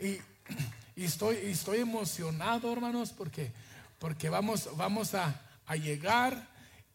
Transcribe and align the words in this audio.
y, 0.00 0.18
estoy, 0.96 1.36
estoy 1.44 1.78
emocionado, 1.78 2.72
hermanos, 2.72 3.12
porque, 3.16 3.52
porque 3.98 4.28
vamos, 4.28 4.68
vamos 4.76 5.14
a, 5.14 5.40
a 5.66 5.76
llegar 5.76 6.48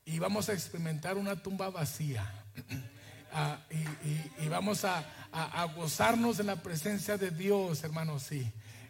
y 0.05 0.19
vamos 0.19 0.49
a 0.49 0.53
experimentar 0.53 1.17
una 1.17 1.35
tumba 1.41 1.69
vacía. 1.69 2.31
Ah, 3.35 3.57
y, 3.71 4.43
y- 4.45 4.47
vamos 4.47 4.85
a, 4.85 4.99
a- 5.31 5.63
a 5.63 5.65
gozarnos 5.65 6.39
en 6.39 6.45
la 6.45 6.61
presencia 6.61 7.17
de 7.17 7.31
Dios, 7.31 7.83
hermanos, 7.83 8.21
sí. 8.29 8.47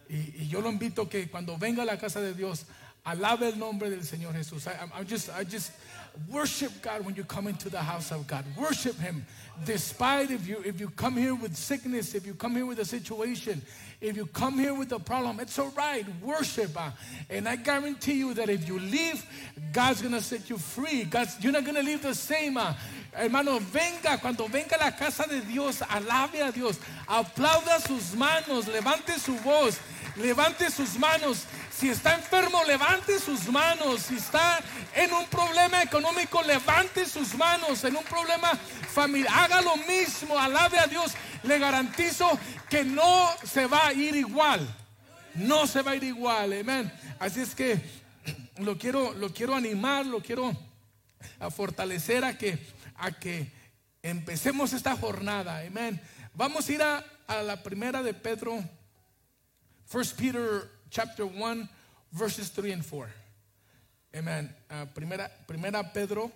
Y, 0.10 0.16
y 0.44 0.50
yo 0.50 0.60
lo 0.60 0.70
invito 0.70 1.08
que 1.08 1.30
cuando 1.30 1.58
venga 1.58 1.84
a 1.84 1.86
la 1.86 1.98
casa 1.98 2.20
de 2.20 2.34
Dios, 2.34 2.66
alabe 3.06 3.44
el 3.52 3.58
nombre 3.58 3.90
del 3.90 4.00
Señor 4.04 4.34
Jesús. 4.34 4.68
I, 4.68 4.72
I'm- 4.74 4.92
I'm 4.96 5.06
just, 5.06 5.30
I 5.30 5.44
just 5.44 5.72
worship 6.30 6.72
God 6.82 7.04
when 7.06 7.16
you 7.16 7.24
come 7.24 7.48
into 7.48 7.70
the 7.70 7.80
house 7.82 8.12
of 8.12 8.28
God. 8.28 8.46
Worship 8.56 8.98
Him, 9.00 9.26
despite 9.66 10.30
if 10.32 10.48
you 10.48 10.62
if 10.66 10.80
you 10.80 10.90
come 10.90 11.18
here 11.18 11.36
with 11.36 11.56
sickness, 11.56 12.14
if 12.16 12.26
you 12.26 12.34
come 12.36 12.56
here 12.56 12.66
with 12.66 12.80
a 12.80 12.86
situation, 12.86 13.62
if 14.00 14.16
you 14.16 14.26
come 14.28 14.58
here 14.60 14.74
with 14.74 14.92
a 14.92 15.00
problem, 15.00 15.40
it's 15.40 15.58
all 15.58 15.72
right. 15.76 16.06
Worship, 16.22 16.70
uh, 16.80 16.92
and 17.30 17.48
I 17.50 17.56
guarantee 17.56 18.14
you 18.20 18.34
that 18.36 18.50
if 18.50 18.68
you 18.68 18.78
leave, 18.80 19.26
God's 19.72 20.02
gonna 20.02 20.22
set 20.22 20.50
you 20.50 20.58
free. 20.58 21.04
God's, 21.06 21.36
you're 21.44 21.52
not 21.54 21.66
gonna 21.66 21.84
leave 21.84 22.02
the 22.04 22.14
same. 22.16 22.58
uh, 22.58 22.74
Hermano, 23.16 23.60
venga, 23.60 24.18
cuando 24.20 24.48
venga 24.48 24.76
a 24.76 24.86
la 24.86 24.92
casa 24.92 25.28
de 25.30 25.40
Dios, 25.42 25.80
alabe 25.82 26.48
a 26.48 26.52
Dios, 26.52 26.80
aplauda 27.08 27.80
sus 27.80 28.16
manos, 28.16 28.68
levante 28.68 29.18
su 29.20 29.34
voz, 29.38 29.80
levante 30.16 30.70
sus 30.70 30.98
manos. 30.98 31.46
Si 31.76 31.90
está 31.90 32.16
enfermo, 32.16 32.64
levante 32.66 33.20
sus 33.20 33.48
manos. 33.48 34.04
Si 34.04 34.16
está 34.16 34.60
en 34.96 35.12
un 35.14 35.26
problema 35.28 35.82
económico, 35.82 36.42
levante 36.44 37.06
sus 37.06 37.36
manos. 37.36 37.84
En 37.84 37.96
un 37.96 38.04
problema 38.04 38.52
familiar, 38.94 39.34
haga 39.36 39.62
lo 39.62 39.76
mismo, 39.78 40.38
alabe 40.38 40.80
a 40.80 40.88
Dios. 40.88 41.14
Le 41.44 41.60
garantizo 41.60 42.40
que 42.70 42.84
no 42.84 43.30
se 43.44 43.68
va 43.68 43.88
a 43.88 43.94
ir 43.94 44.16
igual. 44.16 44.68
No 45.36 45.66
se 45.66 45.82
va 45.82 45.92
a 45.92 45.96
ir 45.96 46.04
igual, 46.04 46.54
amén. 46.54 46.92
Así 47.20 47.42
es 47.42 47.56
que 47.56 47.82
lo 48.58 48.78
quiero, 48.78 49.14
lo 49.14 49.34
quiero 49.34 49.56
animar, 49.56 50.06
lo 50.06 50.22
quiero 50.22 50.56
a 51.40 51.50
fortalecer 51.50 52.24
a 52.24 52.38
que, 52.38 52.60
a 52.96 53.12
que 53.12 53.52
empecemos 54.04 54.74
esta 54.74 54.96
jornada. 54.96 55.60
Amén. 55.66 56.00
Vamos 56.34 56.68
a 56.68 56.72
ir 56.72 56.84
a, 56.84 57.04
a 57.28 57.42
la 57.42 57.64
primera 57.64 58.04
de 58.04 58.14
Pedro, 58.14 58.64
1 59.94 60.16
Peter 60.18 60.68
chapter 60.90 61.24
1, 61.24 61.70
verses 62.12 62.50
3 62.50 62.72
and 62.72 62.84
4. 62.84 63.08
Amen. 64.16 64.50
Ah, 64.68 64.88
primera, 64.92 65.30
primera 65.46 65.84
Pedro, 65.94 66.32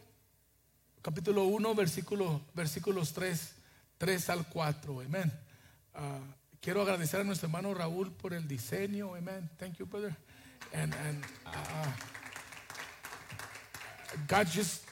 capítulo 1.01 1.45
1, 1.45 1.73
versículo, 1.73 2.41
versículos 2.53 3.13
3, 3.13 3.55
3 3.97 4.29
al 4.29 4.45
4. 4.45 5.01
Amén. 5.01 5.33
Ah, 5.95 6.19
quiero 6.61 6.83
agradecer 6.83 7.21
a 7.21 7.23
nuestro 7.23 7.47
hermano 7.47 7.73
Raúl 7.73 8.11
por 8.11 8.35
el 8.35 8.47
diseño. 8.47 9.15
Amen. 9.15 9.49
Thank 9.57 9.79
you, 9.79 9.87
brother. 9.87 10.15
And, 10.71 10.93
and 11.07 11.23
ah, 11.47 11.95
God 14.27 14.45
just, 14.53 14.83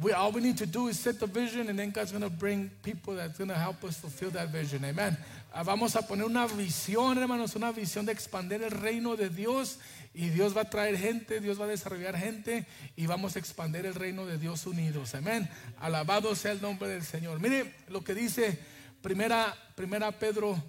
we, 0.00 0.12
all 0.12 0.30
we 0.30 0.40
need 0.40 0.58
to 0.58 0.66
do 0.66 0.88
is 0.88 0.98
set 0.98 1.18
the 1.18 1.26
vision 1.26 1.68
and 1.68 1.78
then 1.78 1.90
God's 1.90 2.12
going 2.12 2.22
to 2.22 2.30
bring 2.30 2.70
people 2.82 3.14
that's 3.14 3.38
going 3.38 3.48
to 3.48 3.56
help 3.56 3.82
us 3.84 3.96
fulfill 3.96 4.30
that 4.30 4.48
vision. 4.48 4.84
Amen. 4.84 5.16
Ah, 5.54 5.62
Vamos 5.64 5.96
a 5.96 6.02
poner 6.02 6.26
una 6.26 6.46
visión, 6.46 7.16
hermanos, 7.16 7.56
una 7.56 7.72
visión 7.72 8.04
de 8.04 8.12
expandir 8.12 8.62
el 8.62 8.70
reino 8.70 9.16
de 9.16 9.30
Dios 9.30 9.78
y 10.12 10.28
Dios 10.28 10.56
va 10.56 10.62
a 10.62 10.70
traer 10.70 10.98
gente, 10.98 11.40
Dios 11.40 11.60
va 11.60 11.64
a 11.64 11.68
desarrollar 11.68 12.16
gente 12.16 12.66
y 12.94 13.06
vamos 13.06 13.36
a 13.36 13.38
expandir 13.38 13.86
el 13.86 13.94
reino 13.94 14.26
de 14.26 14.38
Dios 14.38 14.66
unidos. 14.66 15.14
Amén. 15.14 15.48
Alabado 15.78 16.34
sea 16.34 16.52
el 16.52 16.60
nombre 16.60 16.88
del 16.88 17.02
Señor. 17.02 17.40
Mire 17.40 17.74
lo 17.88 18.02
que 18.04 18.14
dice 18.14 18.58
primera, 19.00 19.54
primera 19.74 20.12
Pedro 20.12 20.62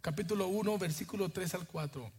capítulo 0.00 0.48
1 0.48 0.78
versículo 0.78 1.28
3 1.28 1.54
al 1.54 1.66
4. 1.66 2.12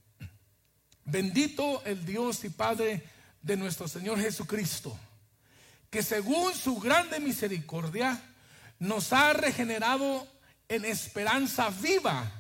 Bendito 1.06 1.84
el 1.86 2.06
Dios 2.06 2.44
y 2.44 2.50
Padre 2.50 3.04
de 3.42 3.58
nuestro 3.58 3.88
Señor 3.88 4.20
Jesucristo, 4.20 4.98
que 5.90 6.04
según 6.04 6.54
su 6.54 6.80
grande 6.80 7.20
misericordia 7.20 8.22
nos 8.80 9.12
ha 9.14 9.34
regenerado 9.34 10.28
en 10.68 10.86
esperanza 10.86 11.70
viva 11.70 12.32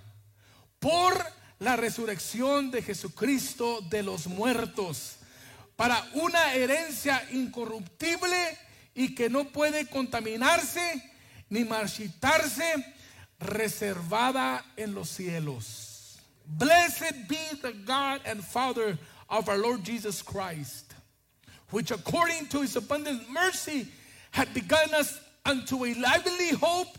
por 0.79 1.25
la 1.59 1.75
resurrección 1.75 2.71
de 2.71 2.81
Jesucristo 2.81 3.81
de 3.89 4.03
los 4.03 4.27
muertos, 4.27 5.17
para 5.75 6.05
una 6.13 6.53
herencia 6.53 7.25
incorruptible 7.31 8.57
y 8.93 9.15
que 9.15 9.29
no 9.29 9.45
puede 9.45 9.87
contaminarse 9.87 11.01
ni 11.49 11.63
marchitarse, 11.63 12.85
reservada 13.39 14.65
en 14.75 14.93
los 14.93 15.09
cielos. 15.09 16.19
Blessed 16.45 17.27
be 17.27 17.37
the 17.61 17.71
God 17.85 18.21
and 18.25 18.43
Father 18.43 18.97
of 19.29 19.47
our 19.47 19.57
Lord 19.57 19.83
Jesus 19.83 20.21
Christ, 20.21 20.88
which 21.71 21.91
according 21.91 22.47
to 22.47 22.61
his 22.61 22.75
abundant 22.75 23.29
mercy 23.29 23.87
had 24.31 24.53
begun 24.53 24.93
us 24.93 25.19
unto 25.45 25.85
a 25.85 25.93
lively 25.95 26.49
hope 26.49 26.97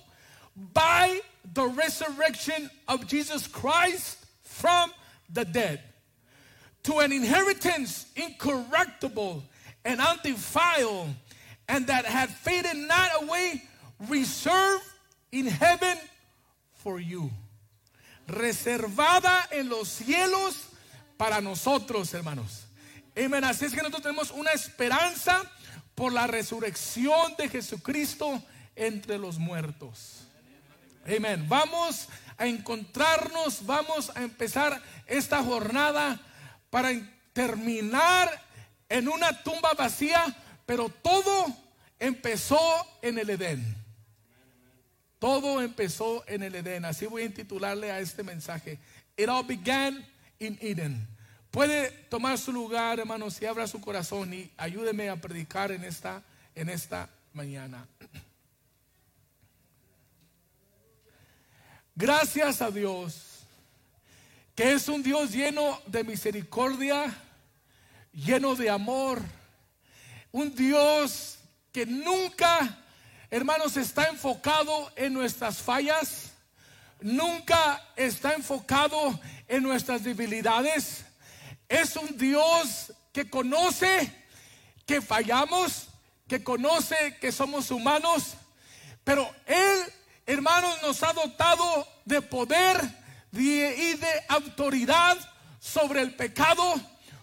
by 0.72 1.20
the 1.54 1.66
resurrection 1.66 2.70
of 2.88 3.06
Jesus 3.06 3.46
Christ 3.46 4.24
from 4.42 4.92
the 5.32 5.44
dead, 5.44 5.80
to 6.84 6.98
an 6.98 7.12
inheritance 7.12 8.06
incorruptible 8.16 9.44
and 9.84 10.00
undefiled, 10.00 11.08
and 11.68 11.86
that 11.86 12.04
had 12.04 12.28
faded 12.30 12.76
not 12.76 13.22
away, 13.22 13.62
reserved 14.08 14.84
in 15.30 15.46
heaven 15.46 15.96
for 16.74 16.98
you 16.98 17.30
reservada 18.30 19.46
en 19.50 19.68
los 19.68 19.88
cielos 19.88 20.68
para 21.16 21.40
nosotros, 21.40 22.12
hermanos. 22.14 22.59
Amén. 23.24 23.44
Así 23.44 23.66
es 23.66 23.72
que 23.72 23.78
nosotros 23.78 24.02
tenemos 24.02 24.30
una 24.30 24.52
esperanza 24.52 25.42
por 25.94 26.12
la 26.12 26.26
resurrección 26.26 27.34
de 27.36 27.48
Jesucristo 27.48 28.42
entre 28.74 29.18
los 29.18 29.38
muertos. 29.38 30.26
Amén. 31.04 31.44
Vamos 31.48 32.08
a 32.38 32.46
encontrarnos, 32.46 33.66
vamos 33.66 34.10
a 34.14 34.22
empezar 34.22 34.82
esta 35.06 35.42
jornada 35.42 36.18
para 36.70 36.90
terminar 37.32 38.30
en 38.88 39.08
una 39.08 39.42
tumba 39.42 39.74
vacía, 39.74 40.34
pero 40.64 40.88
todo 40.88 41.54
empezó 41.98 42.58
en 43.02 43.18
el 43.18 43.28
Edén. 43.30 43.76
Todo 45.18 45.60
empezó 45.60 46.24
en 46.26 46.42
el 46.42 46.54
Edén. 46.54 46.86
Así 46.86 47.04
voy 47.04 47.22
a 47.22 47.26
intitularle 47.26 47.92
a 47.92 48.00
este 48.00 48.22
mensaje. 48.22 48.78
It 49.18 49.28
all 49.28 49.44
began 49.44 50.06
in 50.38 50.56
Eden. 50.62 51.06
Puede 51.50 51.90
tomar 52.08 52.38
su 52.38 52.52
lugar, 52.52 53.00
hermanos, 53.00 53.40
y 53.42 53.46
abra 53.46 53.66
su 53.66 53.80
corazón 53.80 54.32
y 54.32 54.50
ayúdeme 54.56 55.08
a 55.08 55.16
predicar 55.16 55.72
en 55.72 55.84
esta, 55.84 56.22
en 56.54 56.68
esta 56.68 57.08
mañana. 57.32 57.86
Gracias 61.94 62.62
a 62.62 62.70
Dios, 62.70 63.40
que 64.54 64.72
es 64.72 64.88
un 64.88 65.02
Dios 65.02 65.32
lleno 65.32 65.80
de 65.86 66.04
misericordia, 66.04 67.14
lleno 68.12 68.54
de 68.54 68.70
amor, 68.70 69.20
un 70.32 70.54
Dios 70.54 71.38
que 71.72 71.84
nunca 71.84 72.80
hermanos, 73.30 73.76
está 73.76 74.08
enfocado 74.08 74.92
en 74.96 75.14
nuestras 75.14 75.58
fallas, 75.58 76.32
nunca 77.00 77.80
está 77.94 78.34
enfocado 78.34 79.18
en 79.46 79.62
nuestras 79.62 80.02
debilidades. 80.02 81.04
Es 81.70 81.94
un 81.94 82.18
Dios 82.18 82.92
que 83.12 83.30
conoce 83.30 84.12
que 84.84 85.00
fallamos, 85.00 85.86
que 86.26 86.42
conoce 86.42 87.16
que 87.20 87.30
somos 87.30 87.70
humanos, 87.70 88.34
pero 89.04 89.32
Él, 89.46 89.78
hermanos, 90.26 90.82
nos 90.82 91.00
ha 91.04 91.12
dotado 91.12 91.86
de 92.04 92.20
poder 92.22 92.76
y 93.30 93.94
de 93.94 94.24
autoridad 94.28 95.16
sobre 95.60 96.02
el 96.02 96.16
pecado, 96.16 96.74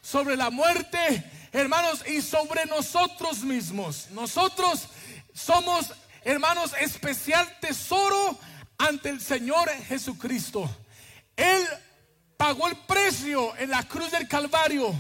sobre 0.02 0.38
la 0.38 0.50
muerte, 0.50 1.30
hermanos, 1.52 2.08
y 2.08 2.22
sobre 2.22 2.66
nosotros 2.68 3.40
mismos. 3.40 4.08
Nosotros 4.12 4.88
somos, 5.34 5.92
hermanos, 6.24 6.72
especial 6.80 7.54
tesoro 7.60 8.40
ante 8.78 9.10
el 9.10 9.20
Señor 9.20 9.70
Jesucristo. 9.90 10.74
Él 11.36 11.68
pagó 12.38 12.68
el 12.68 12.78
precio 12.78 13.56
en 13.58 13.72
la 13.72 13.84
cruz 13.84 14.12
del 14.12 14.28
Calvario. 14.28 14.94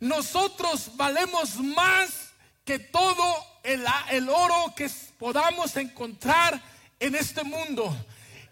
Nosotros 0.00 0.90
valemos 0.94 1.56
más 1.56 2.10
que 2.64 2.78
todo 2.78 3.24
el, 3.62 3.84
el 4.10 4.28
oro 4.28 4.74
que 4.76 4.90
podamos 5.18 5.76
encontrar 5.76 6.60
en 7.00 7.14
este 7.14 7.42
mundo. 7.42 7.94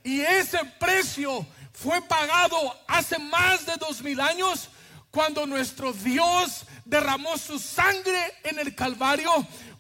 Y 0.02 0.20
ese 0.20 0.58
precio 0.78 1.46
fue 1.72 2.00
pagado 2.02 2.80
hace 2.88 3.18
más 3.18 3.66
de 3.66 3.76
dos 3.76 4.02
mil 4.02 4.20
años 4.20 4.68
cuando 5.10 5.46
nuestro 5.46 5.92
Dios 5.92 6.64
derramó 6.84 7.36
su 7.36 7.58
sangre 7.58 8.34
en 8.42 8.58
el 8.58 8.74
Calvario 8.74 9.30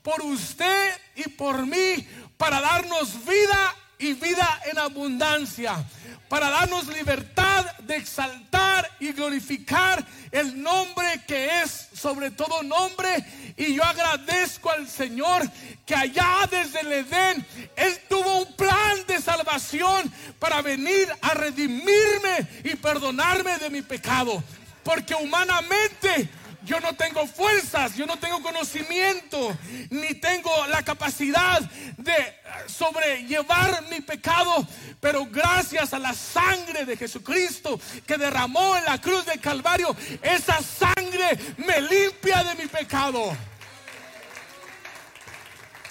por 0.02 0.20
usted 0.22 0.92
y 1.16 1.28
por 1.30 1.66
mí 1.66 2.06
para 2.36 2.60
darnos 2.60 3.24
vida 3.24 3.76
y 3.98 4.12
vida 4.14 4.60
en 4.70 4.78
abundancia. 4.78 5.84
Para 6.32 6.48
darnos 6.48 6.86
libertad 6.86 7.66
de 7.80 7.94
exaltar 7.94 8.90
y 8.98 9.12
glorificar 9.12 10.02
el 10.30 10.62
nombre 10.62 11.20
que 11.26 11.60
es 11.60 11.90
sobre 11.92 12.30
todo 12.30 12.62
nombre. 12.62 13.22
Y 13.54 13.74
yo 13.74 13.84
agradezco 13.84 14.70
al 14.70 14.88
Señor 14.88 15.42
que 15.84 15.94
allá 15.94 16.48
desde 16.50 16.80
el 16.80 16.90
Edén, 16.90 17.46
Él 17.76 18.00
tuvo 18.08 18.38
un 18.38 18.52
plan 18.54 19.04
de 19.06 19.20
salvación 19.20 20.10
para 20.38 20.62
venir 20.62 21.06
a 21.20 21.34
redimirme 21.34 22.48
y 22.64 22.76
perdonarme 22.76 23.58
de 23.58 23.68
mi 23.68 23.82
pecado. 23.82 24.42
Porque 24.82 25.14
humanamente 25.14 26.30
yo 26.64 26.80
no 26.80 26.94
tengo 26.94 27.26
fuerzas, 27.26 27.96
yo 27.96 28.06
no 28.06 28.18
tengo 28.18 28.42
conocimiento, 28.42 29.56
ni 29.90 30.14
tengo 30.14 30.50
la 30.68 30.82
capacidad 30.82 31.60
de 31.96 32.36
sobrellevar 32.66 33.84
mi 33.90 34.00
pecado, 34.00 34.66
pero 35.00 35.26
gracias 35.26 35.92
a 35.92 35.98
la 35.98 36.14
sangre 36.14 36.84
de 36.84 36.96
Jesucristo 36.96 37.80
que 38.06 38.16
derramó 38.16 38.76
en 38.76 38.84
la 38.84 39.00
cruz 39.00 39.24
del 39.26 39.40
Calvario, 39.40 39.94
esa 40.22 40.60
sangre 40.62 41.38
me 41.56 41.80
limpia 41.80 42.44
de 42.44 42.54
mi 42.54 42.68
pecado. 42.68 43.36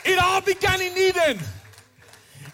It 0.04 0.18
all 0.18 0.42
began 0.42 0.82
in 0.82 0.98
Eden. 0.98 1.40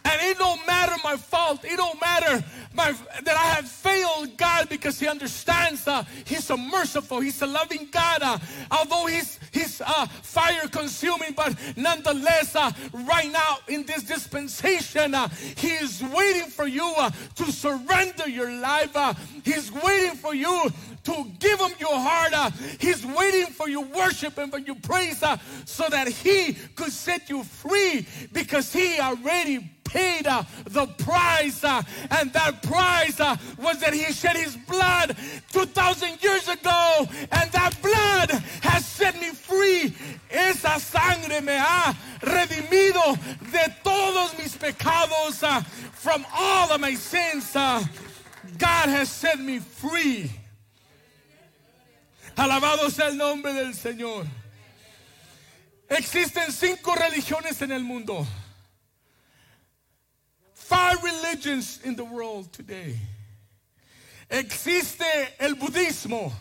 And 0.04 0.22
it 0.32 0.38
don't 0.38 0.66
matter 0.66 0.96
my 1.04 1.18
fault. 1.18 1.64
It 1.66 1.78
don't 1.78 2.00
matter 2.00 2.44
my, 2.78 2.94
that 3.24 3.36
I 3.36 3.48
have 3.56 3.68
failed 3.68 4.38
God 4.38 4.70
because 4.70 5.00
He 5.00 5.08
understands. 5.08 5.88
Uh, 5.88 6.04
he's 6.26 6.50
a 6.50 6.56
merciful. 6.58 7.20
He's 7.20 7.42
a 7.42 7.48
loving 7.48 7.90
God. 7.92 8.22
Uh, 8.22 8.38
although 8.72 9.08
He's 9.08 9.40
He's 9.52 9.82
uh, 9.82 10.06
fire 10.06 10.68
consuming, 10.70 11.34
but 11.36 11.56
nonetheless, 11.76 12.56
uh, 12.56 12.72
right 12.94 13.32
now 13.32 13.58
in 13.68 13.84
this 13.84 14.04
dispensation, 14.04 15.16
uh, 15.16 15.28
He 15.58 15.70
is 15.70 16.04
waiting 16.04 16.50
for 16.50 16.68
you 16.68 16.94
uh, 16.98 17.10
to 17.36 17.52
surrender 17.52 18.30
your 18.30 18.52
life. 18.52 18.96
he's 19.44 19.72
waiting 19.72 20.16
for 20.16 20.36
you 20.36 20.72
to 21.04 21.26
give 21.40 21.60
him 21.60 21.72
your 21.80 21.98
heart. 21.98 22.54
he's 22.80 23.06
waiting 23.06 23.48
for 23.48 23.70
your 23.70 23.86
worship 23.86 24.38
and 24.38 24.52
for 24.52 24.60
your 24.60 24.76
praise 24.76 25.24
so 25.66 25.88
that 25.90 26.08
he 26.08 26.54
could 26.76 26.92
set 26.92 27.30
you 27.30 27.44
free 27.44 28.06
because 28.32 28.72
he 28.74 29.00
already 29.00 29.60
paid 29.88 30.28
uh, 30.28 30.44
the 30.66 30.86
price. 30.98 31.64
Uh, 31.64 31.82
and 32.12 32.32
that 32.34 32.62
price 32.64 33.20
uh, 33.20 33.36
was 33.58 33.80
that 33.80 33.94
he 33.94 34.12
shed 34.14 34.36
his 34.36 34.56
blood 34.56 35.16
2,000 35.52 36.22
years 36.22 36.48
ago. 36.48 37.08
And 37.32 37.52
that 37.52 37.76
blood 37.82 38.32
has 38.62 38.86
set 38.86 39.20
me 39.20 39.30
free. 39.32 39.96
Esa 40.30 40.80
sangre 40.80 41.42
me 41.42 41.58
ha 41.58 41.96
redimido 42.22 43.18
de 43.52 43.76
todos 43.84 44.38
mis 44.38 44.56
pecados. 44.56 45.44
Uh, 45.44 45.62
from 46.08 46.26
all 46.34 46.72
of 46.72 46.80
my 46.80 46.94
sins. 46.94 47.54
Uh, 47.54 47.84
God 48.58 48.90
has 48.90 49.10
set 49.10 49.40
me 49.40 49.60
free. 49.60 50.32
Alabado 52.38 52.90
sea 52.90 53.08
el 53.08 53.18
nombre 53.18 53.52
del 53.52 53.74
Señor. 53.74 54.26
Existen 55.90 56.52
cinco 56.52 56.96
religiones 56.96 57.62
en 57.62 57.72
el 57.72 57.84
mundo. 57.84 58.26
Five 60.68 61.02
religions 61.02 61.80
in 61.86 61.96
the 61.96 62.04
world 62.04 62.52
today. 62.52 63.00
Existe 64.30 65.06
el 65.40 65.56
budismo 65.56 66.32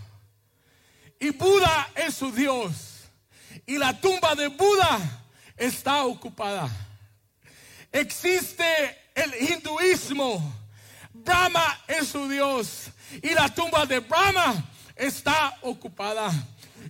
y 1.20 1.31
Buda 1.31 1.87
es 1.94 2.17
su 2.17 2.32
Dios 2.32 3.06
y 3.67 3.78
la 3.78 3.93
tumba 3.93 4.34
de 4.34 4.49
Buda 4.49 5.00
está 5.56 6.05
ocupada. 6.05 6.69
Existe 7.93 8.64
el 9.14 9.32
hinduismo, 9.49 10.43
Brahma 11.14 11.79
es 11.87 12.08
su 12.08 12.29
Dios 12.29 12.90
y 13.22 13.32
la 13.32 13.49
tumba 13.49 13.87
de 13.87 14.00
Brahma 14.00 14.64
está 14.96 15.56
ocupada. 15.62 16.32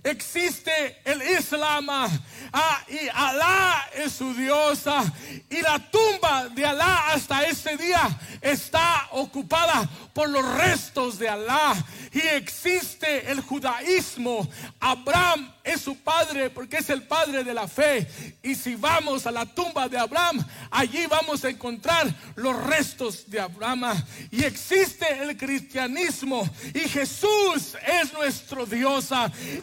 Existe 0.03 1.01
el 1.03 1.21
Islam 1.21 1.89
ah, 1.89 2.83
y 2.87 3.07
Alá 3.13 3.89
es 3.95 4.13
su 4.13 4.33
diosa 4.33 5.03
y 5.49 5.61
la 5.61 5.79
tumba 5.79 6.49
de 6.49 6.65
Alá 6.65 7.13
hasta 7.13 7.45
este 7.45 7.77
día 7.77 8.07
está 8.41 9.07
ocupada 9.11 9.89
por 10.13 10.29
los 10.29 10.45
restos 10.55 11.19
de 11.19 11.29
Alá 11.29 11.75
y 12.11 12.19
existe 12.19 13.31
el 13.31 13.41
judaísmo. 13.41 14.47
Abraham 14.79 15.53
es 15.67 15.81
su 15.81 15.97
padre 15.97 16.49
porque 16.49 16.77
es 16.77 16.89
el 16.89 17.03
padre 17.03 17.43
de 17.43 17.53
la 17.53 17.67
fe. 17.67 18.07
Y 18.41 18.55
si 18.55 18.75
vamos 18.75 19.27
a 19.27 19.31
la 19.31 19.45
tumba 19.45 19.87
de 19.87 19.97
Abraham, 19.97 20.45
allí 20.71 21.05
vamos 21.07 21.43
a 21.43 21.49
encontrar 21.49 22.07
los 22.35 22.55
restos 22.63 23.29
de 23.29 23.39
Abraham. 23.39 23.83
Y 24.31 24.43
existe 24.43 25.05
el 25.21 25.37
cristianismo 25.37 26.49
y 26.73 26.79
Jesús 26.79 27.75
es 27.85 28.13
nuestro 28.13 28.65
Dios 28.65 29.09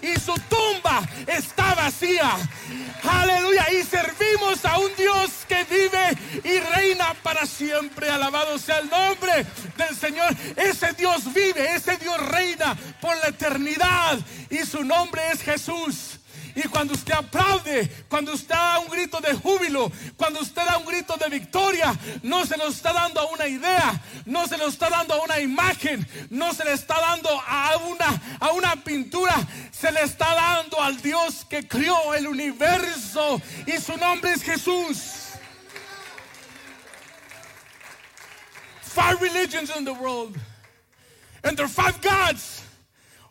y 0.02 0.18
su 0.20 0.34
tumba 0.48 1.08
está 1.26 1.74
vacía. 1.74 2.30
Aleluya. 3.02 3.66
Y 3.72 3.82
servimos 3.82 4.64
a 4.64 4.78
un 4.78 4.94
Dios 4.96 5.30
que 5.48 5.64
vive 5.64 6.18
y 6.44 6.60
reina 6.74 7.14
para 7.22 7.46
siempre. 7.46 8.10
Alabado 8.10 8.58
sea 8.58 8.78
el 8.78 8.90
nombre 8.90 9.46
del 9.76 9.96
Señor. 9.96 10.34
Ese 10.56 10.92
Dios 10.92 11.32
vive, 11.32 11.74
ese 11.74 11.96
Dios 11.96 12.18
reina 12.28 12.76
por 13.00 13.16
la 13.18 13.28
eternidad 13.28 14.18
y 14.50 14.58
su 14.58 14.84
nombre 14.84 15.22
es 15.32 15.42
Jesús. 15.42 15.93
Y 16.56 16.62
cuando 16.68 16.94
usted 16.94 17.14
aplaude, 17.14 17.88
cuando 18.08 18.32
usted 18.32 18.54
da 18.54 18.78
un 18.78 18.88
grito 18.88 19.20
de 19.20 19.34
júbilo, 19.34 19.90
cuando 20.16 20.40
usted 20.40 20.64
da 20.64 20.78
un 20.78 20.84
grito 20.84 21.16
de 21.16 21.28
victoria, 21.28 21.92
no 22.22 22.46
se 22.46 22.56
lo 22.56 22.68
está 22.68 22.92
dando 22.92 23.20
a 23.20 23.26
una 23.26 23.48
idea, 23.48 24.00
no 24.24 24.46
se 24.46 24.56
lo 24.56 24.68
está 24.68 24.88
dando 24.88 25.14
a 25.14 25.24
una 25.24 25.40
imagen, 25.40 26.06
no 26.30 26.54
se 26.54 26.64
le 26.64 26.72
está 26.72 27.00
dando 27.00 27.28
a 27.28 27.76
una, 27.78 28.38
a 28.38 28.52
una 28.52 28.76
pintura, 28.76 29.34
se 29.72 29.90
le 29.90 30.02
está 30.02 30.32
dando 30.34 30.80
al 30.80 31.00
Dios 31.02 31.44
que 31.50 31.66
crió 31.66 32.14
el 32.14 32.28
universo 32.28 33.40
y 33.66 33.72
su 33.80 33.96
nombre 33.96 34.32
es 34.32 34.42
Jesús. 34.42 35.24
Five 38.80 39.20
religions 39.20 39.70
in 39.76 39.84
the 39.84 39.92
world. 39.92 40.36
And 41.42 41.56
there 41.56 41.66
are 41.66 41.68
five 41.68 42.00
gods. 42.00 42.62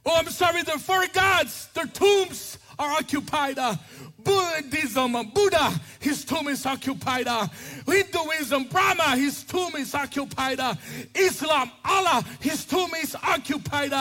Oh, 0.06 0.16
I'm 0.18 0.28
sorry, 0.30 0.64
are 0.64 0.78
four 0.80 1.06
gods. 1.14 1.68
Their 1.74 1.86
tombs 1.86 2.58
are 2.78 2.92
occupied. 2.92 3.58
Uh, 3.58 3.76
Buddhism, 4.24 5.14
Buddha, 5.34 5.74
his 6.00 6.26
tomb 6.26 6.48
is 6.48 6.66
occupied. 6.66 7.28
Hinduism, 7.86 8.66
Brahma, 8.66 9.16
his 9.16 9.44
tomb 9.44 9.76
is 9.76 9.94
occupied. 9.94 10.60
Islam, 11.16 11.72
Allah, 11.84 12.24
his 12.40 12.66
tomb 12.66 12.92
is 13.02 13.16
occupied. 13.16 13.94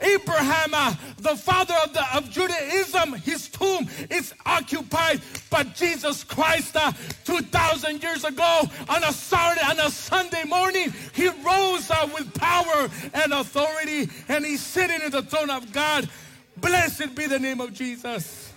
Abraham, 0.00 0.96
the 1.18 1.36
father 1.36 1.74
of, 1.84 1.92
the, 1.92 2.16
of 2.16 2.30
Judaism, 2.30 3.14
his 3.14 3.48
tomb 3.48 3.88
is 4.10 4.34
occupied. 4.44 5.20
But 5.50 5.74
Jesus 5.74 6.24
Christ, 6.24 6.76
uh, 6.76 6.92
2,000 7.24 8.02
years 8.02 8.24
ago, 8.24 8.62
on 8.88 9.04
a 9.04 9.12
Saturday, 9.12 9.64
on 9.64 9.78
a 9.80 9.90
Sunday 9.90 10.44
morning, 10.44 10.92
he 11.14 11.28
rose 11.28 11.90
uh, 11.90 12.08
with 12.14 12.32
power 12.34 12.88
and 13.14 13.32
authority, 13.32 14.08
and 14.28 14.44
he's 14.44 14.64
sitting 14.64 15.00
in 15.02 15.10
the 15.10 15.22
throne 15.22 15.50
of 15.50 15.72
God. 15.72 16.08
Blessed 16.56 17.14
be 17.14 17.26
the 17.26 17.38
name 17.38 17.60
of 17.60 17.72
Jesus. 17.72 18.51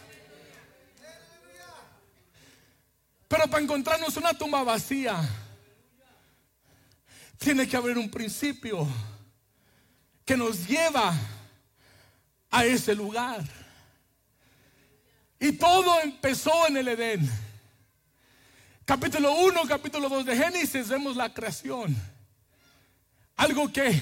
Pero 3.28 3.48
para 3.50 3.64
encontrarnos 3.64 4.18
una 4.18 4.34
tumba 4.34 4.64
vacía, 4.64 5.18
tiene 7.38 7.68
que 7.68 7.76
haber 7.76 7.98
un 7.98 8.10
principio 8.10 8.88
que 10.24 10.38
nos 10.38 10.68
lleva 10.68 11.14
a 12.52 12.66
ese 12.66 12.96
lugar. 12.96 13.44
Y 15.40 15.54
todo 15.54 16.02
empezó 16.02 16.68
en 16.68 16.78
el 16.78 16.88
Edén. 16.88 17.30
Capítulo 18.86 19.34
1, 19.34 19.62
capítulo 19.68 20.10
2 20.10 20.26
de 20.26 20.38
Génesis, 20.38 20.88
vemos 20.88 21.16
la 21.16 21.34
creación. 21.34 21.96
Algo 23.36 23.72
que, 23.72 24.02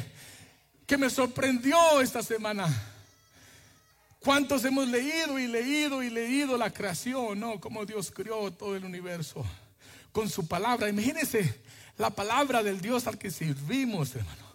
que 0.85 0.97
me 0.97 1.09
sorprendió 1.09 2.01
esta 2.01 2.21
semana. 2.21 2.92
¿Cuántos 4.23 4.63
hemos 4.63 4.87
leído 4.87 5.37
y 5.37 5.47
leído 5.47 6.01
y 6.01 6.09
leído 6.09 6.57
la 6.57 6.71
creación, 6.71 7.41
no? 7.41 7.59
Cómo 7.59 7.85
Dios 7.85 8.09
creó 8.09 8.51
todo 8.51 8.73
el 8.73 8.85
universo 8.85 9.45
con 10.13 10.29
su 10.29 10.47
palabra. 10.47 10.87
Imagínense 10.87 11.61
la 11.97 12.09
palabra 12.09 12.63
del 12.63 12.79
Dios 12.79 13.05
al 13.05 13.17
que 13.17 13.29
servimos, 13.29 14.15
hermano. 14.15 14.45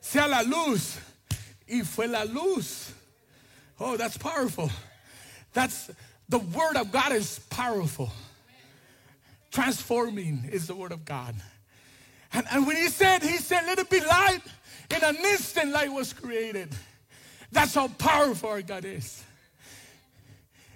Sea 0.00 0.26
la 0.26 0.42
luz 0.42 0.94
y 1.66 1.82
fue 1.82 2.06
la 2.06 2.24
luz. 2.24 2.94
Oh, 3.78 3.98
that's 3.98 4.16
powerful. 4.16 4.70
That's 5.52 5.90
the 6.30 6.38
word 6.38 6.76
of 6.76 6.90
God 6.90 7.12
is 7.12 7.38
powerful. 7.50 8.10
Transforming 9.50 10.48
is 10.50 10.68
the 10.68 10.74
word 10.74 10.92
of 10.92 11.04
God. 11.04 11.34
And, 12.32 12.46
and 12.50 12.66
when 12.66 12.76
he 12.76 12.88
said, 12.88 13.22
he 13.22 13.36
said, 13.36 13.66
let 13.66 13.78
it 13.78 13.90
be 13.90 14.00
light. 14.00 14.40
In 14.90 15.04
an 15.04 15.16
instant, 15.16 15.72
light 15.72 15.92
was 15.92 16.14
created. 16.14 16.74
That's 17.56 17.74
how 17.74 17.88
powerful 17.88 18.50
our 18.50 18.60
God 18.60 18.84
is. 18.84 19.24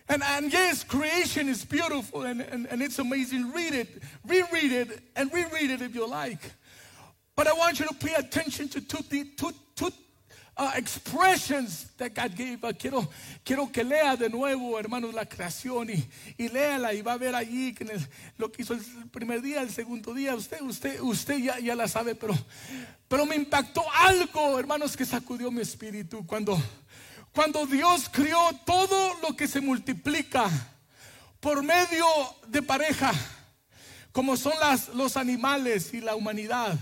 And, 0.09 0.23
and 0.23 0.51
yes, 0.51 0.83
creation 0.83 1.47
is 1.51 1.63
beautiful 1.63 2.23
and, 2.23 2.41
and, 2.41 2.67
and 2.69 2.81
it's 2.81 2.99
amazing. 2.99 3.53
Read 3.53 3.75
it, 3.75 4.03
reread 4.27 4.73
it, 4.73 5.01
and 5.15 5.31
reread 5.31 5.71
it 5.71 5.83
if 5.83 5.95
you 5.95 6.09
like. 6.09 6.41
But 7.37 7.49
I 7.49 7.53
want 7.53 7.81
you 7.81 7.87
to 7.87 7.95
pay 7.95 8.15
attention 8.15 8.71
to 8.71 8.81
two, 8.81 9.03
two, 9.37 9.53
uh, 10.57 10.73
expressions 10.77 11.87
that 11.97 12.15
God 12.15 12.37
gave. 12.37 12.59
Quiero, 12.79 13.09
quiero 13.45 13.71
que 13.71 13.83
lea 13.85 14.17
de 14.17 14.29
nuevo, 14.29 14.79
hermanos, 14.79 15.15
la 15.15 15.25
creación 15.25 15.91
y, 15.91 16.09
y 16.37 16.49
léala 16.49 16.93
y 16.95 17.03
va 17.03 17.15
a 17.15 17.19
ver 17.19 17.35
allí 17.35 17.75
que 17.75 17.87
lo 18.37 18.51
que 18.51 18.63
hizo 18.63 18.75
el 18.75 18.81
primer 19.11 19.43
día, 19.43 19.63
el 19.63 19.71
segundo 19.71 20.15
día. 20.15 20.35
Usted, 20.35 20.61
usted, 20.63 21.01
usted 21.01 21.39
ya, 21.39 21.59
ya 21.59 21.75
la 21.75 21.89
sabe, 21.89 22.15
pero, 22.15 22.35
pero 23.09 23.27
me 23.27 23.37
impactó 23.37 23.83
algo, 23.93 24.59
hermanos, 24.59 24.97
que 24.97 25.05
sacudió 25.05 25.51
mi 25.51 25.63
espíritu 25.63 26.27
cuando, 26.27 26.61
cuando 27.33 27.67
Dios 27.67 28.09
crió 28.11 28.39
todo 28.65 29.19
lo 29.23 29.37
que 29.37 29.49
se 29.49 29.61
multiplica 29.61 30.51
por 31.41 31.63
medio 31.63 32.07
de 32.49 32.63
pareja, 32.63 33.13
como 34.13 34.37
son 34.37 34.53
las, 34.61 34.89
los 34.89 35.17
animales 35.17 35.95
y 35.95 36.01
la 36.01 36.15
humanidad. 36.15 36.79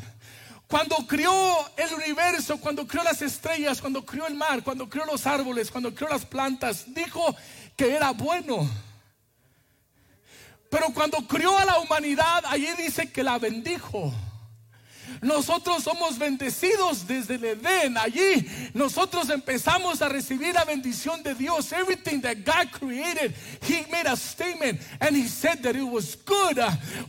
Cuando 0.68 0.96
crió 1.06 1.32
el 1.78 1.94
universo, 1.94 2.60
cuando 2.60 2.86
crió 2.86 3.02
las 3.02 3.22
estrellas, 3.22 3.80
cuando 3.80 4.04
crió 4.04 4.26
el 4.26 4.34
mar, 4.34 4.62
cuando 4.62 4.86
crió 4.86 5.06
los 5.06 5.26
árboles, 5.26 5.70
cuando 5.70 5.94
crió 5.94 6.10
las 6.10 6.26
plantas, 6.26 6.84
dijo 6.92 7.34
que 7.74 7.96
era 7.96 8.10
bueno. 8.10 8.68
Pero 10.68 10.88
cuando 10.92 11.26
crió 11.26 11.56
a 11.56 11.64
la 11.64 11.78
humanidad, 11.78 12.44
allí 12.46 12.68
dice 12.76 13.10
que 13.10 13.22
la 13.22 13.38
bendijo. 13.38 14.12
Nosotros 15.22 15.84
somos 15.84 16.18
bendecidos 16.18 17.06
desde 17.06 17.34
el 17.34 17.44
Edén. 17.44 17.96
Allí 17.96 18.48
nosotros 18.74 19.30
empezamos 19.30 20.00
a 20.02 20.08
recibir 20.08 20.54
la 20.54 20.64
bendición 20.64 21.22
de 21.22 21.34
Dios. 21.34 21.72
Everything 21.72 22.20
that 22.20 22.44
God 22.44 22.70
created, 22.70 23.34
He 23.62 23.84
made 23.90 24.06
a 24.06 24.16
statement 24.16 24.80
and 25.00 25.16
He 25.16 25.26
said 25.26 25.62
that 25.62 25.76
it 25.76 25.82
was 25.82 26.16
good. 26.16 26.58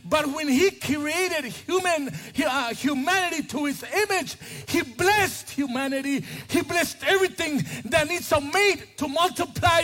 But 0.04 0.26
when 0.28 0.48
He 0.48 0.70
created 0.70 1.44
human 1.44 2.10
uh, 2.44 2.74
humanity 2.74 3.42
to 3.48 3.66
His 3.66 3.82
image, 3.82 4.36
He 4.66 4.82
blessed 4.82 5.50
humanity. 5.50 6.24
He 6.48 6.62
blessed 6.62 7.04
everything 7.06 7.64
that 7.86 8.08
needs 8.08 8.30
a 8.32 8.40
mate 8.40 8.96
to 8.98 9.08
multiply 9.08 9.82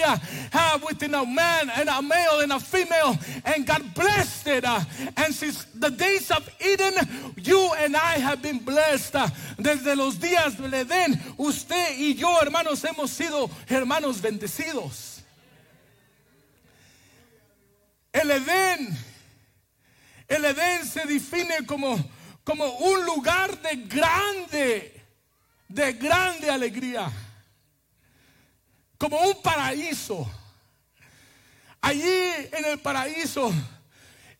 uh, 0.52 0.78
within 0.86 1.14
a 1.14 1.24
man 1.24 1.70
and 1.76 1.88
a 1.88 2.02
male 2.02 2.40
and 2.40 2.52
a 2.52 2.60
female. 2.60 3.16
And 3.44 3.66
God 3.66 3.94
blessed 3.94 4.46
it. 4.48 4.64
Uh, 4.64 4.80
and 5.16 5.34
since 5.34 5.64
the 5.80 5.90
days 5.90 6.30
of 6.30 6.48
Eden, 6.60 6.94
you 7.36 7.72
and 7.78 7.96
I 7.96 8.18
have 8.18 8.42
been 8.42 8.58
blessed. 8.58 9.14
Desde 9.58 9.96
los 9.96 10.16
días 10.18 10.56
del 10.56 10.72
Edén, 10.72 11.20
usted 11.38 11.98
y 11.98 12.14
yo, 12.14 12.38
hermanos, 12.40 12.82
hemos 12.84 13.10
sido 13.10 13.50
hermanos 13.68 14.20
bendecidos. 14.20 15.22
El 18.12 18.30
Edén, 18.30 18.96
el 20.28 20.44
Edén 20.44 20.84
se 20.84 21.04
define 21.06 21.66
como, 21.66 21.98
como 22.44 22.64
un 22.78 23.04
lugar 23.04 23.60
de 23.60 23.76
grande, 23.76 25.02
de 25.68 25.92
grande 25.92 26.50
alegría, 26.50 27.10
como 28.98 29.18
un 29.20 29.42
paraíso. 29.42 30.28
Allí 31.82 32.02
en 32.52 32.64
el 32.64 32.78
paraíso, 32.78 33.52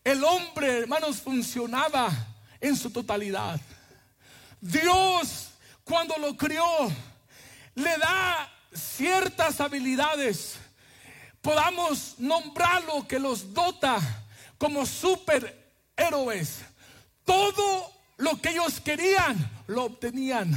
el 0.07 0.23
hombre, 0.23 0.79
hermanos, 0.79 1.17
funcionaba 1.17 2.09
en 2.61 2.77
su 2.77 2.89
totalidad. 2.89 3.59
Dios, 4.61 5.49
cuando 5.83 6.17
lo 6.17 6.37
crió, 6.37 6.63
le 7.75 7.97
da 7.97 8.49
ciertas 8.73 9.59
habilidades. 9.59 10.55
Podamos 11.41 12.15
nombrarlo 12.19 13.05
que 13.05 13.19
los 13.19 13.53
dota 13.53 13.99
como 14.57 14.85
superhéroes. 14.85 16.59
Todo 17.25 17.91
lo 18.15 18.41
que 18.41 18.51
ellos 18.51 18.79
querían, 18.79 19.51
lo 19.67 19.83
obtenían. 19.83 20.55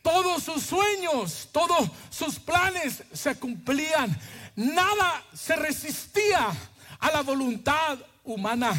Todos 0.00 0.44
sus 0.44 0.62
sueños, 0.62 1.48
todos 1.50 1.90
sus 2.08 2.38
planes 2.38 3.02
se 3.12 3.34
cumplían. 3.34 4.16
Nada 4.54 5.24
se 5.34 5.56
resistía 5.56 6.52
a 7.00 7.10
la 7.10 7.22
voluntad 7.22 7.98
humana. 8.26 8.74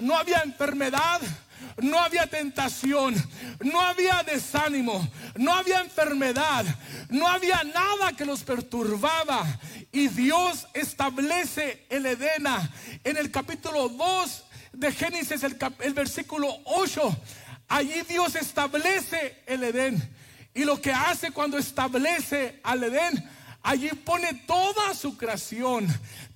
no 0.00 0.16
había 0.16 0.42
enfermedad, 0.42 1.20
no 1.80 1.98
había 1.98 2.26
tentación, 2.26 3.14
no 3.60 3.80
había 3.80 4.22
desánimo, 4.22 5.06
no 5.36 5.54
había 5.54 5.80
enfermedad, 5.80 6.64
no 7.08 7.26
había 7.26 7.62
nada 7.64 8.12
que 8.16 8.24
los 8.24 8.42
perturbaba. 8.42 9.44
Y 9.90 10.08
Dios 10.08 10.66
establece 10.74 11.86
el 11.88 12.06
Edena 12.06 12.70
en 13.04 13.16
el 13.16 13.30
capítulo 13.30 13.88
2 13.88 14.44
de 14.72 14.92
Génesis, 14.92 15.42
el, 15.42 15.56
el 15.80 15.94
versículo 15.94 16.48
8. 16.64 17.16
Allí 17.68 18.02
Dios 18.08 18.36
establece 18.36 19.42
el 19.46 19.64
Edén. 19.64 20.16
Y 20.54 20.64
lo 20.64 20.80
que 20.80 20.92
hace 20.92 21.30
cuando 21.30 21.56
establece 21.56 22.60
al 22.62 22.84
Edén, 22.84 23.30
allí 23.62 23.88
pone 23.88 24.34
toda 24.46 24.94
su 24.94 25.16
creación, 25.16 25.88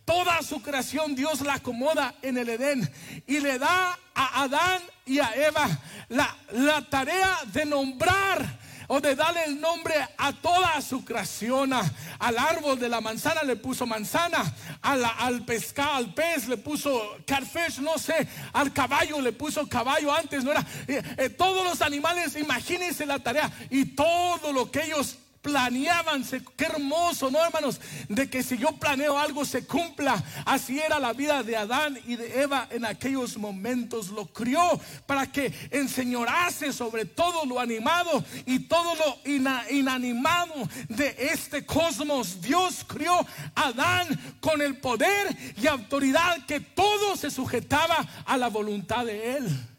Toda 0.06 0.40
su 0.44 0.62
creación 0.62 1.16
Dios 1.16 1.40
la 1.40 1.54
acomoda 1.54 2.14
en 2.22 2.38
el 2.38 2.48
Edén 2.48 2.88
y 3.26 3.40
le 3.40 3.58
da 3.58 3.98
a 4.14 4.44
Adán 4.44 4.80
y 5.04 5.18
a 5.18 5.34
Eva 5.34 5.68
la, 6.08 6.34
la 6.52 6.80
tarea 6.88 7.40
de 7.52 7.66
nombrar 7.66 8.56
o 8.86 9.00
de 9.00 9.16
darle 9.16 9.42
el 9.46 9.60
nombre 9.60 9.94
a 10.16 10.32
toda 10.32 10.80
su 10.80 11.04
creación. 11.04 11.72
Al 11.72 12.38
árbol 12.38 12.78
de 12.78 12.88
la 12.88 13.00
manzana 13.00 13.42
le 13.42 13.56
puso 13.56 13.84
manzana, 13.84 14.44
al 14.80 15.44
pescado, 15.44 15.96
al 15.96 16.14
pez 16.14 16.46
le 16.46 16.56
puso 16.56 17.16
catfish, 17.26 17.80
no 17.80 17.98
sé, 17.98 18.28
al 18.52 18.72
caballo 18.72 19.20
le 19.20 19.32
puso 19.32 19.68
caballo 19.68 20.14
antes, 20.14 20.44
no 20.44 20.52
era. 20.52 20.64
Eh, 20.86 21.02
eh, 21.18 21.30
todos 21.30 21.64
los 21.64 21.82
animales, 21.82 22.36
imagínense 22.36 23.04
la 23.06 23.18
tarea 23.18 23.50
y 23.70 23.86
todo 23.86 24.52
lo 24.52 24.70
que 24.70 24.84
ellos 24.84 25.18
planeaban, 25.46 26.24
qué 26.56 26.64
hermoso, 26.64 27.30
¿no, 27.30 27.38
hermanos? 27.40 27.80
De 28.08 28.28
que 28.28 28.42
si 28.42 28.58
yo 28.58 28.72
planeo 28.72 29.16
algo 29.16 29.44
se 29.44 29.64
cumpla. 29.64 30.20
Así 30.44 30.80
era 30.80 30.98
la 30.98 31.12
vida 31.12 31.44
de 31.44 31.56
Adán 31.56 31.96
y 32.04 32.16
de 32.16 32.42
Eva 32.42 32.66
en 32.70 32.84
aquellos 32.84 33.38
momentos. 33.38 34.08
Lo 34.08 34.26
crió 34.26 34.60
para 35.06 35.30
que 35.30 35.52
enseñorase 35.70 36.72
sobre 36.72 37.04
todo 37.04 37.46
lo 37.46 37.60
animado 37.60 38.24
y 38.44 38.58
todo 38.58 38.96
lo 38.96 39.30
inanimado 39.70 40.68
de 40.88 41.14
este 41.32 41.64
cosmos. 41.64 42.40
Dios 42.40 42.84
crió 42.84 43.14
a 43.54 43.68
Adán 43.68 44.36
con 44.40 44.60
el 44.60 44.78
poder 44.78 45.28
y 45.62 45.68
autoridad 45.68 46.44
que 46.46 46.58
todo 46.58 47.16
se 47.16 47.30
sujetaba 47.30 48.04
a 48.24 48.36
la 48.36 48.48
voluntad 48.48 49.06
de 49.06 49.36
él. 49.36 49.75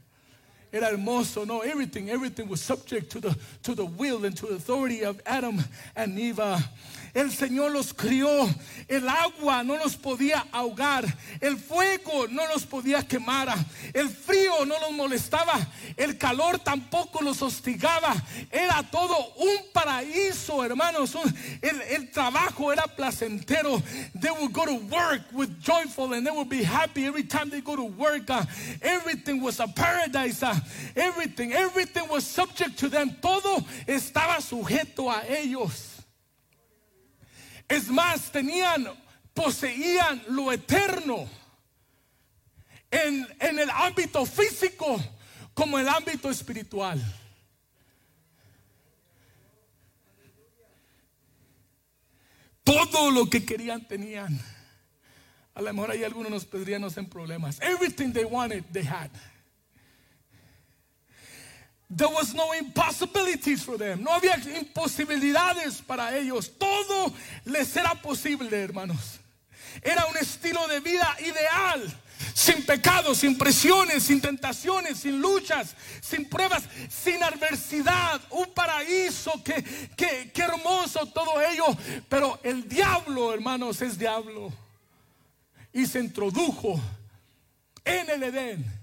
Era 0.78 0.92
hermoso. 0.92 1.46
No, 1.46 1.62
everything, 1.62 2.12
everything 2.12 2.48
was 2.48 2.62
subject 2.62 3.12
to 3.12 3.20
the, 3.20 3.36
to 3.64 3.74
the 3.74 3.86
will 3.86 4.26
and 4.26 4.38
to 4.38 4.46
the 4.46 4.56
authority 4.56 5.04
of 5.04 5.20
Adam 5.26 5.64
and 5.96 6.20
Eve. 6.20 6.40
El 7.18 7.32
Señor 7.32 7.72
los 7.72 7.96
crió. 7.96 8.30
El 8.88 9.10
agua 9.10 9.64
no 9.64 9.76
los 9.76 9.96
podía 9.96 10.46
ahogar. 10.52 11.04
El 11.42 11.58
fuego 11.58 12.28
no 12.28 12.46
los 12.46 12.64
podía 12.64 13.08
quemar. 13.08 13.56
El 13.92 14.08
frío 14.08 14.64
no 14.68 14.80
los 14.80 14.92
molestaba. 14.92 15.56
El 15.96 16.20
calor 16.20 16.60
tampoco 16.60 17.24
los 17.24 17.42
hostigaba. 17.42 18.14
Era 18.52 18.84
todo 18.92 19.34
un 19.36 19.72
paraíso, 19.74 20.64
hermanos. 20.64 21.18
El, 21.60 21.82
el 21.90 22.12
trabajo 22.12 22.72
era 22.72 22.84
placentero. 22.84 23.82
They 24.14 24.30
would 24.30 24.54
go 24.54 24.66
to 24.66 24.76
work 24.76 25.24
with 25.34 25.60
joyful 25.60 26.14
and 26.14 26.24
they 26.24 26.32
would 26.32 26.50
be 26.50 26.64
happy 26.64 27.08
every 27.08 27.24
time 27.24 27.50
they 27.50 27.62
go 27.62 27.76
to 27.76 27.86
work. 27.86 28.30
Uh, 28.30 28.46
everything 28.84 29.42
was 29.42 29.60
a 29.60 29.68
paradise. 29.68 30.44
Uh, 30.44 30.54
everything, 30.96 31.52
everything 31.52 32.08
was 32.10 32.28
subject 32.28 32.78
to 32.78 32.90
them. 32.90 33.18
Todo 33.20 33.66
estaba 33.88 34.40
sujeto 34.40 35.10
a 35.10 35.26
ellos. 35.28 35.97
Es 37.68 37.90
más, 37.90 38.32
tenían, 38.32 38.88
poseían 39.34 40.24
lo 40.30 40.52
eterno 40.52 41.30
en, 42.90 43.28
en 43.40 43.60
el 43.60 43.70
ámbito 43.70 44.26
físico 44.26 44.98
como 45.54 45.78
el 45.80 45.88
ámbito 45.88 46.30
espiritual. 46.30 47.02
Todo 52.64 53.12
lo 53.12 53.30
que 53.30 53.46
querían 53.46 53.88
tenían. 53.88 54.40
A 55.54 55.62
lo 55.62 55.74
mejor 55.74 55.92
hay 55.92 56.04
algunos 56.04 56.32
nos 56.32 56.46
podrían 56.46 56.84
en 56.84 57.10
problemas. 57.10 57.60
Everything 57.62 58.12
they 58.12 58.26
wanted, 58.26 58.64
they 58.72 58.84
had. 58.84 59.10
There 61.90 62.10
was 62.10 62.34
no 62.34 62.52
impossibilities 62.54 63.64
for 63.64 63.78
them. 63.78 64.04
No 64.04 64.12
había 64.12 64.36
imposibilidades 64.58 65.82
para 65.82 66.18
ellos. 66.18 66.50
Todo 66.58 67.14
les 67.46 67.76
era 67.78 67.96
posible, 67.96 68.62
hermanos. 68.62 69.20
Era 69.82 70.06
un 70.08 70.18
estilo 70.18 70.68
de 70.68 70.82
vida 70.82 71.16
ideal. 71.22 72.02
Sin 72.34 72.66
pecados, 72.66 73.20
sin 73.20 73.38
presiones, 73.38 74.04
sin 74.04 74.20
tentaciones, 74.20 75.00
sin 75.00 75.22
luchas, 75.22 75.76
sin 76.02 76.28
pruebas, 76.28 76.64
sin 76.90 77.24
adversidad. 77.24 78.20
Un 78.32 78.54
paraíso, 78.54 79.42
que, 79.44 79.64
que, 79.96 80.32
que 80.34 80.42
hermoso 80.42 81.06
todo 81.06 81.42
ello. 81.42 81.66
Pero 82.10 82.38
el 82.44 82.68
diablo, 82.68 83.34
hermanos, 83.34 83.82
es 83.82 83.98
diablo. 83.98 84.52
Y 85.72 85.86
se 85.86 86.00
introdujo 86.00 86.82
en 87.86 88.10
el 88.10 88.24
Edén 88.24 88.77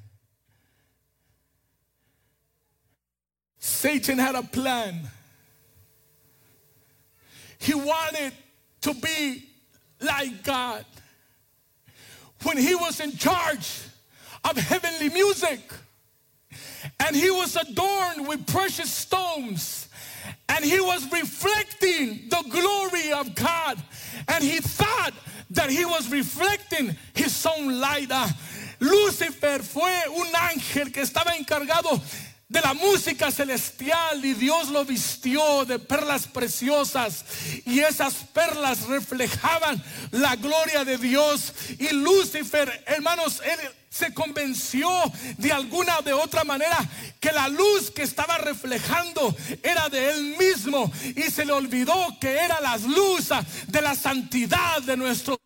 Satan 3.64 4.18
had 4.18 4.34
a 4.34 4.42
plan. 4.42 5.00
He 7.58 7.72
wanted 7.72 8.34
to 8.82 8.92
be 8.92 9.42
like 10.02 10.42
God. 10.42 10.84
When 12.42 12.58
he 12.58 12.74
was 12.74 13.00
in 13.00 13.16
charge 13.16 13.80
of 14.44 14.58
heavenly 14.58 15.08
music, 15.08 15.60
and 17.00 17.16
he 17.16 17.30
was 17.30 17.56
adorned 17.56 18.28
with 18.28 18.46
precious 18.46 18.92
stones, 18.92 19.88
and 20.50 20.62
he 20.62 20.78
was 20.80 21.10
reflecting 21.10 22.28
the 22.28 22.44
glory 22.50 23.12
of 23.12 23.34
God, 23.34 23.82
and 24.28 24.44
he 24.44 24.60
thought 24.60 25.14
that 25.52 25.70
he 25.70 25.86
was 25.86 26.10
reflecting 26.12 26.94
his 27.14 27.46
own 27.46 27.80
light. 27.80 28.08
Ah, 28.10 28.30
Lucifer 28.78 29.60
fue 29.60 30.02
un 30.06 30.32
ángel 30.34 30.92
que 30.92 31.02
estaba 31.02 31.34
encargado 31.34 31.98
de 32.54 32.60
la 32.60 32.72
música 32.72 33.32
celestial 33.32 34.24
y 34.24 34.32
Dios 34.32 34.68
lo 34.68 34.84
vistió 34.84 35.64
de 35.64 35.80
perlas 35.80 36.28
preciosas 36.28 37.24
y 37.66 37.80
esas 37.80 38.14
perlas 38.32 38.86
reflejaban 38.86 39.82
la 40.12 40.36
gloria 40.36 40.84
de 40.84 40.96
Dios. 40.96 41.52
Y 41.80 41.88
Lucifer, 41.92 42.84
hermanos, 42.86 43.42
él 43.44 43.58
se 43.90 44.14
convenció 44.14 44.88
de 45.36 45.52
alguna 45.52 46.00
de 46.02 46.12
otra 46.12 46.44
manera 46.44 46.78
que 47.18 47.32
la 47.32 47.48
luz 47.48 47.90
que 47.90 48.02
estaba 48.02 48.38
reflejando 48.38 49.34
era 49.60 49.88
de 49.88 50.10
él 50.10 50.36
mismo 50.38 50.92
y 51.16 51.22
se 51.22 51.44
le 51.44 51.52
olvidó 51.52 52.06
que 52.20 52.36
era 52.36 52.60
la 52.60 52.76
luz 52.78 53.30
de 53.66 53.82
la 53.82 53.96
santidad 53.96 54.80
de 54.82 54.96
nuestro 54.96 55.43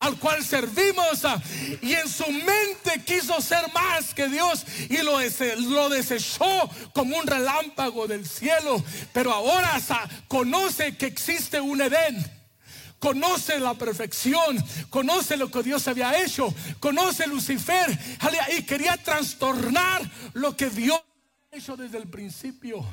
al 0.00 0.18
cual 0.18 0.44
servimos 0.44 1.24
ah, 1.24 1.42
y 1.82 1.92
en 1.92 2.08
su 2.08 2.24
mente 2.30 3.02
quiso 3.04 3.40
ser 3.40 3.64
más 3.72 4.14
que 4.14 4.28
Dios 4.28 4.64
y 4.88 4.98
lo, 4.98 5.18
lo 5.70 5.88
desechó 5.88 6.70
como 6.92 7.16
un 7.16 7.26
relámpago 7.26 8.06
del 8.06 8.26
cielo, 8.26 8.82
pero 9.12 9.32
ahora 9.32 9.80
conoce 10.28 10.96
que 10.96 11.06
existe 11.06 11.60
un 11.60 11.80
Edén. 11.80 12.38
Conoce 13.00 13.60
la 13.60 13.74
perfección, 13.74 14.58
conoce 14.90 15.36
lo 15.36 15.48
que 15.52 15.62
Dios 15.62 15.86
había 15.86 16.20
hecho, 16.20 16.52
conoce 16.80 17.28
Lucifer 17.28 17.96
y 18.58 18.62
quería 18.64 18.96
trastornar 18.96 20.02
lo 20.32 20.56
que 20.56 20.68
Dios 20.68 21.00
había 21.46 21.58
hecho 21.62 21.76
desde 21.76 21.98
el 21.98 22.08
principio. 22.08 22.84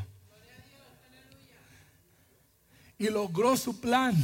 Y 3.00 3.10
logró 3.10 3.58
su 3.58 3.82
plan 3.82 4.16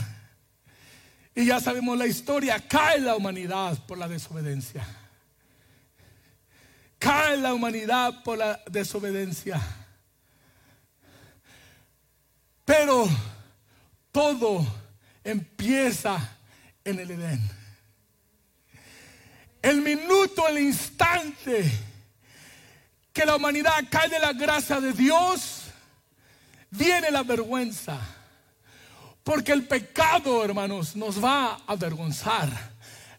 y 1.33 1.45
ya 1.45 1.59
sabemos 1.59 1.97
la 1.97 2.07
historia, 2.07 2.59
cae 2.67 2.99
la 2.99 3.15
humanidad 3.15 3.77
por 3.85 3.97
la 3.97 4.07
desobediencia. 4.07 4.85
Cae 6.99 7.37
la 7.37 7.53
humanidad 7.53 8.21
por 8.23 8.37
la 8.37 8.59
desobediencia. 8.69 9.61
Pero 12.65 13.07
todo 14.11 14.65
empieza 15.23 16.37
en 16.83 16.99
el 16.99 17.11
Edén. 17.11 17.49
El 19.61 19.81
minuto, 19.81 20.47
el 20.47 20.59
instante 20.59 21.71
que 23.13 23.25
la 23.25 23.35
humanidad 23.35 23.85
cae 23.89 24.09
de 24.09 24.19
la 24.19 24.33
gracia 24.33 24.81
de 24.81 24.91
Dios, 24.91 25.63
viene 26.71 27.09
la 27.09 27.23
vergüenza 27.23 27.99
porque 29.23 29.51
el 29.51 29.67
pecado, 29.67 30.43
hermanos, 30.43 30.95
nos 30.95 31.23
va 31.23 31.53
a 31.53 31.59
avergonzar. 31.67 32.71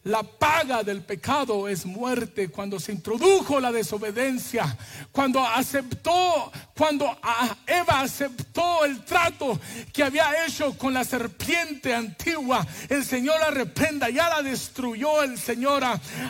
La 0.05 0.25
paga 0.25 0.83
del 0.83 1.03
pecado 1.03 1.69
es 1.69 1.87
muerte. 1.87 2.49
Cuando 2.49 2.81
se 2.81 2.93
introdujo 2.93 3.61
la 3.61 3.71
desobediencia, 3.71 4.77
cuando 5.13 5.41
aceptó, 5.45 6.51
cuando 6.77 7.19
Eva 7.67 8.01
aceptó 8.01 8.85
el 8.85 9.05
trato 9.05 9.61
que 9.93 10.03
había 10.03 10.47
hecho 10.47 10.77
con 10.77 10.95
la 10.95 11.05
serpiente 11.05 11.95
antigua, 11.95 12.67
el 12.89 13.05
Señor 13.05 13.41
la 13.41 13.51
reprenda, 13.51 14.09
ya 14.09 14.29
la 14.29 14.43
destruyó 14.43 15.23
el 15.23 15.39
Señor. 15.39 15.85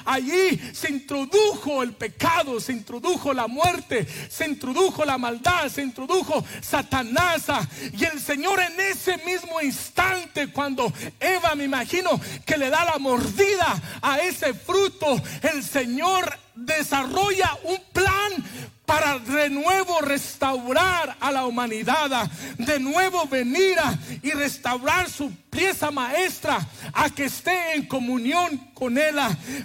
Allí 0.05 0.61
se 0.73 0.91
introdujo 0.91 1.83
el 1.83 1.93
pecado, 1.93 2.61
se 2.61 2.73
introdujo 2.73 3.33
la 3.33 3.47
muerte, 3.47 4.07
se 4.29 4.47
introdujo 4.47 5.05
la 5.05 5.19
maldad, 5.19 5.69
se 5.69 5.83
introdujo 5.83 6.45
Satanás. 6.61 7.47
Y 7.93 8.05
el 8.05 8.21
Señor 8.21 8.61
en 8.61 8.81
ese 8.81 9.19
mismo 9.19 9.61
instante, 9.61 10.49
cuando 10.49 10.93
Eva, 11.21 11.55
me 11.55 11.65
imagino, 11.65 12.21
que 12.45 12.57
le 12.57 12.71
da 12.71 12.85
la 12.85 12.99
mordida, 12.99 13.81
a 14.01 14.21
ese 14.21 14.55
fruto, 14.55 15.21
el 15.43 15.63
Señor 15.63 16.39
desarrolla 16.55 17.59
un 17.65 17.79
plan 17.93 18.72
para 18.93 19.19
de 19.19 19.49
nuevo 19.49 20.03
restaurar 20.03 21.17
a 21.19 21.33
la 21.33 21.47
humanidad, 21.47 22.31
de 22.59 22.79
nuevo 22.79 23.25
venir 23.27 23.79
y 24.23 24.33
restaurar 24.33 25.09
su 25.09 25.33
pieza 25.49 25.91
maestra 25.91 26.59
a 26.93 27.09
que 27.09 27.25
esté 27.25 27.73
en 27.75 27.87
comunión 27.87 28.59
con 28.83 28.99
Él. 28.99 29.15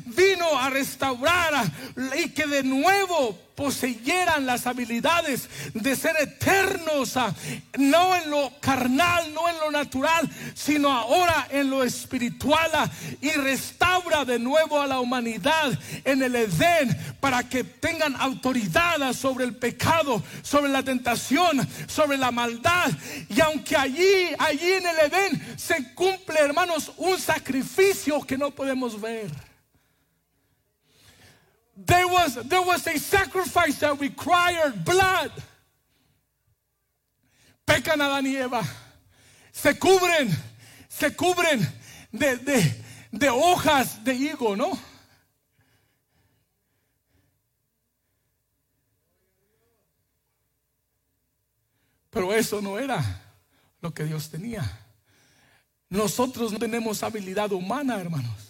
Vino 0.06 0.60
a 0.60 0.69
restaurar 0.69 1.65
y 2.23 2.30
que 2.30 2.45
de 2.45 2.62
nuevo 2.62 3.36
poseyeran 3.58 4.45
las 4.45 4.67
habilidades 4.67 5.49
de 5.73 5.95
ser 5.95 6.15
eternos, 6.21 7.17
ah, 7.17 7.34
no 7.80 8.15
en 8.15 8.30
lo 8.30 8.51
carnal, 8.60 9.34
no 9.34 9.49
en 9.49 9.60
lo 9.60 9.71
natural, 9.71 10.30
sino 10.53 10.91
ahora 10.91 11.47
en 11.49 11.71
lo 11.71 11.84
espiritual, 11.84 12.69
ah, 12.75 12.88
y 13.19 13.32
restaura 13.32 14.23
de 14.23 14.38
nuevo 14.38 14.80
a 14.80 14.86
la 14.86 14.99
humanidad 14.99 15.71
en 16.06 16.21
el 16.21 16.36
Edén 16.36 16.95
para 17.19 17.49
que 17.49 17.63
tengan 17.63 18.15
autoridad 18.17 19.12
sobre 19.13 19.45
el 19.45 19.56
pecado, 19.56 20.21
sobre 20.43 20.69
la 20.69 20.84
tentación, 20.84 21.67
sobre 21.88 22.17
la 22.17 22.30
maldad. 22.30 22.91
Y 23.27 23.41
aunque 23.41 23.75
allí, 23.75 24.36
allí 24.38 24.71
en 24.73 24.86
el 24.86 24.99
Edén 24.99 25.58
se 25.58 25.95
cumple, 25.95 26.39
hermanos, 26.39 26.91
un 26.97 27.17
sacrificio 27.19 28.21
que 28.21 28.38
no 28.38 28.51
podemos 28.51 29.01
ver. 29.01 29.07
There 31.76 32.08
was, 32.08 32.36
there 32.48 32.62
was 32.62 32.88
a 32.88 32.98
sacrifice 32.98 33.80
that 33.80 34.00
required 34.00 34.84
blood. 34.84 35.32
Pecan 37.65 38.02
Adán 38.02 38.26
y 38.26 38.36
Eva. 38.36 38.63
Se 39.52 39.74
cubren, 39.78 40.32
se 40.88 41.12
cubren 41.15 41.67
de, 42.12 42.38
de, 42.38 42.84
de 43.12 43.30
hojas 43.30 44.04
de 44.04 44.13
higo, 44.13 44.56
¿no? 44.56 44.78
Pero 52.10 52.34
eso 52.34 52.62
no 52.62 52.80
era 52.80 53.04
lo 53.82 53.93
que 53.93 54.04
Dios 54.04 54.30
tenía. 54.30 54.63
Nosotros 55.89 56.52
no 56.52 56.58
tenemos 56.58 57.04
habilidad 57.04 57.52
humana, 57.52 58.00
hermanos, 58.00 58.47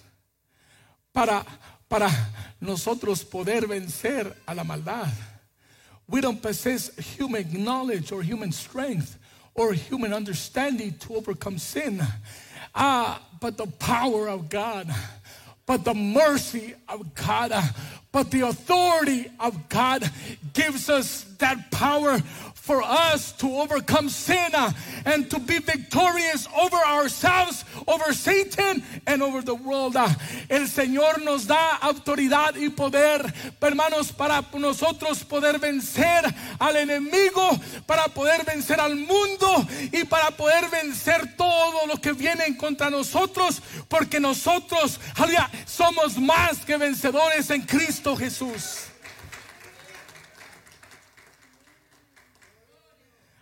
para 1.17 1.43
para 1.89 2.11
nosotros 2.61 3.23
poder 3.23 3.65
vencer 3.65 4.31
a 4.45 4.53
la 4.53 4.63
maldad. 4.63 5.11
We 6.07 6.21
don't 6.21 6.39
possess 6.39 6.95
human 7.17 7.63
knowledge 7.63 8.11
or 8.11 8.21
human 8.21 8.51
strength 8.51 9.17
or 9.55 9.73
human 9.73 10.13
understanding 10.13 10.93
to 10.99 11.15
overcome 11.15 11.57
sin. 11.57 12.05
Ah, 12.75 13.19
but 13.41 13.57
the 13.57 13.65
power 13.65 14.29
of 14.29 14.47
God, 14.47 14.93
but 15.65 15.83
the 15.83 15.95
mercy 15.95 16.75
of 16.87 17.15
God, 17.15 17.51
but 18.17 18.31
the 18.31 18.41
authority 18.41 19.29
of 19.39 19.69
God 19.69 20.09
gives 20.53 20.89
us 20.89 21.23
that 21.37 21.69
power 21.69 22.17
for 22.67 22.81
us 22.83 23.31
to 23.31 23.47
overcome 23.47 24.09
sin 24.09 24.49
uh, 24.53 24.69
and 25.05 25.29
to 25.29 25.39
be 25.39 25.57
victorious 25.59 26.49
over 26.59 26.75
ourselves, 26.75 27.63
over 27.87 28.11
Satan 28.11 28.83
and 29.05 29.23
over 29.23 29.41
the 29.41 29.55
world. 29.55 29.95
Uh, 29.95 30.09
el 30.49 30.67
Señor 30.67 31.23
nos 31.23 31.47
da 31.47 31.77
autoridad 31.77 32.55
y 32.57 32.69
poder, 32.69 33.21
hermanos, 33.61 34.11
para 34.11 34.43
nosotros 34.59 35.23
poder 35.23 35.59
vencer 35.59 36.25
al 36.59 36.75
enemigo, 36.75 37.51
para 37.85 38.09
poder 38.09 38.43
vencer 38.43 38.81
al 38.81 38.95
mundo 38.95 39.65
y 39.93 40.03
para 40.03 40.31
poder 40.31 40.69
vencer 40.69 41.37
todo 41.37 41.87
lo 41.87 41.95
que 42.01 42.11
viene 42.11 42.57
contra 42.57 42.89
nosotros, 42.89 43.61
porque 43.87 44.19
nosotros, 44.19 44.99
somos 45.65 46.17
más 46.17 46.65
que 46.65 46.75
vencedores 46.75 47.49
en 47.49 47.61
Cristo 47.61 48.06
Jesús. 48.15 48.85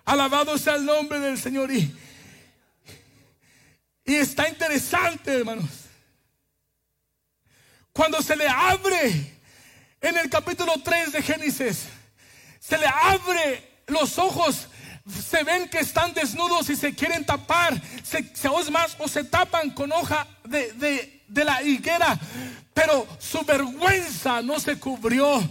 Alabado 0.06 0.58
sea 0.58 0.75
el 0.75 0.86
nombre 0.86 1.19
del 1.19 1.38
Señor. 1.38 1.71
Y, 1.71 1.95
y 4.06 4.15
está 4.15 4.47
interesante, 4.47 5.34
hermanos. 5.34 5.65
Cuando 7.91 8.21
se 8.21 8.36
le 8.36 8.47
abre 8.47 9.39
en 10.01 10.17
el 10.17 10.30
capítulo 10.30 10.73
3 10.84 11.13
de 11.13 11.21
Génesis, 11.21 11.86
se 12.60 12.78
le 12.78 12.88
abre 12.88 13.84
los 13.88 14.17
ojos, 14.17 14.67
se 15.30 15.43
ven 15.43 15.69
que 15.69 15.80
están 15.80 16.13
desnudos 16.13 16.69
y 16.69 16.75
se 16.75 16.93
quieren 16.93 17.25
tapar, 17.25 17.82
se, 18.04 18.36
se 18.36 18.47
o 18.47 18.71
más, 18.71 18.95
o 18.99 19.08
se 19.08 19.23
tapan 19.23 19.69
con 19.71 19.91
hoja 19.91 20.28
de, 20.43 20.73
de, 20.73 21.14
de 21.27 21.45
la 21.45 21.61
higuera, 21.63 22.19
pero 22.73 23.07
su 23.19 23.41
vergüenza 23.43 24.41
no 24.41 24.59
se 24.59 24.77
cubrió 24.77 25.41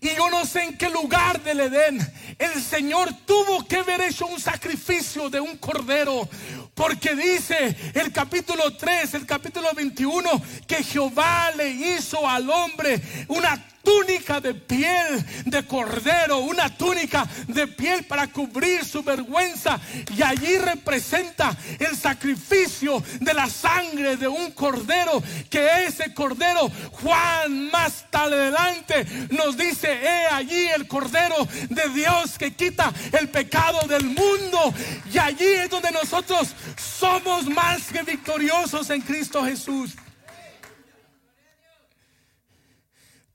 Y 0.00 0.14
yo 0.16 0.28
no 0.28 0.44
sé 0.44 0.64
en 0.64 0.76
qué 0.76 0.90
lugar 0.90 1.42
del 1.42 1.60
Edén 1.60 1.98
el 2.38 2.62
Señor 2.62 3.12
tuvo 3.24 3.64
que 3.66 3.76
haber 3.76 4.00
hecho 4.02 4.26
un 4.26 4.40
sacrificio 4.40 5.30
de 5.30 5.40
un 5.40 5.56
cordero. 5.56 6.28
Porque 6.74 7.14
dice 7.14 7.76
el 7.94 8.12
capítulo 8.12 8.76
3, 8.76 9.14
el 9.14 9.26
capítulo 9.26 9.72
21, 9.74 10.28
que 10.66 10.82
Jehová 10.82 11.52
le 11.56 11.70
hizo 11.70 12.28
al 12.28 12.50
hombre 12.50 13.00
una 13.28 13.64
túnica 13.84 14.40
de 14.40 14.54
piel 14.54 15.24
de 15.44 15.64
cordero, 15.66 16.38
una 16.38 16.76
túnica 16.76 17.28
de 17.46 17.66
piel 17.66 18.04
para 18.04 18.26
cubrir 18.28 18.84
su 18.84 19.02
vergüenza. 19.02 19.78
Y 20.16 20.22
allí 20.22 20.58
representa 20.58 21.56
el 21.78 21.96
sacrificio 21.96 23.02
de 23.20 23.34
la 23.34 23.48
sangre 23.48 24.16
de 24.16 24.26
un 24.26 24.50
cordero, 24.52 25.22
que 25.50 25.86
ese 25.86 26.12
cordero, 26.14 26.70
Juan 27.02 27.70
más 27.70 28.06
adelante 28.12 29.06
nos 29.30 29.56
dice, 29.56 29.92
he 29.92 30.26
allí 30.26 30.68
el 30.68 30.88
cordero 30.88 31.46
de 31.68 31.88
Dios 31.90 32.38
que 32.38 32.54
quita 32.54 32.92
el 33.12 33.28
pecado 33.28 33.86
del 33.86 34.04
mundo. 34.04 34.74
Y 35.12 35.18
allí 35.18 35.46
es 35.46 35.70
donde 35.70 35.90
nosotros 35.92 36.54
somos 36.76 37.46
más 37.46 37.92
que 37.92 38.02
victoriosos 38.02 38.90
en 38.90 39.02
Cristo 39.02 39.44
Jesús. 39.44 39.92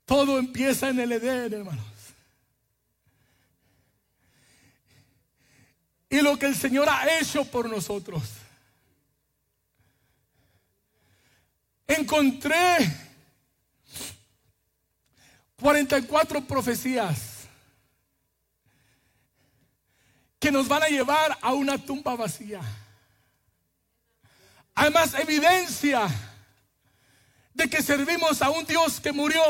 Todo 0.10 0.40
empieza 0.40 0.90
en 0.90 1.00
el 1.00 1.12
Edén, 1.12 1.54
hermanos. 1.54 1.86
Y 6.10 6.20
lo 6.22 6.36
que 6.40 6.48
el 6.48 6.56
Señor 6.56 6.90
ha 6.90 7.20
hecho 7.20 7.46
por 7.46 7.70
nosotros. 7.70 8.24
Encontré 11.86 12.92
44 15.62 16.44
profecías 16.44 17.48
que 20.40 20.52
nos 20.52 20.68
van 20.68 20.82
a 20.82 20.88
llevar 20.88 21.38
a 21.40 21.54
una 21.54 21.78
tumba 21.78 22.16
vacía. 22.16 22.62
Hay 24.74 24.90
más 24.90 25.14
evidencia 25.14 26.08
de 27.54 27.70
que 27.70 27.84
servimos 27.84 28.42
a 28.42 28.50
un 28.50 28.66
Dios 28.66 29.00
que 29.00 29.12
murió 29.12 29.44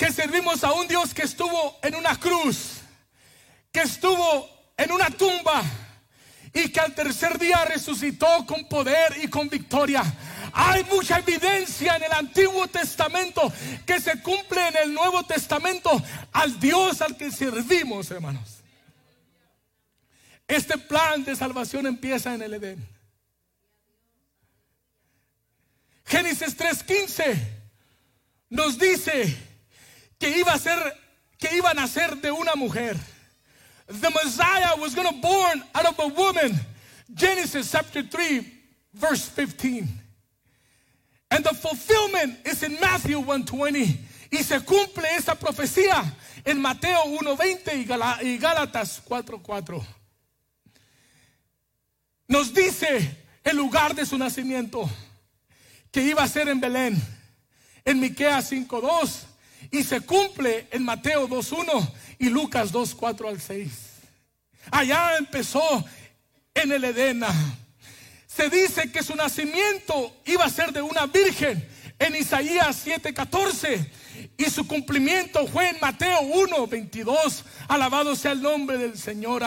que 0.00 0.10
servimos 0.10 0.64
a 0.64 0.72
un 0.72 0.88
Dios 0.88 1.12
que 1.12 1.24
estuvo 1.24 1.78
en 1.82 1.94
una 1.94 2.18
cruz, 2.18 2.78
que 3.70 3.82
estuvo 3.82 4.48
en 4.74 4.92
una 4.92 5.10
tumba 5.10 5.62
y 6.54 6.70
que 6.70 6.80
al 6.80 6.94
tercer 6.94 7.38
día 7.38 7.66
resucitó 7.66 8.46
con 8.46 8.66
poder 8.66 9.18
y 9.22 9.28
con 9.28 9.50
victoria. 9.50 10.02
Hay 10.54 10.84
mucha 10.84 11.18
evidencia 11.18 11.96
en 11.96 12.04
el 12.04 12.12
Antiguo 12.12 12.66
Testamento 12.68 13.52
que 13.84 14.00
se 14.00 14.22
cumple 14.22 14.68
en 14.68 14.76
el 14.84 14.94
Nuevo 14.94 15.22
Testamento 15.24 15.90
al 16.32 16.58
Dios 16.58 17.02
al 17.02 17.14
que 17.18 17.30
servimos, 17.30 18.10
hermanos. 18.10 18.60
Este 20.48 20.78
plan 20.78 21.24
de 21.24 21.36
salvación 21.36 21.86
empieza 21.86 22.32
en 22.32 22.40
el 22.40 22.54
Edén. 22.54 22.88
Génesis 26.06 26.56
3:15 26.56 27.36
nos 28.48 28.78
dice 28.78 29.49
que 30.20 30.28
iba 30.38 30.52
a 30.52 30.58
ser, 30.58 30.78
que 31.38 31.56
iba 31.56 31.70
a 31.70 31.74
nacer 31.74 32.20
de 32.20 32.30
una 32.30 32.54
mujer. 32.54 32.96
The 33.88 34.10
Messiah 34.10 34.76
was 34.78 34.94
going 34.94 35.08
to 35.08 35.20
born 35.20 35.64
out 35.74 35.86
of 35.86 35.98
a 35.98 36.08
woman. 36.08 36.54
Genesis 37.12 37.72
chapter 37.72 38.02
3, 38.02 38.46
verse 38.94 39.26
15. 39.30 39.88
And 41.32 41.44
the 41.44 41.54
fulfillment 41.54 42.38
is 42.44 42.62
in 42.62 42.78
Matthew 42.80 43.18
120. 43.20 43.98
Y 44.32 44.42
se 44.42 44.60
cumple 44.60 45.08
esa 45.16 45.34
profecía 45.34 46.04
en 46.44 46.60
Mateo 46.60 47.04
1.20 47.06 48.22
y 48.22 48.38
Gálatas 48.38 49.02
4.4. 49.08 49.84
Nos 52.28 52.54
dice 52.54 53.16
el 53.42 53.56
lugar 53.56 53.94
de 53.94 54.06
su 54.06 54.16
nacimiento, 54.16 54.88
que 55.90 56.02
iba 56.02 56.22
a 56.22 56.28
ser 56.28 56.48
en 56.48 56.60
Belén. 56.60 57.02
En 57.84 57.98
Miqueas 57.98 58.52
5.2 58.52 59.29
y 59.70 59.82
se 59.82 60.00
cumple 60.00 60.66
en 60.70 60.84
Mateo 60.84 61.28
2.1 61.28 61.92
y 62.18 62.28
Lucas 62.28 62.72
2.4 62.72 63.28
al 63.28 63.40
6. 63.40 63.70
Allá 64.70 65.16
empezó 65.18 65.84
en 66.54 66.72
el 66.72 66.84
Edén. 66.84 67.22
Se 68.26 68.48
dice 68.48 68.90
que 68.92 69.02
su 69.02 69.14
nacimiento 69.14 70.16
iba 70.26 70.44
a 70.44 70.50
ser 70.50 70.72
de 70.72 70.82
una 70.82 71.06
virgen 71.06 71.66
en 71.98 72.16
Isaías 72.16 72.86
7:14 72.86 73.86
y 74.36 74.44
su 74.44 74.66
cumplimiento 74.66 75.46
fue 75.46 75.68
en 75.68 75.80
Mateo 75.80 76.20
1:22. 76.22 77.44
Alabado 77.68 78.16
sea 78.16 78.32
el 78.32 78.42
nombre 78.42 78.78
del 78.78 78.98
Señor. 78.98 79.42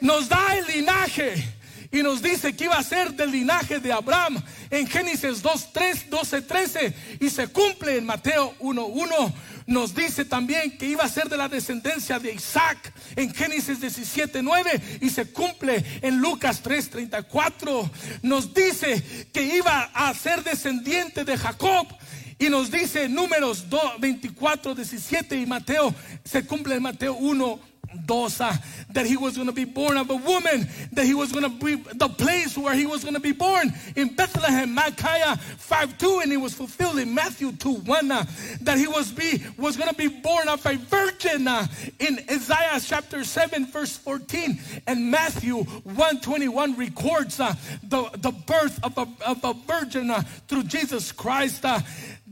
Nos 0.00 0.28
da 0.28 0.56
el 0.56 0.66
linaje 0.66 1.57
y 1.90 2.02
nos 2.02 2.20
dice 2.20 2.54
que 2.54 2.64
iba 2.64 2.76
a 2.76 2.82
ser 2.82 3.14
del 3.14 3.30
linaje 3.30 3.80
de 3.80 3.92
Abraham 3.92 4.42
en 4.70 4.86
Génesis 4.86 5.40
2, 5.42 5.72
3, 5.72 6.10
12, 6.10 6.42
13 6.42 6.94
y 7.20 7.30
se 7.30 7.48
cumple 7.48 7.96
en 7.96 8.06
Mateo 8.06 8.54
1, 8.58 8.86
1. 8.86 9.34
Nos 9.66 9.94
dice 9.94 10.24
también 10.24 10.76
que 10.76 10.86
iba 10.86 11.04
a 11.04 11.08
ser 11.08 11.28
de 11.28 11.36
la 11.36 11.48
descendencia 11.48 12.18
de 12.18 12.32
Isaac 12.32 12.92
en 13.16 13.34
Génesis 13.34 13.80
17, 13.80 14.42
9 14.42 14.98
y 15.00 15.10
se 15.10 15.30
cumple 15.32 15.84
en 16.02 16.18
Lucas 16.18 16.60
3, 16.62 16.90
34. 16.90 17.90
Nos 18.22 18.52
dice 18.52 19.26
que 19.32 19.42
iba 19.42 19.90
a 19.94 20.12
ser 20.14 20.42
descendiente 20.44 21.24
de 21.24 21.36
Jacob 21.36 21.86
y 22.38 22.50
nos 22.50 22.70
dice 22.70 23.08
números 23.08 23.68
2, 23.68 24.00
24, 24.00 24.74
17 24.74 25.36
y 25.36 25.46
Mateo 25.46 25.94
se 26.24 26.44
cumple 26.44 26.76
en 26.76 26.82
Mateo 26.82 27.14
1, 27.14 27.60
Dosa, 28.06 28.56
that 28.92 29.06
he 29.06 29.16
was 29.16 29.36
going 29.36 29.46
to 29.46 29.52
be 29.52 29.64
born 29.64 29.96
of 29.96 30.10
a 30.10 30.16
woman, 30.16 30.68
that 30.92 31.04
he 31.06 31.14
was 31.14 31.32
going 31.32 31.44
to 31.44 31.64
be 31.64 31.76
the 31.94 32.08
place 32.08 32.56
where 32.56 32.74
he 32.74 32.86
was 32.86 33.02
going 33.02 33.14
to 33.14 33.20
be 33.20 33.32
born 33.32 33.72
in 33.96 34.14
Bethlehem, 34.14 34.74
Micaiah 34.74 35.36
5 35.36 35.98
2, 35.98 36.20
and 36.22 36.32
it 36.32 36.36
was 36.36 36.54
fulfilled 36.54 36.98
in 36.98 37.14
Matthew 37.14 37.52
2 37.52 37.72
1, 37.72 38.10
uh, 38.10 38.24
that 38.62 38.78
he 38.78 38.86
was 38.86 39.10
be 39.12 39.42
was 39.56 39.76
going 39.76 39.88
to 39.88 39.94
be 39.94 40.08
born 40.08 40.48
of 40.48 40.64
a 40.66 40.76
virgin 40.76 41.48
uh, 41.48 41.66
in 41.98 42.18
Isaiah 42.30 42.80
chapter 42.80 43.24
7, 43.24 43.66
verse 43.66 43.96
14, 43.96 44.60
and 44.86 45.10
Matthew 45.10 45.56
121 45.64 46.76
records 46.76 47.40
uh, 47.40 47.54
the, 47.82 48.10
the 48.16 48.32
birth 48.32 48.78
of 48.82 48.96
a, 48.98 49.08
of 49.26 49.44
a 49.44 49.54
virgin 49.66 50.10
uh, 50.10 50.22
through 50.46 50.64
Jesus 50.64 51.12
Christ. 51.12 51.64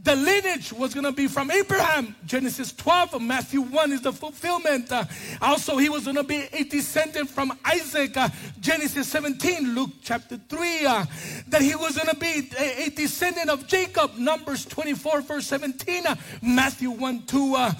The 0.06 0.14
lineage 0.14 0.72
was 0.72 0.94
going 0.94 1.02
to 1.02 1.10
be 1.10 1.26
from 1.26 1.50
Abraham. 1.50 2.14
Genesis 2.26 2.72
12, 2.74 3.20
Matthew 3.20 3.60
1 3.60 3.90
is 3.90 4.02
the 4.02 4.12
fulfillment. 4.12 4.92
Uh, 4.92 5.04
also, 5.42 5.78
he 5.78 5.88
was 5.88 6.04
going 6.04 6.14
to 6.14 6.22
be 6.22 6.46
a 6.52 6.62
descendant 6.62 7.28
from 7.28 7.52
Isaac. 7.64 8.16
Uh, 8.16 8.28
Genesis 8.60 9.08
17, 9.08 9.74
Luke 9.74 9.90
chapter 10.04 10.36
3. 10.48 10.86
Uh, 10.86 11.04
that 11.48 11.60
he 11.60 11.74
was 11.74 11.96
going 11.96 12.06
to 12.06 12.14
be 12.14 12.48
a, 12.56 12.84
a, 12.84 12.90
descendant 12.90 13.50
of 13.50 13.66
Jacob. 13.66 14.16
Numbers 14.16 14.64
24, 14.66 15.22
verse 15.22 15.46
17. 15.48 16.06
Uh, 16.06 16.14
Matthew 16.40 16.90
1, 16.92 17.22
2. 17.26 17.54
Uh, 17.56 17.72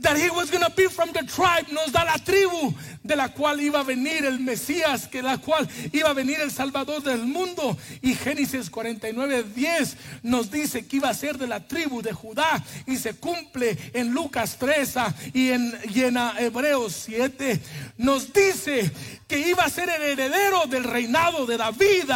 that 0.00 0.16
he 0.16 0.30
was 0.30 0.50
going 0.50 0.64
to 0.64 0.70
be 0.72 0.86
from 0.86 1.12
the 1.12 1.22
tribe, 1.24 1.66
nos 1.70 1.92
da 1.92 2.02
la 2.04 2.16
tribu 2.16 2.74
de 3.02 3.16
la 3.16 3.28
cual 3.28 3.60
iba 3.60 3.80
a 3.80 3.84
venir 3.84 4.24
el 4.24 4.38
Mesías, 4.38 5.10
que 5.10 5.22
la 5.22 5.38
cual 5.38 5.68
iba 5.92 6.10
a 6.10 6.14
venir 6.14 6.40
el 6.40 6.50
Salvador 6.50 7.02
del 7.02 7.24
mundo. 7.24 7.76
Y 8.02 8.14
Génesis 8.14 8.70
49, 8.70 9.44
10 9.54 9.96
nos 10.22 10.50
dice 10.50 10.86
que 10.86 10.96
iba 10.98 11.08
a 11.08 11.14
ser 11.14 11.36
de 11.38 11.46
la 11.46 11.67
tribu 11.68 12.02
de 12.02 12.12
Judá 12.12 12.64
y 12.86 12.96
se 12.96 13.14
cumple 13.14 13.76
en 13.92 14.12
Lucas 14.12 14.56
3 14.58 14.96
ah, 14.96 15.14
y 15.32 15.50
en, 15.50 15.72
y 15.94 16.02
en 16.02 16.16
Hebreos 16.38 17.04
7. 17.06 17.60
Nos 17.98 18.32
dice 18.32 18.90
que 19.28 19.38
iba 19.38 19.62
a 19.62 19.70
ser 19.70 19.90
el 19.90 20.02
heredero 20.02 20.66
del 20.66 20.84
reinado 20.84 21.44
de 21.44 21.58
David. 21.58 22.10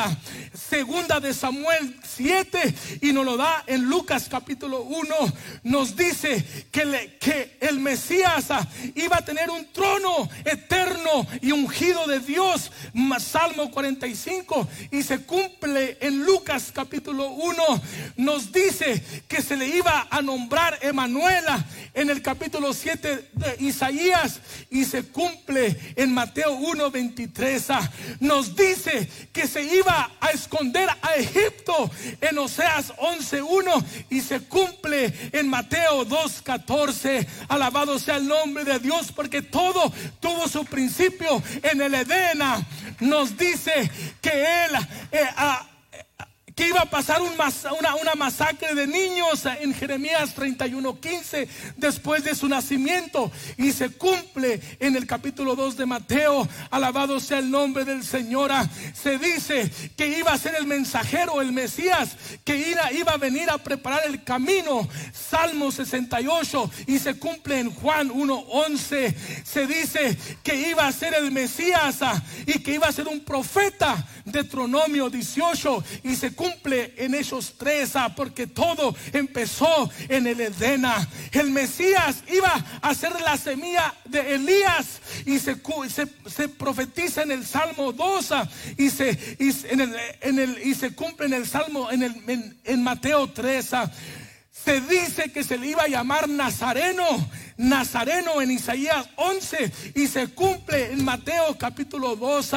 Segunda 0.55 1.21
de 1.21 1.35
Samuel 1.35 1.97
7 2.03 2.75
y 3.03 3.13
nos 3.13 3.25
lo 3.25 3.37
da 3.37 3.63
en 3.67 3.85
Lucas 3.85 4.29
capítulo 4.31 4.83
1. 4.83 5.15
Nos 5.65 5.95
dice 5.95 6.45
que, 6.71 7.17
que 7.21 7.59
el 7.61 7.79
Mesías 7.79 8.49
iba 8.95 9.19
a 9.19 9.25
tener 9.25 9.51
un 9.51 9.67
trono 9.73 10.29
eterno 10.45 11.27
y 11.43 11.53
ungido 11.53 12.07
de 12.07 12.21
Dios. 12.21 12.71
Salmo 13.19 13.71
45 13.71 14.69
y 14.91 15.03
se 15.03 15.21
cumple 15.23 15.99
en 16.01 16.25
Lucas 16.25 16.71
capítulo 16.73 17.29
1. 17.29 17.83
Nos 18.17 18.53
dice 18.53 19.03
que 19.29 19.43
se 19.43 19.57
le 19.57 19.69
iba 19.69 20.07
a 20.11 20.23
nombrar 20.23 20.79
Emanuela 20.83 21.65
en 21.95 22.11
el 22.11 22.23
capítulo 22.23 22.73
7 22.73 23.31
de 23.33 23.57
Isaías 23.61 24.41
y 24.71 24.85
se 24.85 25.05
cumple 25.05 25.77
en 25.97 26.13
Mateo 26.13 26.53
1, 26.53 26.91
23. 27.03 27.67
Nos 28.21 28.55
dice 28.55 29.09
que 29.33 29.47
se 29.47 29.63
iba 29.63 30.11
a 30.21 30.31
esconder 30.31 30.89
a 31.03 31.15
Egipto 31.17 31.91
en 32.21 32.39
Oseas 32.39 32.93
11.1 32.97 33.85
y 34.11 34.21
se 34.21 34.41
cumple 34.41 35.13
en 35.33 35.49
Mateo 35.49 36.07
2.14. 36.07 37.27
Alabado 37.49 37.99
sea 37.99 38.17
el 38.17 38.29
nombre 38.29 38.65
de 38.65 38.79
Dios 38.79 39.11
porque 39.13 39.43
todo 39.43 39.93
tuvo 40.21 40.49
su 40.49 40.65
principio 40.65 41.43
en 41.63 41.81
el 41.81 41.95
Edén. 41.95 42.39
Nos 43.01 43.37
dice 43.37 43.91
que 44.21 44.31
Él... 44.31 44.71
Eh, 45.11 45.27
iba 46.69 46.81
a 46.81 46.91
pasar 46.91 47.21
una, 47.23 47.95
una, 47.97 48.15
masacre 48.15 48.75
de 48.75 48.87
niños 48.87 49.45
en 49.61 49.75
Jeremías 49.75 50.37
31:15 50.37 51.49
después 51.77 52.25
de 52.25 52.35
su 52.35 52.49
nacimiento 52.49 53.33
y 53.57 53.73
se 53.73 53.91
cumple 53.91 54.61
en 54.79 54.97
el 54.97 55.07
capítulo 55.07 55.57
2 55.57 55.77
de 55.77 55.87
Mateo. 55.87 56.49
Alabado 56.71 57.19
sea 57.21 57.39
el 57.39 57.51
nombre 57.51 57.85
del 57.85 58.05
Señor. 58.05 58.53
Se 58.95 59.19
dice 59.19 59.71
que 59.97 60.19
iba 60.19 60.33
a 60.33 60.39
ser 60.39 60.55
el 60.55 60.67
mensajero, 60.67 61.41
el 61.41 61.53
Mesías, 61.53 62.17
que 62.45 62.57
iba, 62.57 62.93
iba 62.93 63.13
a 63.13 63.17
venir 63.17 63.51
a 63.51 63.59
preparar 63.59 64.03
el 64.07 64.23
camino. 64.23 64.89
Salmo 65.13 65.73
68 65.73 66.71
y 66.87 66.99
se 66.99 67.19
cumple 67.19 67.61
en 67.61 67.71
Juan 67.71 68.11
1:11. 68.11 69.15
Se 69.45 69.67
dice 69.67 70.17
que 70.43 70.69
iba 70.69 70.87
a 70.87 70.93
ser 70.93 71.15
el 71.15 71.31
Mesías 71.31 71.99
y 72.47 72.61
que 72.61 72.75
iba 72.75 72.87
a 72.87 72.93
ser 72.93 73.09
un 73.09 73.21
profeta. 73.21 74.07
Deuteronomio 74.25 75.11
18 75.11 75.85
y 76.05 76.15
se 76.15 76.33
cumple 76.33 76.52
en 76.97 77.15
esos 77.15 77.55
tres, 77.59 77.93
porque 78.17 78.47
todo 78.47 78.95
empezó 79.13 79.91
en 80.09 80.27
el 80.27 80.41
Edena. 80.41 81.09
El 81.33 81.51
Mesías 81.51 82.23
iba 82.33 82.53
a 82.81 82.95
ser 82.95 83.13
la 83.21 83.37
semilla 83.37 83.95
de 84.05 84.35
Elías 84.35 85.01
y 85.27 85.39
se, 85.39 85.57
profetiza 86.49 87.23
en 87.23 87.33
el 87.33 87.47
Salmo 87.47 87.93
2 87.93 88.33
ah, 88.33 88.49
y, 88.77 88.91
se, 88.91 89.37
y, 89.39 89.51
en 89.73 89.81
el, 89.81 89.97
en 90.21 90.39
el, 90.39 90.67
y 90.67 90.75
se 90.75 90.95
cumple 90.95 91.27
en 91.27 91.35
el 91.35 91.47
Salmo, 91.47 91.91
en, 91.91 92.03
el, 92.03 92.59
en, 92.65 92.83
Mateo 92.83 93.31
3. 93.31 93.75
Ah. 93.75 93.91
Se 94.51 94.81
dice 94.81 95.33
que 95.33 95.43
se 95.43 95.59
le 95.59 95.69
iba 95.69 95.83
a 95.83 95.89
llamar 95.89 96.29
Nazareno 96.29 97.05
Nazareno 97.63 98.43
en 98.43 98.51
Isaías 98.51 99.09
11 99.15 99.73
y 99.95 100.09
se 100.09 100.29
cumple 100.29 100.93
en 100.93 101.05
Mateo 101.05 101.57
capítulo 101.57 102.17
2. 102.17 102.51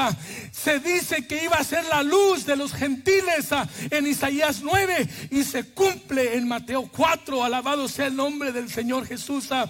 Se 0.52 0.80
dice 0.80 1.28
que 1.28 1.44
iba 1.44 1.58
a 1.58 1.63
ser 1.63 1.86
la 1.86 2.02
luz 2.02 2.46
de 2.46 2.56
los 2.56 2.74
gentiles 2.74 3.52
ah, 3.52 3.68
en 3.91 4.08
Isaías 4.08 4.62
9 4.63 5.08
y 5.30 5.44
se 5.44 5.65
cumple 5.65 6.36
en 6.36 6.48
Mateo 6.48 6.89
4. 6.91 7.44
Alabado 7.44 7.88
sea 7.88 8.08
el 8.08 8.15
nombre 8.15 8.52
del 8.52 8.68
Señor 8.68 9.06
Jesús. 9.06 9.52
Ah. 9.52 9.70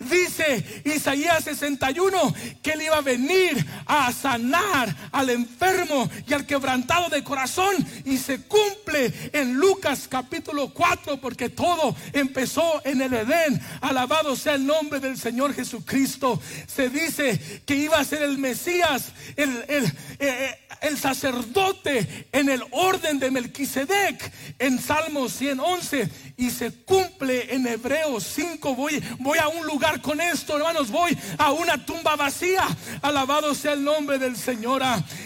Dice 0.00 0.82
Isaías 0.84 1.44
61 1.44 2.34
que 2.62 2.72
él 2.72 2.82
iba 2.82 2.98
a 2.98 3.00
venir 3.00 3.64
a 3.86 4.12
sanar 4.12 4.94
al 5.12 5.30
enfermo 5.30 6.10
y 6.26 6.34
al 6.34 6.44
quebrantado 6.44 7.08
de 7.08 7.24
corazón 7.24 7.74
y 8.04 8.18
se 8.18 8.42
cumple 8.42 9.12
en 9.32 9.54
Lucas 9.54 10.06
capítulo 10.10 10.74
4 10.74 11.20
porque 11.22 11.48
todo 11.48 11.96
empezó 12.12 12.82
en 12.84 13.00
el 13.00 13.14
Edén. 13.14 13.58
Alabado 13.80 14.36
sea 14.36 14.54
el 14.54 14.66
nombre 14.66 14.73
del 14.82 15.16
Señor 15.16 15.54
Jesucristo. 15.54 16.40
Se 16.66 16.88
dice 16.88 17.40
que 17.64 17.76
iba 17.76 17.98
a 17.98 18.04
ser 18.04 18.22
el 18.22 18.38
Mesías, 18.38 19.12
el, 19.36 19.64
el, 19.68 19.92
eh, 20.18 20.58
el 20.80 20.98
sacerdote 20.98 22.26
en 22.32 22.48
el 22.48 22.62
orden 22.70 23.18
de 23.18 23.30
Melquisedec 23.30 24.32
en 24.58 24.80
Salmo 24.80 25.28
111 25.28 26.10
y 26.36 26.50
se 26.50 26.72
cumple 26.72 27.54
en 27.54 27.66
Hebreos 27.66 28.24
5. 28.34 28.74
Voy, 28.74 29.02
voy 29.18 29.38
a 29.38 29.48
un 29.48 29.66
lugar 29.66 30.00
con 30.00 30.20
esto, 30.20 30.56
hermanos, 30.56 30.90
voy 30.90 31.16
a 31.38 31.52
una 31.52 31.84
tumba 31.84 32.16
vacía. 32.16 32.66
Alabado 33.02 33.54
sea 33.54 33.72
el 33.72 33.84
nombre 33.84 34.18
del 34.18 34.36
Señor. 34.36 34.82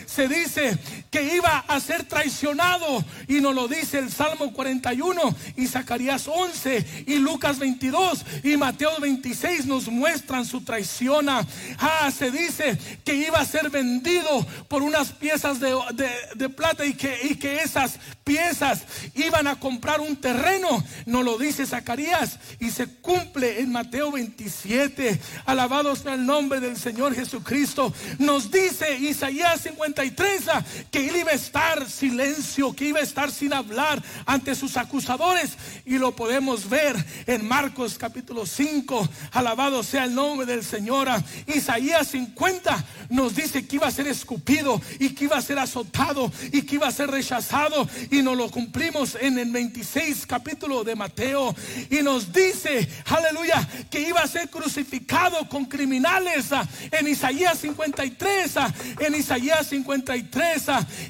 Se 0.07 0.29
dice 0.29 0.79
que 1.11 1.35
iba 1.35 1.64
a 1.66 1.81
ser 1.81 2.05
traicionado 2.05 3.05
y 3.27 3.40
nos 3.40 3.55
lo 3.55 3.68
dice 3.68 3.99
el 3.99 4.12
Salmo 4.12 4.53
41 4.53 5.35
y 5.57 5.66
Zacarías 5.66 6.29
11 6.29 7.05
y 7.07 7.16
Lucas 7.16 7.59
22 7.59 8.25
y 8.44 8.57
Mateo 8.57 8.99
26 9.01 9.66
nos 9.66 9.88
muestran 9.88 10.44
su 10.44 10.62
traición. 10.62 11.29
Ah, 11.29 12.11
se 12.16 12.31
dice 12.31 12.79
que 13.05 13.14
iba 13.14 13.38
a 13.38 13.44
ser 13.44 13.71
vendido 13.71 14.47
por 14.68 14.83
unas 14.83 15.12
piezas 15.12 15.59
de, 15.61 16.49
plata 16.51 16.85
y 16.85 16.94
que, 16.94 17.18
y 17.23 17.35
que 17.37 17.62
esas 17.62 17.99
piezas 18.25 18.83
iban 19.14 19.47
a 19.47 19.59
comprar 19.59 20.01
un 20.01 20.16
terreno. 20.16 20.85
Nos 21.06 21.24
lo 21.24 21.38
dice 21.38 21.66
Zacarías 21.66 22.38
y 22.61 22.70
se 22.70 22.87
cumple 22.87 23.61
en 23.61 23.72
Mateo 23.72 24.12
27. 24.12 25.18
Alabado 25.46 25.94
sea 25.96 26.14
el 26.14 26.26
nombre 26.26 26.61
del 26.61 26.76
Señor 26.76 27.14
Jesucristo. 27.14 27.92
Nos 28.18 28.50
dice 28.50 28.98
Isaías 28.98 29.62
53 29.62 30.44
que 30.90 31.08
él 31.08 31.16
iba 31.16 31.30
a 31.30 31.34
estar 31.34 31.88
silencio, 31.88 32.74
que 32.74 32.87
iba 32.87 33.00
a 33.00 33.02
estar 33.02 33.30
sin 33.30 33.52
hablar 33.52 34.02
ante 34.26 34.54
sus 34.54 34.76
acusadores. 34.76 35.56
Y 35.84 35.98
lo 35.98 36.14
podemos 36.14 36.68
ver 36.68 36.96
en 37.26 37.46
Marcos 37.46 37.98
capítulo 37.98 38.46
5. 38.46 39.08
Alabado 39.32 39.82
sea 39.82 40.04
el 40.04 40.14
nombre 40.14 40.46
del 40.46 40.64
Señor. 40.64 41.08
Isaías 41.46 42.08
50 42.08 42.84
nos 43.11 43.34
dice 43.34 43.66
que 43.66 43.76
iba 43.76 43.87
a 43.87 43.92
ser 43.92 44.06
escupido 44.06 44.80
y 44.98 45.11
que 45.11 45.24
iba 45.24 45.37
a 45.37 45.42
ser 45.42 45.58
azotado 45.58 46.30
y 46.52 46.62
que 46.62 46.76
iba 46.76 46.88
a 46.88 46.92
ser 46.92 47.11
rechazado. 47.11 47.88
Y 48.11 48.22
nos 48.22 48.37
lo 48.37 48.50
cumplimos 48.50 49.16
en 49.20 49.38
el 49.38 49.50
26 49.50 50.26
capítulo 50.26 50.84
de 50.88 50.96
Mateo. 50.96 51.55
Y 51.90 52.03
nos 52.03 52.33
dice, 52.33 52.88
aleluya, 53.05 53.68
que 53.90 54.01
iba 54.01 54.20
a 54.20 54.27
ser 54.27 54.48
crucificado 54.48 55.48
con 55.48 55.66
criminales 55.66 56.46
en 56.90 57.07
Isaías 57.07 57.59
53. 57.59 58.55
En 59.01 59.14
Isaías 59.14 59.68
53. 59.68 60.64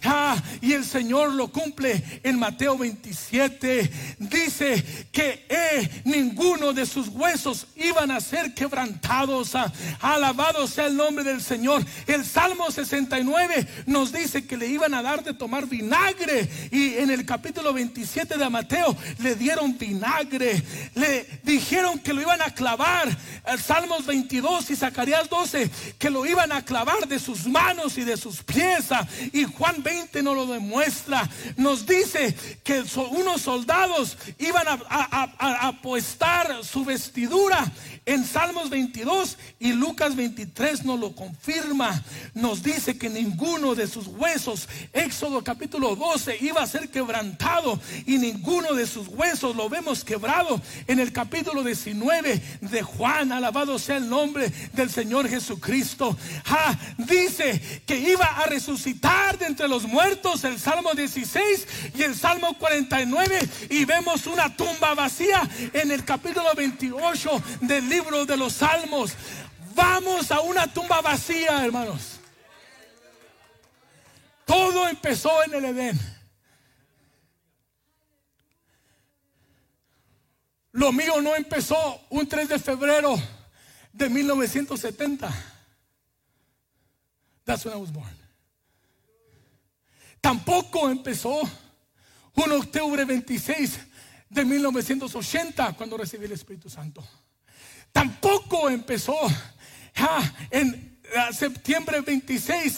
Ah, 0.04 0.36
y 0.60 0.72
el 0.72 0.84
Señor 0.84 1.32
lo 1.32 1.48
cumple 1.48 2.02
en 2.22 2.38
Mateo 2.38 2.76
27. 2.76 3.90
Dice 4.18 4.84
que 5.12 5.46
eh, 5.48 6.02
ninguno 6.04 6.72
de 6.72 6.84
sus 6.84 7.08
huesos 7.08 7.68
iban 7.76 8.10
a 8.10 8.20
ser 8.20 8.54
quebrantados. 8.54 9.54
Ah, 9.54 9.72
alabado 10.00 10.66
sea 10.66 10.86
el 10.86 10.96
nombre 10.96 11.24
del 11.24 11.40
Señor. 11.40 11.84
El 12.06 12.24
Salmo 12.24 12.70
69 12.70 13.66
nos 13.86 14.12
dice 14.12 14.46
que 14.46 14.56
le 14.56 14.66
iban 14.66 14.94
a 14.94 15.02
dar 15.02 15.22
de 15.22 15.34
tomar 15.34 15.66
vinagre. 15.66 16.48
Y 16.72 16.94
en 16.94 17.10
el 17.10 17.24
capítulo 17.24 17.72
27 17.72 18.36
de 18.36 18.48
Mateo 18.50 18.96
le 19.20 19.36
dieron 19.36 19.67
vinagre. 19.76 20.62
Le 20.94 21.40
dijeron 21.42 21.98
que 21.98 22.12
lo 22.12 22.22
iban 22.22 22.40
a 22.40 22.54
clavar. 22.54 23.08
El 23.46 23.58
Salmos 23.58 24.06
22 24.06 24.70
y 24.70 24.76
Zacarías 24.76 25.28
12 25.28 25.70
que 25.98 26.10
lo 26.10 26.24
iban 26.24 26.52
a 26.52 26.64
clavar 26.64 27.08
de 27.08 27.18
sus 27.18 27.46
manos 27.46 27.98
y 27.98 28.04
de 28.04 28.16
sus 28.16 28.42
pies. 28.42 28.86
Y 29.32 29.44
Juan 29.44 29.82
20 29.82 30.22
nos 30.22 30.36
lo 30.36 30.46
demuestra. 30.46 31.28
Nos 31.56 31.86
dice 31.86 32.34
que 32.62 32.84
unos 33.10 33.42
soldados 33.42 34.16
iban 34.38 34.66
a, 34.68 34.78
a, 34.88 35.68
apuestar 35.68 36.64
su 36.64 36.84
vestidura 36.84 37.70
en 38.06 38.24
Salmos 38.24 38.70
22 38.70 39.36
y 39.58 39.72
Lucas 39.72 40.16
23 40.16 40.84
nos 40.84 40.98
lo 40.98 41.14
confirma. 41.14 42.02
Nos 42.34 42.62
dice 42.62 42.96
que 42.96 43.10
ninguno 43.10 43.74
de 43.74 43.86
sus 43.86 44.06
huesos, 44.06 44.68
Éxodo 44.92 45.42
capítulo 45.44 45.94
12, 45.96 46.38
iba 46.40 46.62
a 46.62 46.66
ser 46.66 46.90
quebrantado 46.90 47.80
y 48.06 48.18
ninguno 48.18 48.72
de 48.74 48.86
sus 48.86 49.08
huesos 49.08 49.56
lo 49.58 49.68
vemos 49.68 50.04
quebrado 50.04 50.60
en 50.86 51.00
el 51.00 51.12
capítulo 51.12 51.64
19 51.64 52.40
de 52.60 52.82
Juan. 52.82 53.32
Alabado 53.32 53.76
sea 53.80 53.96
el 53.96 54.08
nombre 54.08 54.52
del 54.72 54.88
Señor 54.88 55.28
Jesucristo. 55.28 56.16
Ah, 56.46 56.78
dice 56.96 57.82
que 57.84 57.98
iba 57.98 58.24
a 58.24 58.46
resucitar 58.46 59.36
de 59.36 59.46
entre 59.46 59.66
los 59.66 59.82
muertos, 59.82 60.44
el 60.44 60.60
Salmo 60.60 60.94
16 60.94 61.66
y 61.96 62.02
el 62.04 62.14
Salmo 62.14 62.56
49 62.56 63.48
y 63.70 63.84
vemos 63.84 64.28
una 64.28 64.54
tumba 64.56 64.94
vacía 64.94 65.42
en 65.72 65.90
el 65.90 66.04
capítulo 66.04 66.54
28 66.54 67.42
del 67.62 67.88
libro 67.88 68.24
de 68.24 68.36
los 68.36 68.52
Salmos. 68.52 69.10
Vamos 69.74 70.30
a 70.30 70.40
una 70.40 70.72
tumba 70.72 71.00
vacía, 71.00 71.64
hermanos. 71.64 72.20
Todo 74.44 74.86
empezó 74.86 75.42
en 75.42 75.54
el 75.54 75.64
Edén. 75.64 76.17
Lo 80.78 80.92
mío 80.92 81.20
no 81.20 81.34
empezó 81.34 82.02
un 82.08 82.28
3 82.28 82.50
de 82.50 82.58
febrero 82.60 83.20
de 83.92 84.08
1970. 84.08 85.28
That's 87.44 87.64
when 87.64 87.74
I 87.74 87.80
was 87.80 87.92
born. 87.92 88.16
Tampoco 90.20 90.88
empezó 90.88 91.40
un 92.34 92.52
octubre 92.52 93.04
26 93.04 93.80
de 94.30 94.44
1980 94.44 95.72
cuando 95.72 95.96
recibí 95.96 96.26
el 96.26 96.32
Espíritu 96.32 96.70
Santo. 96.70 97.04
Tampoco 97.90 98.70
empezó 98.70 99.16
ah, 99.96 100.32
en 100.48 101.00
septiembre 101.32 102.02
26 102.02 102.76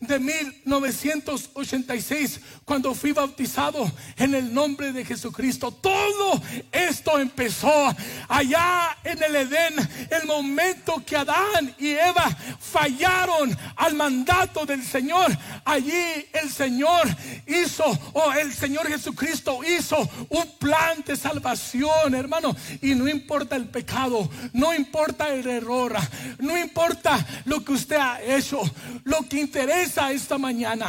de 0.00 0.18
1986, 0.20 2.40
cuando 2.64 2.94
fui 2.94 3.12
bautizado 3.12 3.90
en 4.16 4.34
el 4.34 4.54
nombre 4.54 4.92
de 4.92 5.04
Jesucristo. 5.04 5.72
Todo 5.72 6.40
esto 6.70 7.18
empezó 7.18 7.94
allá 8.28 8.96
en 9.02 9.20
el 9.22 9.34
Edén, 9.36 9.74
el 10.10 10.26
momento 10.26 11.02
que 11.04 11.16
Adán 11.16 11.74
y 11.78 11.90
Eva 11.90 12.24
fallaron 12.60 13.56
al 13.76 13.94
mandato 13.94 14.64
del 14.64 14.84
Señor. 14.84 15.36
Allí 15.64 16.26
el 16.32 16.50
Señor 16.50 17.08
hizo, 17.46 17.84
o 18.12 18.32
el 18.32 18.54
Señor 18.54 18.86
Jesucristo 18.86 19.60
hizo 19.64 20.08
un 20.28 20.46
plan 20.58 21.02
de 21.04 21.16
salvación, 21.16 22.14
hermano. 22.14 22.54
Y 22.82 22.94
no 22.94 23.08
importa 23.08 23.56
el 23.56 23.68
pecado, 23.68 24.30
no 24.52 24.72
importa 24.74 25.34
el 25.34 25.48
error, 25.48 25.96
no 26.38 26.56
importa 26.56 27.26
lo 27.46 27.64
que 27.64 27.72
usted 27.72 27.96
ha 27.96 28.22
hecho. 28.22 28.60
Lo 29.04 29.28
que 29.28 29.40
interesa 29.40 29.87
esta 29.96 30.38
mañana 30.38 30.86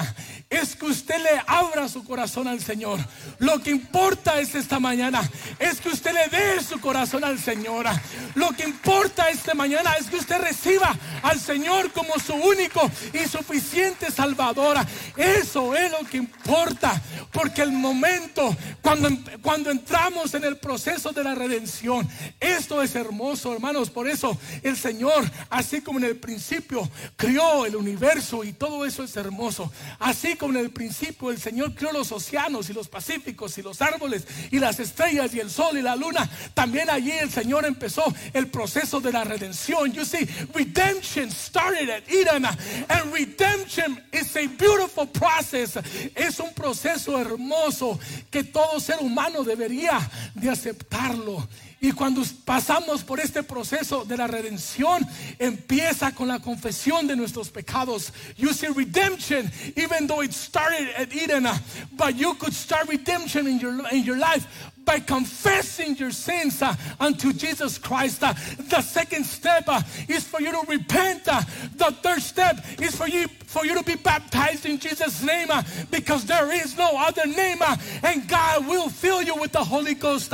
es 0.50 0.76
que 0.76 0.88
usted 0.88 1.22
le 1.22 1.42
abra 1.46 1.88
su 1.88 2.04
corazón 2.04 2.48
al 2.48 2.60
Señor. 2.60 3.00
Lo 3.38 3.62
que 3.62 3.70
importa 3.70 4.40
es 4.40 4.56
esta 4.56 4.80
mañana, 4.80 5.22
es 5.60 5.80
que 5.80 5.90
usted 5.90 6.12
le 6.12 6.28
dé 6.36 6.64
su 6.64 6.80
corazón 6.80 7.24
al 7.24 7.38
Señor. 7.38 7.86
Lo 8.34 8.50
que 8.50 8.64
importa 8.64 9.30
esta 9.30 9.54
mañana 9.54 9.94
es 10.00 10.08
que 10.08 10.16
usted 10.16 10.40
reciba 10.42 10.98
al 11.22 11.40
Señor 11.40 11.92
como 11.92 12.18
su 12.18 12.34
único 12.34 12.82
y 13.14 13.28
suficiente 13.28 14.10
Salvador. 14.10 14.78
Eso 15.16 15.76
es 15.76 15.92
lo 15.92 16.00
que 16.00 16.18
importa, 16.18 17.00
porque 17.32 17.62
el 17.62 17.72
momento 17.72 18.56
cuando, 18.82 19.10
cuando 19.44 19.70
entramos 19.70 20.34
en 20.34 20.46
el 20.46 20.58
proceso 20.58 21.12
de 21.12 21.24
la 21.24 21.36
redención, 21.36 22.10
esto 22.40 22.82
es 22.82 22.96
hermoso, 22.96 23.54
hermanos. 23.54 23.92
Por 23.92 24.10
eso 24.10 24.36
el 24.64 24.76
Señor, 24.76 25.30
así 25.52 25.82
como 25.82 26.00
en 26.00 26.06
el 26.06 26.16
principio, 26.16 26.90
crió 27.16 27.68
el 27.68 27.76
universo 27.76 28.44
y 28.44 28.54
todo 28.54 28.84
eso 28.84 29.04
es 29.04 29.16
hermoso. 29.16 29.72
Así 30.00 30.39
como 30.40 30.54
en 30.58 30.66
el 30.66 30.72
principio 30.72 31.30
el 31.30 31.40
Señor 31.40 31.76
creó 31.76 31.92
los 31.92 32.12
océanos 32.12 32.70
y 32.70 32.74
los 32.74 32.88
pacíficos 32.88 33.58
y 33.60 33.62
los 33.62 33.82
árboles 33.82 34.26
y 34.50 34.58
las 34.58 34.80
estrellas 34.80 35.36
y 35.36 35.40
el 35.40 35.52
sol 35.52 35.78
y 35.78 35.84
la 35.84 35.96
luna, 35.96 36.28
también 36.56 36.90
allí 36.90 37.12
el 37.12 37.30
Señor 37.30 37.66
empezó 37.66 38.04
el 38.34 38.48
proceso 38.48 39.00
de 39.00 39.12
la 39.12 39.24
redención. 39.24 39.92
You 39.94 40.06
see, 40.06 40.28
redemption 40.56 41.30
started 41.30 41.90
at 41.90 42.10
Eden 42.10 42.46
and 42.46 43.14
redemption 43.14 44.02
is 44.12 44.36
a 44.36 44.48
beautiful 44.48 45.06
process. 45.06 45.78
Es 46.16 46.40
un 46.40 46.54
proceso 46.54 47.20
hermoso 47.20 48.00
que 48.32 48.44
todo 48.44 48.80
ser 48.80 48.98
humano 49.02 49.44
debería 49.44 50.00
de 50.34 50.50
aceptarlo. 50.50 51.48
Y 51.82 51.92
cuando 51.94 52.22
pasamos 52.46 53.04
por 53.04 53.20
este 53.20 53.42
proceso 53.42 54.04
de 54.04 54.18
la 54.18 54.28
redención, 54.28 55.06
empieza 55.38 56.12
con 56.14 56.28
la 56.28 56.40
confesión 56.40 57.08
de 57.08 57.16
nuestros 57.16 57.50
pecados. 57.50 58.12
You 58.36 58.54
see 58.54 58.68
redemption, 58.68 59.50
even 59.78 60.08
though 60.08 60.22
it 60.22 60.34
started 60.34 60.90
at 60.98 61.14
Eden, 61.14 61.46
uh, 61.46 61.58
but 61.96 62.16
you 62.16 62.34
could 62.36 62.54
start 62.54 62.90
redemption 62.90 63.48
in 63.48 63.60
your, 63.60 63.88
in 63.92 64.04
your 64.04 64.18
life 64.18 64.46
by 64.90 65.00
confessing 65.00 65.96
your 65.98 66.10
sins 66.10 66.62
uh, 66.64 66.76
unto 67.00 67.32
Jesus 67.32 67.78
Christ. 67.78 68.24
Uh, 68.24 68.34
the 68.70 68.82
second 68.82 69.24
step 69.24 69.66
uh, 69.68 69.82
is 70.08 70.24
for 70.28 70.42
you 70.42 70.52
to 70.52 70.64
repent. 70.68 71.22
Uh, 71.28 71.42
the 71.76 71.92
third 72.02 72.22
step 72.22 72.66
is 72.82 72.96
for 72.96 73.08
you 73.08 73.28
for 73.46 73.66
you 73.66 73.76
to 73.76 73.84
be 73.84 73.96
baptized 73.96 74.66
in 74.66 74.78
Jesus' 74.78 75.24
name 75.24 75.48
uh, 75.50 75.64
because 75.92 76.26
there 76.26 76.52
is 76.52 76.78
no 76.78 76.90
other 76.98 77.26
name 77.26 77.60
and 78.04 78.28
God 78.28 78.68
will 78.68 78.90
fill 78.90 79.24
you 79.24 79.36
with 79.36 79.52
the 79.52 79.64
Holy 79.64 79.96
Ghost. 79.96 80.32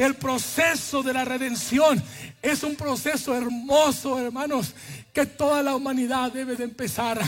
El 0.00 0.14
proceso 0.14 1.02
de 1.02 1.12
la 1.12 1.26
redención 1.26 2.02
es 2.40 2.62
un 2.62 2.74
proceso 2.74 3.36
hermoso, 3.36 4.18
hermanos, 4.18 4.72
que 5.12 5.26
toda 5.26 5.62
la 5.62 5.76
humanidad 5.76 6.32
debe 6.32 6.56
de 6.56 6.64
empezar 6.64 7.20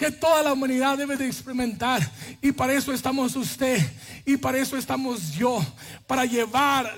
que 0.00 0.10
toda 0.10 0.42
la 0.42 0.54
humanidad 0.54 0.96
debe 0.96 1.14
de 1.14 1.26
experimentar. 1.26 2.00
Y 2.40 2.52
para 2.52 2.72
eso 2.72 2.90
estamos 2.90 3.36
usted 3.36 3.78
y 4.24 4.38
para 4.38 4.56
eso 4.56 4.78
estamos 4.78 5.32
yo, 5.32 5.62
para 6.06 6.24
llevar 6.24 6.90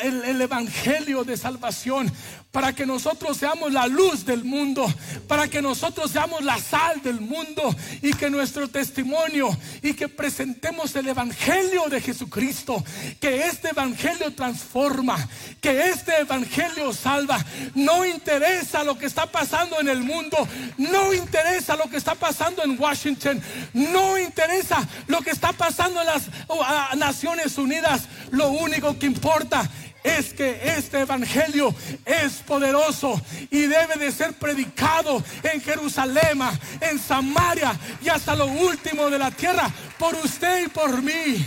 el, 0.00 0.24
el, 0.24 0.40
Evangelio 0.40 1.22
de 1.22 1.36
salvación, 1.36 2.10
para 2.52 2.72
que 2.72 2.84
nosotros 2.84 3.36
seamos 3.36 3.72
la 3.72 3.86
luz 3.86 4.24
del 4.24 4.44
mundo, 4.44 4.92
para 5.28 5.46
que 5.46 5.62
nosotros 5.62 6.10
seamos 6.10 6.42
la 6.42 6.58
sal 6.58 7.00
del 7.00 7.20
mundo 7.20 7.74
y 8.02 8.12
que 8.12 8.28
nuestro 8.28 8.66
testimonio 8.68 9.56
y 9.82 9.94
que 9.94 10.08
presentemos 10.08 10.94
el 10.96 11.08
Evangelio 11.08 11.88
de 11.88 12.00
Jesucristo, 12.00 12.84
que 13.20 13.46
este 13.46 13.68
Evangelio 13.68 14.34
transforma, 14.34 15.28
que 15.60 15.90
este 15.90 16.20
Evangelio 16.20 16.92
salva. 16.92 17.44
No 17.74 18.04
interesa 18.04 18.82
lo 18.82 18.98
que 18.98 19.06
está 19.06 19.26
pasando 19.26 19.78
en 19.80 19.88
el 19.88 20.00
mundo, 20.00 20.36
no 20.76 21.14
interesa 21.14 21.76
lo 21.76 21.88
que 21.88 21.98
está 21.98 22.16
pasando 22.16 22.64
en 22.64 22.80
Washington, 22.80 23.40
no 23.74 24.18
interesa 24.18 24.86
lo 25.06 25.20
que 25.20 25.30
está 25.30 25.52
pasando 25.52 26.00
en 26.00 26.06
las 26.06 26.96
Naciones 26.96 27.58
Unidas, 27.58 28.08
lo 28.32 28.50
único 28.50 28.98
que 28.98 29.06
importa 29.06 29.70
es 30.02 30.32
que 30.32 30.60
este 30.76 31.00
evangelio 31.00 31.74
es 32.04 32.38
poderoso 32.38 33.20
y 33.50 33.62
debe 33.62 33.96
de 33.96 34.12
ser 34.12 34.32
predicado 34.34 35.22
en 35.42 35.60
Jerusalén, 35.60 36.40
en 36.80 36.98
Samaria 36.98 37.78
y 38.02 38.08
hasta 38.08 38.34
lo 38.34 38.46
último 38.46 39.10
de 39.10 39.18
la 39.18 39.30
tierra 39.30 39.70
por 39.98 40.14
usted 40.14 40.66
y 40.66 40.68
por 40.68 41.02
mí. 41.02 41.44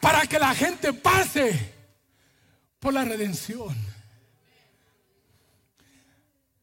Para 0.00 0.26
que 0.26 0.38
la 0.38 0.54
gente 0.54 0.92
pase 0.92 1.74
por 2.78 2.92
la 2.92 3.04
redención. 3.04 3.74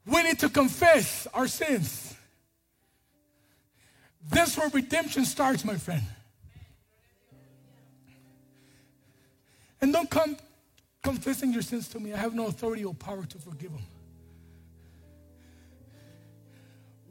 We 0.06 0.24
need 0.24 0.40
to 0.40 0.50
confess 0.50 1.28
our 1.34 1.48
sins. 1.48 2.16
That's 4.30 4.58
where 4.58 4.70
redemption 4.70 5.26
starts, 5.26 5.66
my 5.66 5.76
friend. 5.78 6.04
Don't 10.02 10.10
come 10.10 10.38
confessing 11.04 11.54
your 11.54 11.62
sins 11.62 11.88
to 11.90 12.00
me. 12.00 12.14
I 12.14 12.18
have 12.18 12.34
no 12.34 12.48
authority 12.48 12.84
or 12.84 12.94
power 12.94 13.24
to 13.24 13.38
forgive 13.38 13.72
them. 13.72 13.86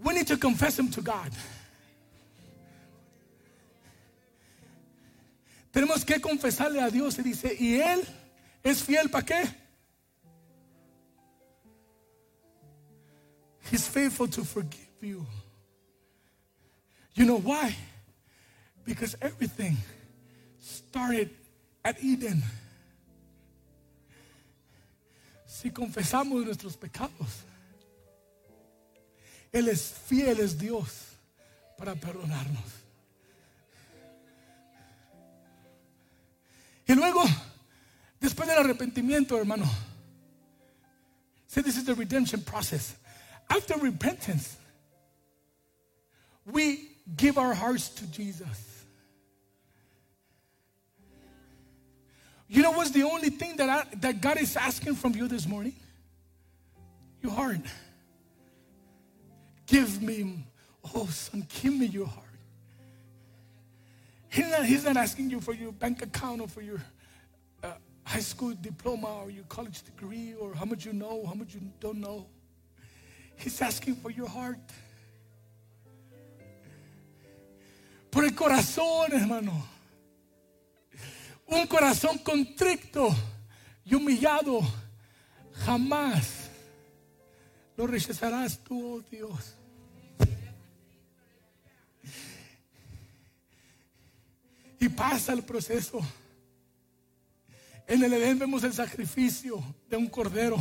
We 0.02 0.14
need 0.14 0.26
to 0.28 0.36
confess 0.36 0.76
them 0.76 0.90
to 0.90 1.02
God. 1.02 1.30
Tenemos 5.72 6.04
que 6.04 6.18
confesarle 6.18 6.84
a 6.84 6.90
Dios 6.90 7.16
y 7.18 7.22
dice, 7.22 7.56
¿y 7.60 7.80
Él 7.80 8.04
es 8.64 8.82
fiel 8.82 9.08
para 9.08 9.24
qué? 9.24 9.54
He's 13.70 13.86
faithful 13.86 14.26
to 14.26 14.44
forgive 14.44 14.88
you. 15.00 15.24
You 17.14 17.26
know 17.26 17.38
why? 17.38 17.76
Because 18.84 19.14
everything 19.22 19.76
started 20.58 21.30
at 21.84 22.02
Eden. 22.02 22.42
Si 25.50 25.72
confesamos 25.72 26.44
nuestros 26.44 26.76
pecados, 26.76 27.42
Él 29.50 29.66
es 29.66 29.92
fiel, 30.06 30.38
es 30.38 30.56
Dios 30.56 31.16
para 31.76 31.96
perdonarnos. 31.96 32.62
Y 36.86 36.94
luego, 36.94 37.24
después 38.20 38.48
del 38.48 38.58
arrepentimiento, 38.58 39.36
hermano, 39.36 39.68
say 41.48 41.64
this 41.64 41.76
is 41.76 41.84
the 41.84 41.94
redemption 41.94 42.40
process. 42.42 42.94
After 43.48 43.76
repentance, 43.76 44.56
we 46.46 46.96
give 47.16 47.38
our 47.38 47.54
hearts 47.54 47.88
to 47.96 48.06
Jesus. 48.06 48.69
You 52.52 52.62
know 52.62 52.72
what's 52.72 52.90
the 52.90 53.04
only 53.04 53.30
thing 53.30 53.56
that, 53.58 53.68
I, 53.68 53.84
that 53.98 54.20
God 54.20 54.36
is 54.38 54.56
asking 54.56 54.96
from 54.96 55.14
you 55.14 55.28
this 55.28 55.46
morning? 55.46 55.72
Your 57.22 57.30
heart. 57.30 57.60
Give 59.68 60.02
me, 60.02 60.44
oh 60.92 61.06
son, 61.06 61.46
give 61.62 61.72
me 61.72 61.86
your 61.86 62.08
heart. 62.08 62.26
He's 64.30 64.50
not, 64.50 64.66
he's 64.66 64.84
not 64.84 64.96
asking 64.96 65.30
you 65.30 65.40
for 65.40 65.54
your 65.54 65.70
bank 65.70 66.02
account 66.02 66.40
or 66.40 66.48
for 66.48 66.60
your 66.60 66.82
uh, 67.62 67.74
high 68.02 68.18
school 68.18 68.52
diploma 68.60 69.22
or 69.22 69.30
your 69.30 69.44
college 69.44 69.84
degree 69.84 70.34
or 70.34 70.52
how 70.52 70.64
much 70.64 70.84
you 70.84 70.92
know, 70.92 71.24
how 71.26 71.34
much 71.34 71.54
you 71.54 71.60
don't 71.78 71.98
know. 71.98 72.26
He's 73.36 73.62
asking 73.62 73.94
for 73.94 74.10
your 74.10 74.28
heart. 74.28 74.58
Por 78.10 78.24
el 78.24 78.30
corazón, 78.30 79.12
hermano. 79.12 79.52
Un 81.50 81.66
corazón 81.66 82.18
contrito 82.18 83.14
y 83.84 83.94
humillado 83.94 84.60
jamás 85.64 86.48
lo 87.76 87.86
rechazarás 87.86 88.58
tú, 88.58 88.96
oh 88.96 89.00
Dios. 89.00 89.56
Y 94.78 94.88
pasa 94.90 95.32
el 95.32 95.42
proceso. 95.42 96.00
En 97.86 98.04
el 98.04 98.12
Edén 98.12 98.38
vemos 98.38 98.62
el 98.64 98.72
sacrificio 98.72 99.62
de 99.88 99.96
un 99.96 100.06
cordero. 100.06 100.56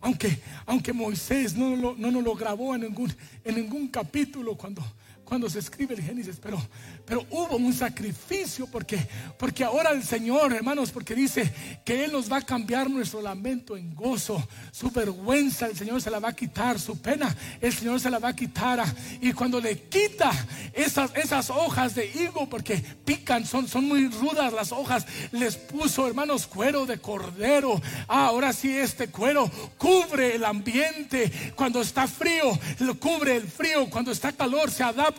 Aunque, 0.00 0.40
aunque 0.66 0.92
Moisés 0.92 1.54
no, 1.54 1.76
no, 1.76 1.94
no 1.94 2.20
lo 2.20 2.34
grabó 2.34 2.74
en 2.74 2.82
ningún, 2.82 3.12
en 3.44 3.54
ningún 3.54 3.88
capítulo 3.88 4.56
cuando, 4.56 4.82
cuando 5.28 5.50
se 5.50 5.58
escribe 5.58 5.94
el 5.94 6.02
Génesis, 6.02 6.38
pero, 6.40 6.58
pero 7.04 7.26
hubo 7.28 7.56
un 7.56 7.74
sacrificio 7.74 8.66
porque, 8.66 8.98
porque 9.38 9.62
ahora 9.62 9.90
el 9.90 10.02
Señor, 10.02 10.54
hermanos, 10.54 10.90
porque 10.90 11.14
dice 11.14 11.52
que 11.84 12.04
Él 12.04 12.12
nos 12.12 12.32
va 12.32 12.38
a 12.38 12.42
cambiar 12.42 12.88
nuestro 12.88 13.20
lamento 13.20 13.76
en 13.76 13.94
gozo, 13.94 14.42
su 14.72 14.90
vergüenza 14.90 15.66
el 15.66 15.76
Señor 15.76 16.00
se 16.00 16.10
la 16.10 16.18
va 16.18 16.30
a 16.30 16.34
quitar, 16.34 16.80
su 16.80 16.98
pena 16.98 17.36
el 17.60 17.74
Señor 17.74 18.00
se 18.00 18.08
la 18.10 18.18
va 18.18 18.30
a 18.30 18.34
quitar. 18.34 18.82
Y 19.20 19.32
cuando 19.32 19.60
le 19.60 19.78
quita 19.82 20.30
esas, 20.72 21.14
esas 21.14 21.50
hojas 21.50 21.94
de 21.94 22.06
higo, 22.06 22.48
porque 22.48 22.76
pican, 23.04 23.44
son, 23.44 23.68
son 23.68 23.86
muy 23.86 24.08
rudas 24.08 24.52
las 24.54 24.72
hojas, 24.72 25.04
les 25.32 25.56
puso, 25.56 26.06
hermanos, 26.06 26.46
cuero 26.46 26.86
de 26.86 26.98
cordero. 26.98 27.80
Ah, 28.06 28.28
ahora 28.28 28.54
sí, 28.54 28.74
este 28.74 29.08
cuero 29.08 29.50
cubre 29.76 30.36
el 30.36 30.44
ambiente. 30.46 31.52
Cuando 31.54 31.82
está 31.82 32.06
frío, 32.06 32.58
lo 32.78 32.98
cubre 32.98 33.36
el 33.36 33.46
frío. 33.46 33.90
Cuando 33.90 34.10
está 34.10 34.32
calor, 34.32 34.70
se 34.70 34.82
adapta. 34.82 35.17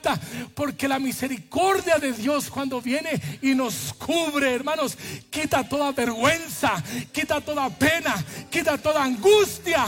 Porque 0.53 0.87
la 0.87 0.99
misericordia 0.99 1.97
de 1.97 2.13
Dios 2.13 2.49
cuando 2.49 2.81
viene 2.81 3.21
y 3.41 3.55
nos 3.55 3.93
cubre, 3.93 4.53
hermanos, 4.53 4.97
quita 5.29 5.67
toda 5.67 5.91
vergüenza, 5.91 6.83
quita 7.11 7.41
toda 7.41 7.69
pena, 7.69 8.15
quita 8.49 8.77
toda 8.77 9.03
angustia. 9.03 9.85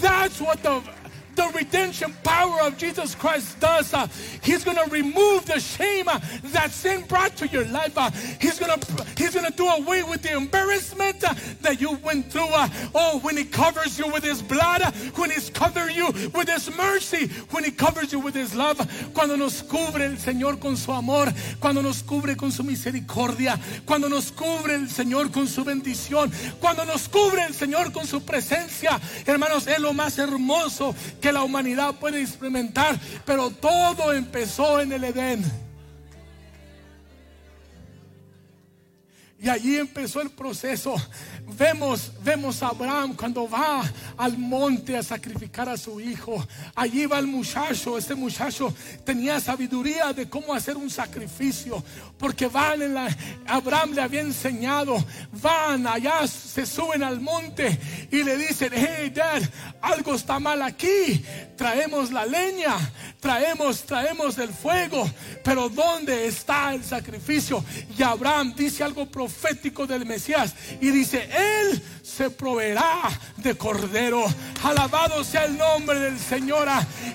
That's 0.00 0.40
what 0.40 0.58
the 0.58 0.97
the 1.38 1.50
redemption 1.54 2.12
power 2.24 2.60
of 2.62 2.76
Jesus 2.76 3.14
Christ 3.14 3.60
does. 3.60 3.94
Uh, 3.94 4.08
he's 4.42 4.64
going 4.64 4.76
to 4.76 4.90
remove 4.90 5.46
the 5.46 5.60
shame 5.60 6.08
uh, 6.08 6.18
that 6.50 6.72
sin 6.72 7.04
brought 7.06 7.36
to 7.36 7.46
your 7.46 7.64
life. 7.66 7.96
Uh, 7.96 8.10
he's 8.40 8.58
going 8.58 8.78
to 8.78 9.06
he's 9.16 9.34
going 9.34 9.46
to 9.46 9.56
do 9.56 9.66
away 9.68 10.02
with 10.02 10.20
the 10.22 10.32
embarrassment 10.36 11.22
uh, 11.22 11.32
that 11.62 11.80
you 11.80 11.96
went 12.02 12.30
through. 12.32 12.48
Uh, 12.50 12.68
oh, 12.92 13.20
when 13.20 13.36
he 13.36 13.44
covers 13.44 13.98
you 13.98 14.12
with 14.12 14.24
his 14.24 14.42
blood, 14.42 14.82
uh, 14.82 14.90
when 15.14 15.30
he's 15.30 15.48
covered 15.48 15.92
you 15.92 16.06
with 16.34 16.48
his 16.48 16.76
mercy, 16.76 17.28
when 17.52 17.62
he 17.62 17.70
covers 17.70 18.12
you 18.12 18.18
with 18.18 18.34
his 18.34 18.54
love, 18.56 18.76
cuando 19.14 19.36
nos 19.36 19.62
cubre 19.62 20.06
el 20.06 20.18
Señor 20.18 20.58
con 20.58 20.76
su 20.76 20.92
amor, 20.92 21.28
cuando 21.60 21.82
nos 21.82 22.02
cubre 22.02 22.36
con 22.36 22.50
su 22.50 22.64
misericordia, 22.64 23.60
cuando 23.86 24.08
nos 24.08 24.32
cubre 24.32 24.74
el 24.74 24.88
Señor 24.88 25.30
con 25.30 25.46
su 25.46 25.62
bendición, 25.62 26.32
cuando 26.58 26.84
nos 26.84 27.08
cubre 27.08 27.44
el 27.44 27.54
Señor 27.54 27.92
con 27.92 28.08
su 28.08 28.22
presencia, 28.22 29.00
hermanos, 29.24 29.68
es 29.68 29.78
lo 29.78 29.92
más 29.92 30.18
hermoso 30.18 30.96
que 31.20 31.27
la 31.32 31.42
humanidad 31.42 31.94
puede 31.94 32.20
experimentar, 32.20 32.98
pero 33.24 33.50
todo 33.50 34.12
empezó 34.12 34.80
en 34.80 34.92
el 34.92 35.04
Edén. 35.04 35.67
Y 39.40 39.48
allí 39.48 39.76
empezó 39.76 40.20
el 40.20 40.30
proceso 40.30 40.96
Vemos, 41.56 42.12
vemos 42.22 42.62
a 42.62 42.68
Abraham 42.68 43.14
cuando 43.16 43.48
va 43.48 43.82
al 44.18 44.36
monte 44.36 44.96
a 44.96 45.02
sacrificar 45.02 45.68
a 45.68 45.78
su 45.78 45.98
hijo. 45.98 46.46
Allí 46.74 47.06
va 47.06 47.18
el 47.18 47.26
muchacho. 47.26 47.96
Este 47.96 48.14
muchacho 48.14 48.74
tenía 49.04 49.40
sabiduría 49.40 50.12
de 50.12 50.28
cómo 50.28 50.52
hacer 50.52 50.76
un 50.76 50.90
sacrificio. 50.90 51.82
Porque 52.18 52.48
van 52.48 52.82
en 52.82 52.94
la, 52.94 53.08
Abraham 53.46 53.92
le 53.94 54.02
había 54.02 54.20
enseñado. 54.20 55.02
Van 55.32 55.86
allá, 55.86 56.26
se 56.26 56.66
suben 56.66 57.02
al 57.02 57.20
monte 57.20 57.78
y 58.10 58.22
le 58.22 58.36
dicen, 58.36 58.70
hey 58.74 59.10
dad, 59.14 59.42
algo 59.80 60.14
está 60.14 60.38
mal 60.38 60.60
aquí. 60.60 61.24
Traemos 61.56 62.12
la 62.12 62.26
leña, 62.26 62.76
traemos, 63.20 63.82
traemos 63.84 64.36
el 64.38 64.50
fuego. 64.50 65.10
Pero 65.42 65.70
¿dónde 65.70 66.26
está 66.26 66.74
el 66.74 66.84
sacrificio? 66.84 67.64
Y 67.98 68.02
Abraham 68.02 68.54
dice 68.54 68.84
algo 68.84 69.06
profético 69.28 69.86
del 69.86 70.06
Mesías 70.06 70.54
y 70.80 70.90
dice, 70.90 71.28
él 71.30 71.82
se 72.02 72.30
proveerá 72.30 73.10
de 73.36 73.54
cordero. 73.56 74.24
Alabado 74.64 75.22
sea 75.22 75.44
el 75.44 75.58
nombre 75.58 76.00
del 76.00 76.18
Señor. 76.18 76.66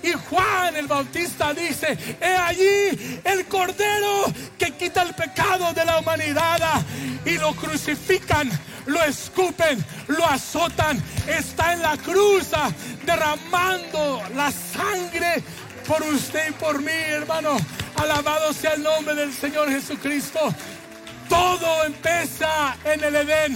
Y 0.03 0.11
Juan 0.11 0.75
el 0.75 0.85
Bautista 0.85 1.53
dice, 1.53 1.97
he 2.21 2.35
allí 2.35 3.19
el 3.23 3.45
cordero 3.47 4.25
que 4.59 4.71
quita 4.71 5.01
el 5.01 5.15
pecado 5.15 5.73
de 5.73 5.83
la 5.85 5.99
humanidad. 5.99 6.83
Y 7.25 7.37
lo 7.39 7.53
crucifican, 7.55 8.49
lo 8.85 9.03
escupen, 9.03 9.83
lo 10.07 10.23
azotan. 10.25 11.01
Está 11.27 11.73
en 11.73 11.81
la 11.81 11.97
cruz 11.97 12.49
derramando 13.05 14.21
la 14.35 14.51
sangre 14.51 15.43
por 15.87 16.03
usted 16.03 16.49
y 16.49 16.53
por 16.53 16.79
mí, 16.79 16.91
hermano. 16.91 17.57
Alabado 17.95 18.53
sea 18.53 18.73
el 18.73 18.83
nombre 18.83 19.15
del 19.15 19.33
Señor 19.33 19.69
Jesucristo. 19.69 20.53
Todo 21.33 21.85
empieza 21.85 22.77
en 22.85 23.03
el 23.03 23.15
Edén. 23.15 23.55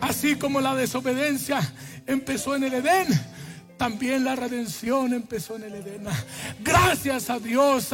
Así 0.00 0.36
como 0.36 0.60
la 0.60 0.76
desobediencia 0.76 1.60
empezó 2.06 2.54
en 2.54 2.62
el 2.62 2.74
Edén, 2.74 3.08
también 3.80 4.24
la 4.24 4.36
redención 4.36 5.14
empezó 5.14 5.56
en 5.56 5.62
el 5.62 5.76
Edén. 5.76 6.04
Gracias 6.62 7.30
a 7.30 7.38
Dios 7.38 7.88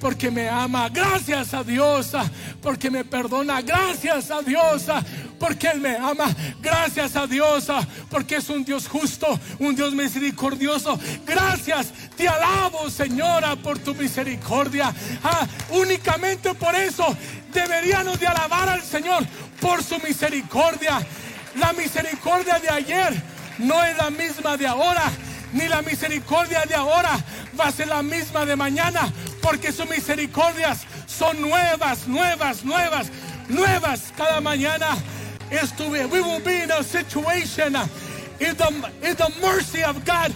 porque 0.00 0.28
me 0.28 0.48
ama. 0.48 0.88
Gracias 0.88 1.54
a 1.54 1.62
Dios 1.62 2.10
porque 2.60 2.90
me 2.90 3.04
perdona. 3.04 3.62
Gracias 3.62 4.28
a 4.32 4.42
Dios 4.42 4.86
porque 5.38 5.68
Él 5.68 5.80
me 5.80 5.94
ama. 5.94 6.34
Gracias 6.60 7.14
a 7.14 7.28
Dios 7.28 7.68
porque 8.10 8.38
es 8.38 8.48
un 8.48 8.64
Dios 8.64 8.88
justo, 8.88 9.38
un 9.60 9.76
Dios 9.76 9.94
misericordioso. 9.94 10.98
Gracias, 11.24 11.92
te 12.16 12.26
alabo 12.26 12.90
Señora 12.90 13.54
por 13.54 13.78
tu 13.78 13.94
misericordia. 13.94 14.92
Ah, 15.22 15.46
únicamente 15.70 16.54
por 16.54 16.74
eso 16.74 17.06
deberíamos 17.54 18.18
de 18.18 18.26
alabar 18.26 18.68
al 18.68 18.82
Señor 18.82 19.24
por 19.60 19.80
su 19.84 19.96
misericordia. 20.00 20.98
La 21.54 21.72
misericordia 21.72 22.58
de 22.58 22.68
ayer 22.68 23.39
no 23.60 23.82
es 23.84 23.96
la 23.96 24.10
misma 24.10 24.56
de 24.56 24.66
ahora, 24.66 25.10
ni 25.52 25.68
la 25.68 25.82
misericordia 25.82 26.64
de 26.66 26.74
ahora 26.74 27.18
va 27.58 27.68
a 27.68 27.72
ser 27.72 27.88
la 27.88 28.02
misma 28.02 28.44
de 28.46 28.56
mañana, 28.56 29.12
porque 29.42 29.72
sus 29.72 29.88
misericordias 29.88 30.86
son 31.06 31.40
nuevas, 31.40 32.06
nuevas, 32.06 32.64
nuevas, 32.64 33.10
nuevas 33.48 34.12
cada 34.16 34.40
mañana. 34.40 34.96
Estuve, 35.50 36.06
we 36.10 36.20
will 36.20 36.40
be 36.40 36.62
in 36.62 36.70
a 36.70 36.82
situation 36.82 37.74
in 38.38 38.56
the, 38.56 38.90
in 39.02 39.16
the 39.16 39.32
mercy 39.42 39.82
of 39.82 40.04
God 40.04 40.32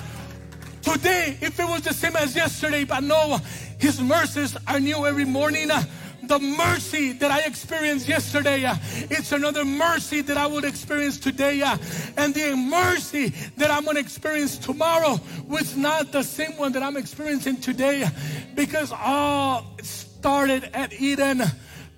today 0.83 1.39
if 1.41 1.59
it 1.59 1.69
was 1.69 1.83
the 1.83 1.95
same 1.95 2.17
as 2.17 2.35
yesterday, 2.35 2.85
but 2.85 3.03
no, 3.03 3.39
His 3.79 4.01
mercies 4.01 4.57
are 4.67 4.81
new 4.81 5.07
every 5.07 5.25
morning 5.25 5.71
the 6.29 6.39
mercy 6.39 7.13
that 7.13 7.31
I 7.31 7.41
experienced 7.41 8.09
yesterday, 8.09 8.65
uh, 8.65 8.77
it's 9.11 9.33
another 9.33 9.65
mercy 9.65 10.21
that 10.23 10.37
I 10.37 10.47
would 10.47 10.65
experience 10.65 11.19
today. 11.19 11.63
Uh, 11.63 11.77
and 12.17 12.35
the 12.35 12.55
mercy 12.55 13.29
that 13.57 13.71
I'm 13.71 13.85
going 13.85 13.97
to 13.97 14.01
experience 14.01 14.59
tomorrow 14.59 15.21
was 15.47 15.77
not 15.77 16.13
the 16.13 16.23
same 16.23 16.57
one 16.57 16.73
that 16.73 16.83
I'm 16.83 16.97
experiencing 16.97 17.61
today 17.61 18.07
because 18.55 18.93
all 18.93 19.77
started 19.83 20.71
at 20.75 20.93
Eden. 21.01 21.43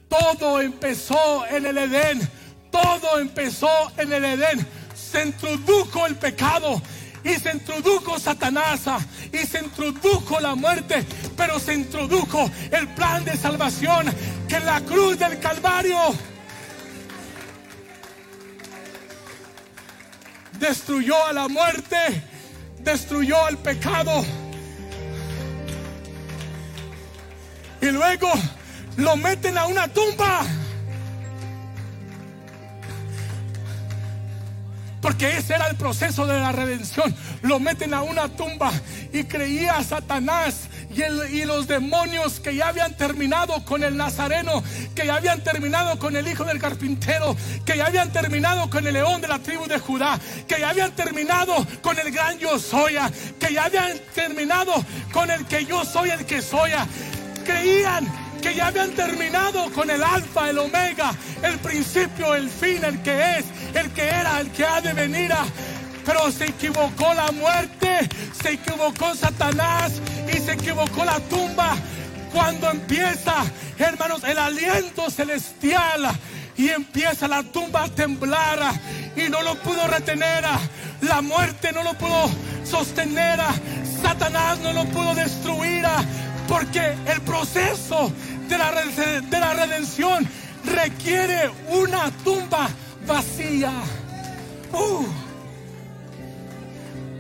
Todo 0.09 0.61
empezó 0.61 1.45
en 1.51 1.67
el 1.67 1.77
Edén. 1.77 2.29
Todo 2.71 3.21
empezó 3.21 3.91
en 3.99 4.13
el 4.13 4.25
Edén. 4.25 4.67
Se 4.95 5.23
introdujo 5.23 6.07
el 6.07 6.17
pecado 6.17 6.81
y 7.27 7.41
se 7.41 7.51
introdujo 7.51 8.19
Satanás 8.21 8.83
y 9.33 9.39
se 9.39 9.59
introdujo 9.59 10.39
la 10.39 10.55
muerte, 10.55 11.05
pero 11.37 11.59
se 11.59 11.75
introdujo 11.75 12.49
el 12.71 12.87
plan 12.89 13.25
de 13.25 13.37
salvación 13.37 14.07
que 14.49 14.61
la 14.61 14.81
cruz 14.83 15.19
del 15.19 15.41
Calvario 15.41 15.99
destruyó 20.61 21.27
a 21.27 21.33
la 21.33 21.49
muerte, 21.49 21.97
destruyó 22.79 23.45
al 23.45 23.59
pecado. 23.59 24.25
Y 27.81 27.87
luego 27.87 28.33
lo 28.97 29.17
meten 29.17 29.59
a 29.59 29.67
una 29.67 29.89
tumba. 29.89 30.45
Porque 35.01 35.37
ese 35.37 35.55
era 35.55 35.69
el 35.69 35.77
proceso 35.77 36.27
de 36.27 36.41
la 36.41 36.53
redención. 36.53 37.15
Lo 37.43 37.61
meten 37.61 37.95
a 37.95 38.03
una 38.03 38.29
tumba 38.29 38.73
y 39.13 39.25
creía 39.25 39.83
Satanás 39.83 40.69
y, 41.31 41.45
los 41.45 41.67
demonios 41.67 42.41
que 42.41 42.55
ya 42.55 42.69
habían 42.69 42.97
terminado 42.97 43.65
con 43.65 43.85
el 43.85 43.97
Nazareno, 43.97 44.63
que 44.95 45.07
ya 45.07 45.17
habían 45.17 45.43
terminado 45.43 45.99
con 45.99 46.17
el 46.17 46.27
hijo 46.27 46.45
del 46.45 46.59
carpintero, 46.59 47.37
que 47.65 47.77
ya 47.77 47.87
habían 47.87 48.11
terminado 48.11 48.71
con 48.71 48.87
el 48.87 48.95
león 48.95 49.21
de 49.21 49.29
la 49.29 49.39
tribu 49.39 49.67
de 49.67 49.79
Judá, 49.79 50.19
que 50.49 50.61
ya 50.61 50.71
habían 50.71 50.93
terminado 50.93 51.55
con 51.83 51.99
el 51.99 52.11
gran 52.11 52.39
yo 52.39 52.59
soy, 52.59 52.95
que 53.39 53.53
ya 53.53 53.65
habían 53.65 53.99
terminado 54.15 54.73
con 55.13 55.31
el 55.31 55.45
que 55.47 55.65
yo 55.67 55.85
soy 55.85 56.11
el 56.11 56.25
que 56.25 56.41
soy. 56.41 56.71
Creían 57.45 58.26
que 58.47 58.55
ya 58.55 58.69
habían 58.69 58.93
terminado 58.93 59.73
con 59.73 59.91
el 59.91 60.01
alfa, 60.05 60.49
el 60.49 60.59
omega, 60.59 61.13
el 61.43 61.59
principio, 61.59 62.33
el 62.37 62.49
fin, 62.49 62.85
el 62.85 63.03
que 63.03 63.39
es, 63.39 63.45
el 63.75 63.91
que 63.91 64.03
era, 64.03 64.39
el 64.39 64.51
que 64.53 64.65
ha 64.65 64.81
de 64.81 64.93
venir. 64.93 65.33
Pero 66.05 66.31
se 66.31 66.45
equivocó 66.45 67.13
la 67.13 67.33
muerte, 67.33 68.09
se 68.41 68.53
equivocó 68.53 69.17
Satanás 69.17 70.01
y 70.33 70.39
se 70.39 70.53
equivocó 70.53 71.05
la 71.05 71.19
tumba. 71.29 71.75
Cuando 72.33 72.71
empieza, 72.71 73.35
hermanos, 73.79 74.23
el 74.23 74.39
aliento 74.39 75.11
celestial 75.11 76.09
y 76.57 76.69
empieza 76.69 77.27
la 77.27 77.43
tumba 77.43 77.85
a 77.85 77.89
temblar 77.89 78.61
y 79.17 79.29
no 79.29 79.43
lo 79.43 79.57
pudo 79.57 79.89
retener. 79.89 80.45
La 81.01 81.21
muerte 81.21 81.73
no 81.73 81.83
lo 81.83 81.95
pudo 81.95 82.31
sostener. 82.65 83.41
Satanás 84.03 84.61
no 84.61 84.73
lo 84.73 84.85
pudo 84.85 85.17
destruir 85.17 85.85
porque 86.49 86.95
el 87.07 87.21
proceso 87.23 88.13
de 88.49 88.59
la, 88.59 88.71
de 88.73 89.41
la 89.41 89.55
redención 89.55 90.29
requiere 90.65 91.51
una 91.69 92.11
tumba 92.25 92.69
vacía. 93.07 93.73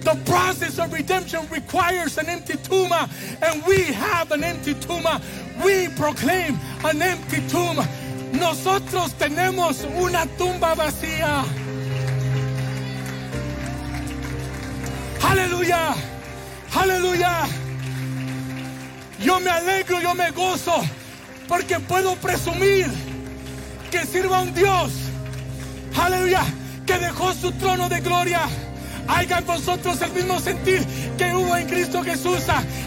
The 0.00 0.14
process 0.24 0.78
of 0.78 0.92
redemption 0.92 1.48
requires 1.50 2.16
an 2.18 2.28
empty 2.28 2.56
tomb, 2.58 2.92
and 2.92 3.64
we 3.66 3.82
have 3.82 4.30
an 4.30 4.44
empty 4.44 4.74
tomb. 4.74 5.04
We 5.64 5.88
proclaim 5.96 6.58
an 6.84 7.02
empty 7.02 7.40
tomb. 7.48 7.78
Nosotros 8.32 9.14
tenemos 9.14 9.84
una 10.00 10.26
tumba 10.38 10.74
vacía. 10.76 11.44
Aleluya. 15.22 15.94
Aleluya. 16.72 17.48
Yo 19.18 19.40
me 19.40 19.50
alegro, 19.50 20.00
yo 20.00 20.14
me 20.14 20.30
gozo, 20.30 20.84
porque 21.48 21.80
puedo 21.80 22.16
presumir 22.16 22.86
que 23.90 24.04
sirva 24.06 24.38
a 24.38 24.42
un 24.42 24.54
Dios. 24.54 24.92
Aleluya. 25.96 26.42
Que 26.86 26.98
dejó 26.98 27.32
su 27.34 27.52
trono 27.52 27.88
de 27.88 28.00
gloria. 28.00 28.42
Haya 29.08 29.38
en 29.38 29.46
vosotros 29.46 30.00
el 30.02 30.12
mismo 30.12 30.40
sentir 30.40 30.84
que 31.16 31.34
hubo 31.34 31.56
en 31.56 31.68
Cristo 31.68 32.02
Jesús, 32.02 32.42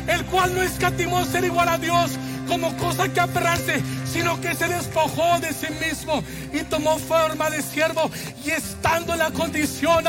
el 0.08 0.26
cual 0.26 0.54
no 0.54 0.62
escatimó 0.62 1.24
ser 1.26 1.46
igual 1.46 1.70
a 1.70 1.78
Dios 1.78 2.12
como 2.48 2.76
cosa 2.78 3.08
que 3.08 3.20
aferrarse, 3.20 3.82
sino 4.12 4.42
que 4.42 4.56
se 4.56 4.68
despojó 4.68 5.40
de 5.40 5.54
sí 5.54 5.68
mismo 5.80 6.24
y 6.52 6.64
tomó 6.64 6.98
forma 6.98 7.50
de 7.50 7.62
siervo 7.62 8.10
y 8.44 8.50
estando 8.50 9.14
en 9.14 9.20
la 9.20 9.32
condición 9.32 10.04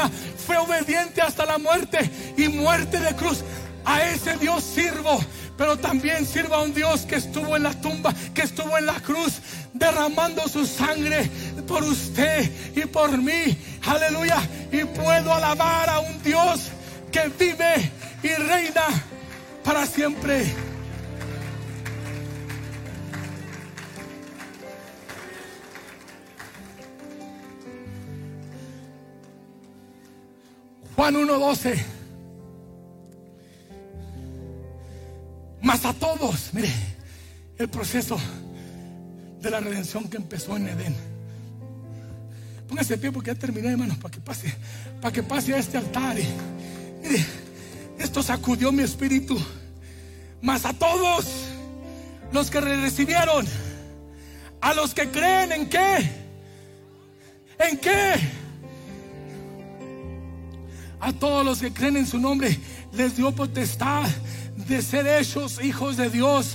fue 0.47 0.57
obediente 0.57 1.21
hasta 1.21 1.45
la 1.45 1.59
muerte 1.59 2.11
y 2.37 2.49
muerte 2.49 2.99
de 2.99 3.15
cruz. 3.15 3.45
A 3.85 4.03
ese 4.05 4.37
Dios 4.37 4.65
sirvo, 4.65 5.21
pero 5.61 5.77
también 5.77 6.25
sirvo 6.25 6.55
a 6.55 6.63
un 6.63 6.73
Dios 6.73 7.03
que 7.03 7.17
estuvo 7.17 7.55
en 7.55 7.65
la 7.65 7.79
tumba, 7.79 8.15
que 8.33 8.41
estuvo 8.41 8.79
en 8.79 8.87
la 8.87 8.99
cruz, 8.99 9.43
derramando 9.75 10.49
su 10.49 10.65
sangre 10.65 11.31
por 11.69 11.83
usted 11.83 12.51
y 12.75 12.87
por 12.87 13.19
mí. 13.19 13.59
Aleluya. 13.87 14.41
Y 14.73 14.85
puedo 14.85 15.35
alabar 15.35 15.91
a 15.91 15.99
un 15.99 16.23
Dios 16.23 16.69
que 17.13 17.29
vive 17.39 17.93
y 18.23 18.29
reina 18.37 18.87
para 19.63 19.85
siempre. 19.85 20.47
Juan 30.97 31.17
1.12. 31.17 32.00
Más 35.63 35.85
a 35.85 35.93
todos, 35.93 36.51
mire, 36.53 36.73
el 37.59 37.69
proceso 37.69 38.19
de 39.41 39.51
la 39.51 39.61
redención 39.61 40.09
que 40.09 40.17
empezó 40.17 40.57
en 40.57 40.69
Edén. 40.69 40.97
Póngase 42.69 42.99
pie 42.99 43.13
porque 43.13 43.33
ya 43.33 43.35
terminé, 43.35 43.69
hermanos, 43.71 43.99
para 43.99 44.13
que 44.13 44.21
pase, 44.21 44.55
para 45.01 45.13
que 45.13 45.23
pase 45.23 45.55
a 45.55 45.59
este 45.59 45.77
altar. 45.77 46.17
mire, 47.03 47.25
esto 47.99 48.23
sacudió 48.23 48.73
mi 48.73 48.83
espíritu. 48.83 49.39
Más 50.41 50.65
a 50.65 50.73
todos 50.73 51.27
los 52.33 52.51
que 52.51 52.61
recibieron, 52.61 53.47
a 54.61 54.73
los 54.73 54.95
que 54.95 55.09
creen 55.11 55.53
en 55.53 55.69
qué, 55.69 56.11
en 57.59 57.77
qué 57.79 58.15
a 61.01 61.13
todos 61.13 61.45
los 61.45 61.61
que 61.61 61.73
creen 61.73 61.97
en 61.97 62.07
su 62.07 62.19
nombre 62.19 62.59
les 62.93 63.17
dio 63.17 63.33
potestad 63.33 64.09
de 64.71 64.81
ser 64.81 65.07
hechos 65.07 65.61
hijos 65.63 65.97
de 65.97 66.09
Dios, 66.09 66.53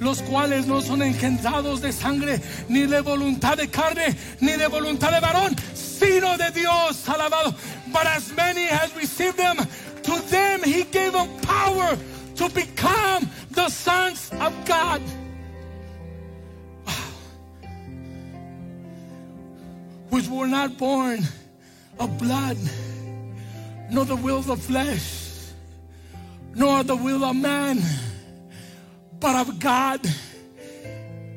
los 0.00 0.20
cuales 0.22 0.66
no 0.66 0.80
son 0.82 1.00
engendrados 1.00 1.80
de 1.80 1.92
sangre, 1.92 2.40
ni 2.68 2.86
de 2.86 3.00
voluntad 3.00 3.56
de 3.56 3.68
carne, 3.68 4.16
ni 4.40 4.56
de 4.56 4.66
voluntad 4.66 5.12
de 5.12 5.20
varón, 5.20 5.54
sino 5.72 6.36
de 6.36 6.50
Dios, 6.50 7.08
alabado. 7.08 7.54
But 7.92 8.06
as 8.06 8.32
many 8.36 8.66
has 8.66 8.92
received 8.96 9.36
them, 9.36 9.58
to 10.02 10.20
them 10.28 10.64
he 10.64 10.82
gave 10.82 11.12
them 11.12 11.28
power 11.42 11.96
to 12.34 12.48
become 12.48 13.30
the 13.52 13.68
sons 13.68 14.32
of 14.40 14.52
God. 14.66 15.00
Which 20.10 20.26
were 20.28 20.48
not 20.48 20.76
born 20.76 21.20
of 22.00 22.18
blood 22.18 22.58
nor 23.88 24.04
the 24.06 24.16
will 24.16 24.38
of 24.38 24.46
the 24.46 24.56
flesh, 24.56 25.21
nor 26.54 26.84
the 26.84 26.96
will 26.96 27.24
of 27.24 27.36
man, 27.36 27.80
but 29.18 29.36
of 29.36 29.58
God. 29.58 30.00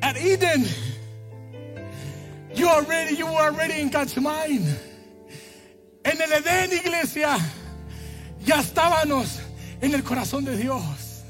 At 0.01 0.17
Eden, 0.17 0.65
you 2.53 2.67
are 2.67 2.83
ready, 2.83 3.15
you 3.15 3.25
are 3.27 3.51
ready 3.51 3.81
in 3.81 3.89
God's 3.89 4.15
mind. 4.17 4.65
En 6.03 6.21
el 6.21 6.29
Edén, 6.29 6.71
iglesia, 6.71 7.37
ya 8.43 8.61
estábamos 8.61 9.39
en 9.81 9.93
el 9.93 10.03
corazón 10.03 10.45
de 10.45 10.55
Dios. 10.55 11.23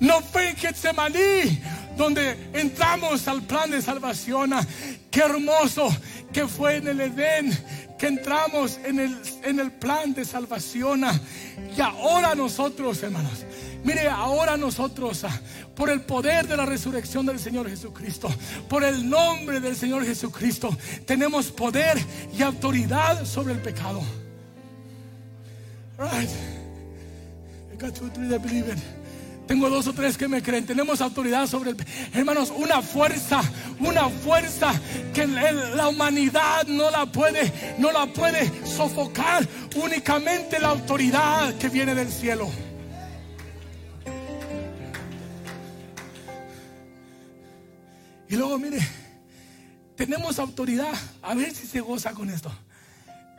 No 0.00 0.20
fue 0.20 0.50
en 0.50 0.56
Getsemaní 0.56 1.60
donde 1.96 2.36
entramos 2.52 3.26
al 3.26 3.42
plan 3.42 3.70
de 3.70 3.82
salvación. 3.82 4.54
Qué 5.10 5.20
hermoso 5.20 5.88
que 6.32 6.46
fue 6.46 6.76
en 6.76 6.88
el 6.88 7.00
Edén 7.00 7.52
que 7.98 8.06
entramos 8.06 8.78
en 8.84 9.00
el, 9.00 9.20
en 9.42 9.60
el 9.60 9.72
plan 9.72 10.14
de 10.14 10.24
salvación. 10.24 11.04
Y 11.76 11.80
ahora 11.80 12.34
nosotros, 12.34 13.02
hermanos, 13.02 13.44
mire, 13.84 14.08
ahora 14.08 14.56
nosotros, 14.56 15.24
ah, 15.24 15.40
por 15.74 15.90
el 15.90 16.02
poder 16.02 16.46
de 16.46 16.56
la 16.56 16.64
resurrección 16.64 17.26
del 17.26 17.38
Señor 17.38 17.68
Jesucristo, 17.68 18.28
por 18.68 18.84
el 18.84 19.08
nombre 19.08 19.60
del 19.60 19.76
Señor 19.76 20.04
Jesucristo, 20.04 20.76
tenemos 21.04 21.50
poder 21.50 21.98
y 22.36 22.42
autoridad 22.42 23.26
sobre 23.26 23.54
el 23.54 23.60
pecado. 23.60 24.00
Right. 25.98 26.30
I 27.72 27.76
got 27.76 27.94
two, 27.94 28.08
three 28.10 28.28
that 28.28 28.40
believe 28.40 28.68
it. 28.68 28.78
Tengo 29.48 29.70
dos 29.70 29.86
o 29.86 29.94
tres 29.94 30.18
que 30.18 30.28
me 30.28 30.42
creen. 30.42 30.66
Tenemos 30.66 31.00
autoridad 31.00 31.46
sobre 31.46 31.70
el... 31.70 31.76
Hermanos, 32.12 32.52
una 32.54 32.82
fuerza, 32.82 33.40
una 33.80 34.10
fuerza 34.10 34.78
que 35.14 35.26
la 35.26 35.88
humanidad 35.88 36.66
no 36.66 36.90
la 36.90 37.06
puede, 37.06 37.50
no 37.78 37.90
la 37.90 38.04
puede 38.06 38.46
sofocar. 38.66 39.48
Únicamente 39.74 40.60
la 40.60 40.68
autoridad 40.68 41.54
que 41.54 41.70
viene 41.70 41.94
del 41.94 42.12
cielo. 42.12 42.50
Y 48.28 48.36
luego, 48.36 48.58
mire, 48.58 48.86
tenemos 49.96 50.38
autoridad. 50.38 50.92
A 51.22 51.34
ver 51.34 51.54
si 51.54 51.66
se 51.66 51.80
goza 51.80 52.12
con 52.12 52.28
esto. 52.28 52.52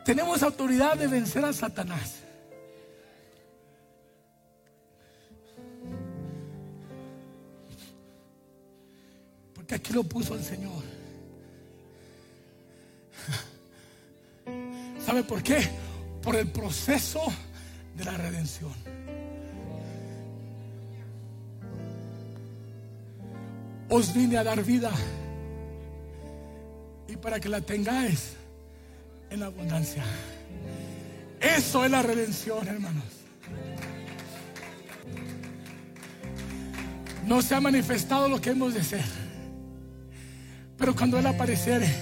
Tenemos 0.04 0.42
autoridad 0.42 0.96
de 0.96 1.06
vencer 1.06 1.44
a 1.44 1.52
Satanás. 1.52 2.24
Aquí 9.68 9.92
lo 9.92 10.04
puso 10.04 10.34
el 10.34 10.42
Señor. 10.42 10.82
¿Sabe 15.04 15.24
por 15.24 15.42
qué? 15.42 15.68
Por 16.22 16.36
el 16.36 16.48
proceso 16.48 17.20
de 17.96 18.04
la 18.04 18.16
redención. 18.16 18.74
Os 23.88 24.14
vine 24.14 24.38
a 24.38 24.44
dar 24.44 24.62
vida 24.62 24.92
y 27.08 27.16
para 27.16 27.40
que 27.40 27.48
la 27.48 27.60
tengáis 27.60 28.36
en 29.30 29.42
abundancia. 29.42 30.04
Eso 31.40 31.84
es 31.84 31.90
la 31.90 32.02
redención, 32.02 32.68
hermanos. 32.68 33.04
No 37.26 37.42
se 37.42 37.54
ha 37.54 37.60
manifestado 37.60 38.28
lo 38.28 38.40
que 38.40 38.50
hemos 38.50 38.74
de 38.74 38.84
ser. 38.84 39.19
Pero 40.80 40.96
cuando 40.96 41.18
Él 41.18 41.26
apareciere, 41.26 41.94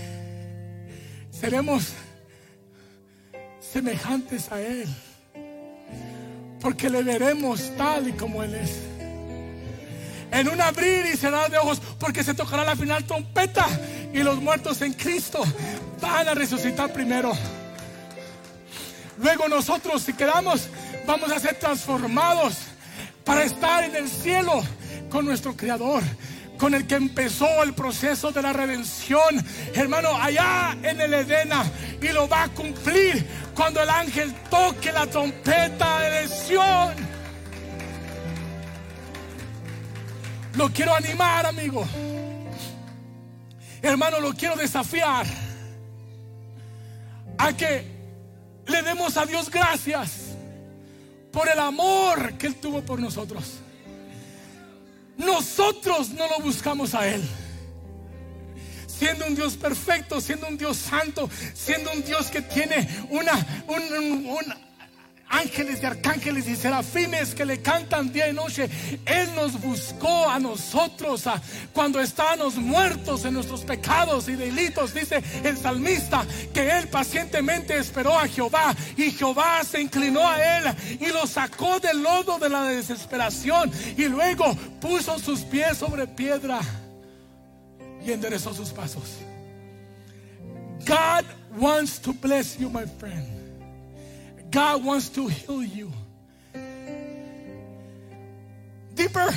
seremos 1.32 1.88
semejantes 3.60 4.50
a 4.52 4.60
Él. 4.60 4.86
Porque 6.60 6.88
le 6.88 7.02
veremos 7.02 7.76
tal 7.76 8.08
y 8.08 8.12
como 8.12 8.40
Él 8.44 8.54
es. 8.54 8.78
En 10.30 10.48
un 10.48 10.60
abrir 10.60 11.06
y 11.12 11.16
cerrar 11.16 11.50
de 11.50 11.58
ojos, 11.58 11.82
porque 11.98 12.22
se 12.22 12.34
tocará 12.34 12.64
la 12.64 12.76
final 12.76 13.04
trompeta 13.04 13.66
y 14.14 14.22
los 14.22 14.40
muertos 14.40 14.80
en 14.82 14.92
Cristo 14.92 15.42
van 16.00 16.28
a 16.28 16.34
resucitar 16.34 16.92
primero. 16.92 17.32
Luego 19.20 19.48
nosotros, 19.48 20.02
si 20.02 20.12
quedamos, 20.12 20.68
vamos 21.04 21.32
a 21.32 21.40
ser 21.40 21.58
transformados 21.58 22.54
para 23.24 23.42
estar 23.42 23.82
en 23.82 23.96
el 23.96 24.08
cielo 24.08 24.62
con 25.10 25.24
nuestro 25.24 25.56
Creador 25.56 26.04
con 26.58 26.74
el 26.74 26.86
que 26.86 26.96
empezó 26.96 27.62
el 27.62 27.72
proceso 27.72 28.32
de 28.32 28.42
la 28.42 28.52
redención, 28.52 29.44
hermano, 29.74 30.14
allá 30.20 30.76
en 30.82 31.00
el 31.00 31.14
Edena, 31.14 31.64
y 32.02 32.08
lo 32.08 32.28
va 32.28 32.44
a 32.44 32.48
cumplir 32.48 33.26
cuando 33.54 33.80
el 33.80 33.88
ángel 33.88 34.34
toque 34.50 34.92
la 34.92 35.06
trompeta 35.06 36.00
de 36.00 36.08
elección. 36.08 36.94
Lo 40.54 40.68
quiero 40.70 40.94
animar, 40.94 41.46
amigo. 41.46 41.86
Hermano, 43.80 44.18
lo 44.18 44.34
quiero 44.34 44.56
desafiar 44.56 45.24
a 47.38 47.52
que 47.52 47.84
le 48.66 48.82
demos 48.82 49.16
a 49.16 49.24
Dios 49.24 49.48
gracias 49.48 50.36
por 51.30 51.48
el 51.48 51.58
amor 51.60 52.34
que 52.34 52.48
Él 52.48 52.56
tuvo 52.56 52.82
por 52.82 52.98
nosotros. 52.98 53.60
Nosotros 55.18 56.10
no 56.10 56.26
lo 56.28 56.38
buscamos 56.40 56.94
a 56.94 57.06
Él. 57.06 57.22
Siendo 58.86 59.26
un 59.26 59.34
Dios 59.34 59.56
perfecto, 59.56 60.20
siendo 60.20 60.48
un 60.48 60.56
Dios 60.56 60.76
santo, 60.76 61.28
siendo 61.54 61.92
un 61.92 62.02
Dios 62.04 62.28
que 62.28 62.40
tiene 62.40 62.88
una, 63.10 63.64
un, 63.68 64.54
ángeles 65.28 65.82
y 65.82 65.86
arcángeles 65.86 66.48
y 66.48 66.56
serafines 66.56 67.34
que 67.34 67.44
le 67.44 67.60
cantan 67.60 68.12
día 68.12 68.28
y 68.28 68.32
noche. 68.32 68.68
Él 69.04 69.28
nos 69.34 69.60
buscó 69.60 70.28
a 70.28 70.38
nosotros 70.38 71.24
cuando 71.72 72.00
estábamos 72.00 72.56
muertos 72.56 73.24
en 73.24 73.34
nuestros 73.34 73.62
pecados 73.62 74.28
y 74.28 74.36
delitos. 74.36 74.94
Dice 74.94 75.22
el 75.44 75.56
salmista 75.56 76.26
que 76.52 76.70
él 76.78 76.88
pacientemente 76.88 77.76
esperó 77.76 78.18
a 78.18 78.28
Jehová 78.28 78.74
y 78.96 79.10
Jehová 79.10 79.62
se 79.64 79.80
inclinó 79.80 80.26
a 80.28 80.58
él 80.58 80.64
y 81.00 81.06
lo 81.06 81.26
sacó 81.26 81.80
del 81.80 82.02
lodo 82.02 82.38
de 82.38 82.48
la 82.48 82.64
desesperación 82.64 83.70
y 83.96 84.04
luego 84.06 84.54
puso 84.80 85.18
sus 85.18 85.40
pies 85.40 85.78
sobre 85.78 86.06
piedra 86.06 86.60
y 88.04 88.12
enderezó 88.12 88.54
sus 88.54 88.70
pasos. 88.70 89.18
God 90.86 91.24
wants 91.58 92.00
to 92.00 92.12
bless 92.12 92.56
you, 92.58 92.70
my 92.70 92.86
friend. 92.98 93.37
God 94.50 94.84
wants 94.84 95.08
to 95.10 95.28
heal 95.28 95.62
you. 95.62 95.92
Deeper, 98.94 99.30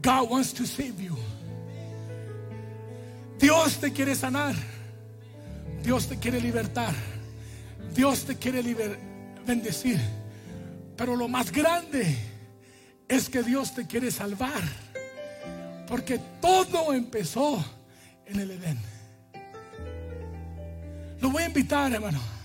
God 0.00 0.30
wants 0.30 0.52
to 0.54 0.66
save 0.66 1.00
you. 1.00 1.16
Dios 3.38 3.78
te 3.78 3.90
quiere 3.90 4.14
sanar. 4.14 4.54
Dios 5.82 6.06
te 6.06 6.16
quiere 6.16 6.40
libertar. 6.40 6.94
Dios 7.94 8.24
te 8.24 8.36
quiere 8.36 8.62
bendecir. 9.46 9.98
Pero 10.96 11.16
lo 11.16 11.28
más 11.28 11.50
grande 11.50 12.16
es 13.08 13.28
que 13.28 13.42
Dios 13.42 13.74
te 13.74 13.86
quiere 13.86 14.10
salvar. 14.10 14.62
Porque 15.88 16.20
todo 16.40 16.92
empezó 16.92 17.64
en 18.26 18.40
el 18.40 18.52
Edén. 18.52 18.78
Lo 21.20 21.30
voy 21.30 21.42
a 21.42 21.46
invitar, 21.46 21.92
hermano. 21.92 22.39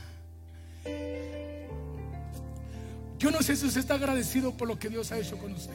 Yo 3.17 3.31
no 3.31 3.41
sé 3.41 3.55
si 3.55 3.65
usted 3.65 3.81
está 3.81 3.95
agradecido 3.95 4.55
por 4.55 4.67
lo 4.67 4.77
que 4.77 4.89
Dios 4.89 5.11
ha 5.11 5.17
hecho 5.17 5.37
con 5.37 5.53
usted. 5.53 5.73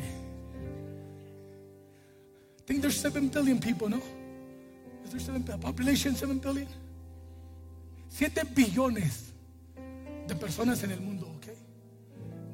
Think 2.66 2.82
there's 2.82 3.00
7 3.00 3.30
billion 3.30 3.58
people, 3.58 3.88
¿no? 3.88 4.00
Is 5.04 5.10
there 5.10 5.20
7 5.20 5.58
population 5.58 6.14
7 6.14 6.40
billion? 6.40 6.68
7 8.08 8.44
billones 8.54 9.32
de 10.28 10.34
personas 10.34 10.82
en 10.84 10.92
el 10.92 11.00
mundo, 11.00 11.26
¿ok? 11.26 11.46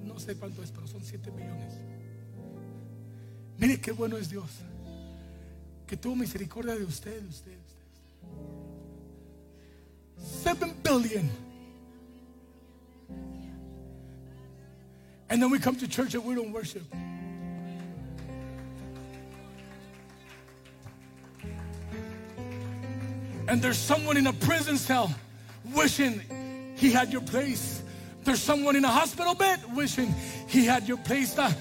No 0.04 0.18
sé 0.18 0.36
cuánto 0.36 0.62
es, 0.62 0.70
pero 0.70 0.86
son 0.86 1.02
7 1.02 1.30
billones. 1.30 1.74
Mire 3.58 3.80
qué 3.80 3.92
bueno 3.92 4.16
es 4.16 4.30
Dios 4.30 4.50
que 5.86 5.96
tuvo 5.96 6.16
misericordia 6.16 6.74
de 6.74 6.84
usted, 6.84 7.24
usted, 7.28 7.56
usted. 7.58 7.86
Seven 10.42 10.74
billion. 10.82 11.45
And 15.36 15.42
then 15.42 15.50
we 15.50 15.58
come 15.58 15.76
to 15.76 15.86
church 15.86 16.14
and 16.14 16.24
we 16.24 16.34
don't 16.34 16.50
worship. 16.50 16.82
And 23.46 23.60
there's 23.60 23.76
someone 23.76 24.16
in 24.16 24.28
a 24.28 24.32
prison 24.32 24.78
cell 24.78 25.14
wishing 25.74 26.22
he 26.76 26.90
had 26.90 27.12
your 27.12 27.20
place. 27.20 27.82
There's 28.24 28.40
someone 28.40 28.76
in 28.76 28.86
a 28.86 28.88
hospital 28.88 29.34
bed 29.34 29.60
wishing 29.74 30.14
he 30.48 30.64
had 30.64 30.88
your 30.88 30.96
place. 30.96 31.36
Uh, 31.38 31.52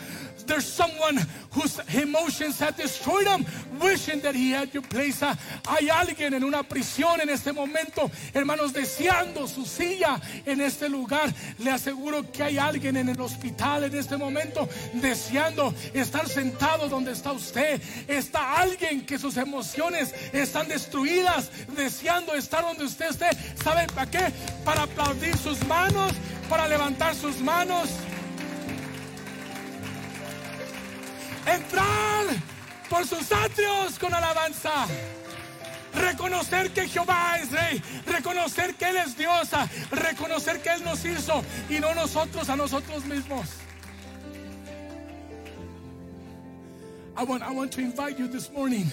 there's 0.48 0.66
someone 0.66 1.20
whose 1.52 1.78
emotions 1.94 2.58
have 2.60 2.78
destroyed 2.78 3.28
him, 3.28 3.46
wishing 3.80 4.22
that 4.22 4.36
he 4.36 4.52
had 4.52 4.74
your 4.74 4.84
place. 4.84 5.22
Hay 5.68 5.90
alguien 5.90 6.34
en 6.34 6.44
una 6.44 6.64
prisión 6.64 7.22
en 7.22 7.30
este 7.30 7.52
momento, 7.54 8.10
hermanos, 8.34 8.74
deseando 8.74 9.48
su 9.48 9.66
silla 9.66 10.20
en 10.46 10.62
este 10.62 10.90
lugar. 10.90 11.34
Le 11.60 11.72
aseguro 11.72 12.32
que 12.32 12.44
hay 12.44 12.58
alguien 12.58 12.98
en 12.98 13.10
el 13.10 13.20
hospital 13.20 13.86
en 13.86 13.96
este 13.96 14.18
momento 14.18 14.68
deseando 14.94 15.74
estar 15.94 16.28
sentado 16.28 16.90
donde 16.90 17.12
está 17.12 17.32
usted. 17.32 17.82
Está 18.08 18.58
alguien 18.58 19.06
que 19.06 19.18
sus 19.18 19.38
emociones 19.38 20.14
están 20.34 20.68
destruidas, 20.68 21.50
deseando 21.76 22.34
estar 22.34 22.64
donde 22.64 22.86
usted 22.86 23.10
esté. 23.10 23.30
¿Sabe 23.64 23.88
para 23.94 24.10
qué? 24.10 24.34
Para 24.64 24.84
aplaudir 24.84 25.36
sus 25.38 25.66
manos, 25.66 26.14
para 26.50 26.68
levantar 26.68 27.16
sus 27.16 27.40
manos. 27.40 27.90
entrar 31.46 32.55
por 32.90 33.06
sus 33.06 33.32
atrios 33.32 33.98
con 34.00 34.14
alabanza. 34.14 34.88
Reconocer 35.94 36.72
que 36.72 36.88
Jehová 36.88 37.38
es 37.40 37.52
rey, 37.52 37.82
reconocer 38.06 38.76
que 38.76 38.90
Él 38.90 38.98
es 38.98 39.18
diosa, 39.18 39.70
reconocer 39.92 40.62
que 40.62 40.70
Él 40.70 40.84
nos 40.84 41.06
hizo 41.06 41.42
y 41.70 41.80
no 41.80 41.94
nosotros 41.94 42.50
a 42.50 42.56
nosotros 42.56 43.06
mismos. 43.06 43.46
I 47.18 47.24
want, 47.24 47.44
I 47.44 47.52
want 47.52 47.72
to 47.74 47.82
invite 47.82 48.20
you 48.20 48.28
this 48.28 48.52
morning. 48.52 48.92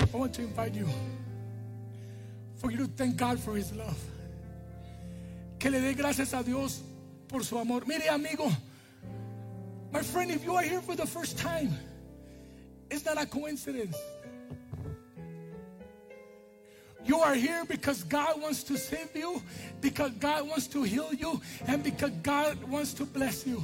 I 0.00 0.16
want 0.16 0.34
to 0.34 0.42
invite 0.42 0.74
you 0.74 0.88
for 2.56 2.72
you 2.72 2.78
to 2.78 2.88
thank 2.88 3.16
God 3.16 3.38
for 3.38 3.56
His 3.56 3.72
love. 3.72 3.96
Que 5.60 5.70
le 5.70 5.80
dé 5.80 5.94
gracias 5.94 6.34
a 6.34 6.42
Dios 6.42 6.82
por 7.28 7.44
su 7.44 7.56
amor. 7.58 7.86
Mire, 7.86 8.08
amigo. 8.08 8.50
My 9.94 10.02
friend, 10.02 10.28
if 10.28 10.44
you 10.44 10.56
are 10.56 10.62
here 10.62 10.80
for 10.80 10.96
the 10.96 11.06
first 11.06 11.38
time, 11.38 11.72
it's 12.90 13.04
not 13.04 13.22
a 13.22 13.26
coincidence. 13.26 13.96
You 17.04 17.20
are 17.20 17.34
here 17.34 17.64
because 17.64 18.02
God 18.02 18.42
wants 18.42 18.64
to 18.64 18.76
save 18.76 19.14
you, 19.14 19.40
because 19.80 20.10
God 20.18 20.48
wants 20.48 20.66
to 20.68 20.82
heal 20.82 21.14
you, 21.14 21.40
and 21.68 21.84
because 21.84 22.10
God 22.24 22.60
wants 22.64 22.92
to 22.94 23.04
bless 23.04 23.46
you. 23.46 23.62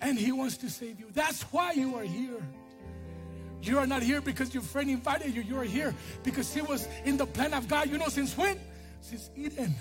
And 0.00 0.18
He 0.18 0.32
wants 0.32 0.56
to 0.56 0.68
save 0.68 0.98
you. 0.98 1.06
That's 1.14 1.42
why 1.52 1.70
you 1.70 1.94
are 1.94 2.02
here. 2.02 2.42
You 3.62 3.78
are 3.78 3.86
not 3.86 4.02
here 4.02 4.20
because 4.20 4.52
your 4.52 4.64
friend 4.64 4.90
invited 4.90 5.36
you. 5.36 5.42
You 5.42 5.56
are 5.56 5.70
here 5.78 5.94
because 6.24 6.52
He 6.52 6.62
was 6.62 6.88
in 7.04 7.16
the 7.16 7.26
plan 7.26 7.54
of 7.54 7.68
God. 7.68 7.88
You 7.88 7.98
know, 7.98 8.08
since 8.08 8.36
when? 8.36 8.58
Since 9.00 9.30
Eden. 9.36 9.72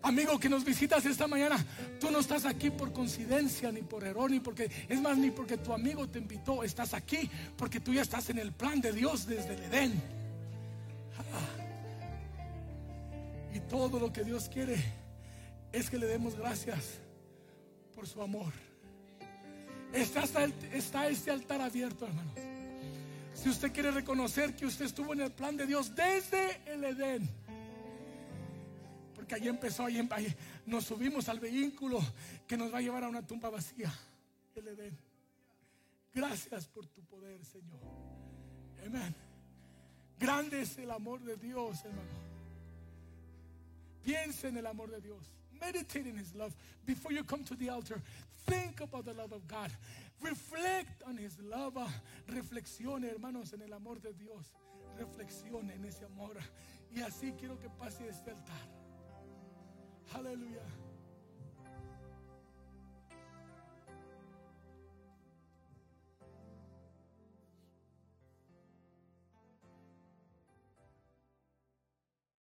Amigo 0.00 0.38
que 0.38 0.48
nos 0.48 0.64
visitas 0.64 1.04
esta 1.06 1.26
mañana, 1.26 1.64
tú 1.98 2.10
no 2.10 2.20
estás 2.20 2.44
aquí 2.44 2.70
por 2.70 2.92
coincidencia, 2.92 3.72
ni 3.72 3.82
por 3.82 4.04
error, 4.04 4.30
ni 4.30 4.38
porque, 4.38 4.70
es 4.88 5.00
más, 5.00 5.18
ni 5.18 5.30
porque 5.30 5.56
tu 5.56 5.72
amigo 5.72 6.08
te 6.08 6.20
invitó. 6.20 6.62
Estás 6.62 6.94
aquí 6.94 7.28
porque 7.56 7.80
tú 7.80 7.92
ya 7.92 8.02
estás 8.02 8.30
en 8.30 8.38
el 8.38 8.52
plan 8.52 8.80
de 8.80 8.92
Dios 8.92 9.26
desde 9.26 9.54
el 9.54 9.62
Edén. 9.64 10.02
Ah. 11.18 11.58
Y 13.54 13.60
todo 13.60 13.98
lo 13.98 14.12
que 14.12 14.22
Dios 14.22 14.48
quiere 14.48 14.76
es 15.72 15.90
que 15.90 15.98
le 15.98 16.06
demos 16.06 16.36
gracias 16.36 17.00
por 17.94 18.06
su 18.06 18.22
amor. 18.22 18.52
Está, 19.92 20.24
está 20.72 21.08
este 21.08 21.30
altar 21.32 21.60
abierto, 21.60 22.06
hermanos. 22.06 22.34
Si 23.34 23.48
usted 23.48 23.72
quiere 23.72 23.90
reconocer 23.90 24.54
que 24.54 24.64
usted 24.64 24.84
estuvo 24.84 25.12
en 25.12 25.22
el 25.22 25.32
plan 25.32 25.56
de 25.56 25.66
Dios 25.66 25.94
desde 25.94 26.60
el 26.66 26.84
Edén 26.84 27.37
que 29.28 29.36
ahí 29.36 29.46
empezó, 29.46 29.84
ahí, 29.84 30.34
nos 30.66 30.84
subimos 30.84 31.28
al 31.28 31.38
vehículo 31.38 32.00
que 32.46 32.56
nos 32.56 32.72
va 32.72 32.78
a 32.78 32.80
llevar 32.80 33.04
a 33.04 33.08
una 33.08 33.24
tumba 33.24 33.50
vacía, 33.50 33.92
el 34.56 34.66
Edén. 34.66 34.98
Gracias 36.12 36.66
por 36.66 36.86
tu 36.86 37.02
poder, 37.02 37.44
Señor. 37.44 37.78
Amén. 38.84 39.14
Grande 40.18 40.62
es 40.62 40.76
el 40.78 40.90
amor 40.90 41.20
de 41.20 41.36
Dios, 41.36 41.84
hermano. 41.84 42.08
Piensa 44.02 44.48
en 44.48 44.56
el 44.56 44.66
amor 44.66 44.90
de 44.90 45.00
Dios. 45.00 45.22
Meditate 45.60 46.08
in 46.08 46.18
His 46.18 46.34
love. 46.34 46.54
Before 46.84 47.12
you 47.12 47.24
come 47.24 47.44
to 47.44 47.54
the 47.54 47.68
altar, 47.68 48.00
think 48.46 48.80
about 48.80 49.04
the 49.04 49.14
love 49.14 49.32
of 49.32 49.46
God. 49.46 49.70
Reflect 50.20 51.02
on 51.06 51.18
His 51.18 51.38
love. 51.40 51.76
Reflexione, 52.26 53.10
hermanos, 53.10 53.52
en 53.52 53.62
el 53.62 53.72
amor 53.72 54.00
de 54.00 54.12
Dios. 54.14 54.52
Reflexione 54.96 55.74
en 55.74 55.84
ese 55.84 56.04
amor. 56.04 56.36
Y 56.90 57.00
así 57.00 57.32
quiero 57.38 57.58
que 57.60 57.68
pase 57.68 58.08
este 58.08 58.30
altar. 58.30 58.77
Hallelujah. 60.12 60.87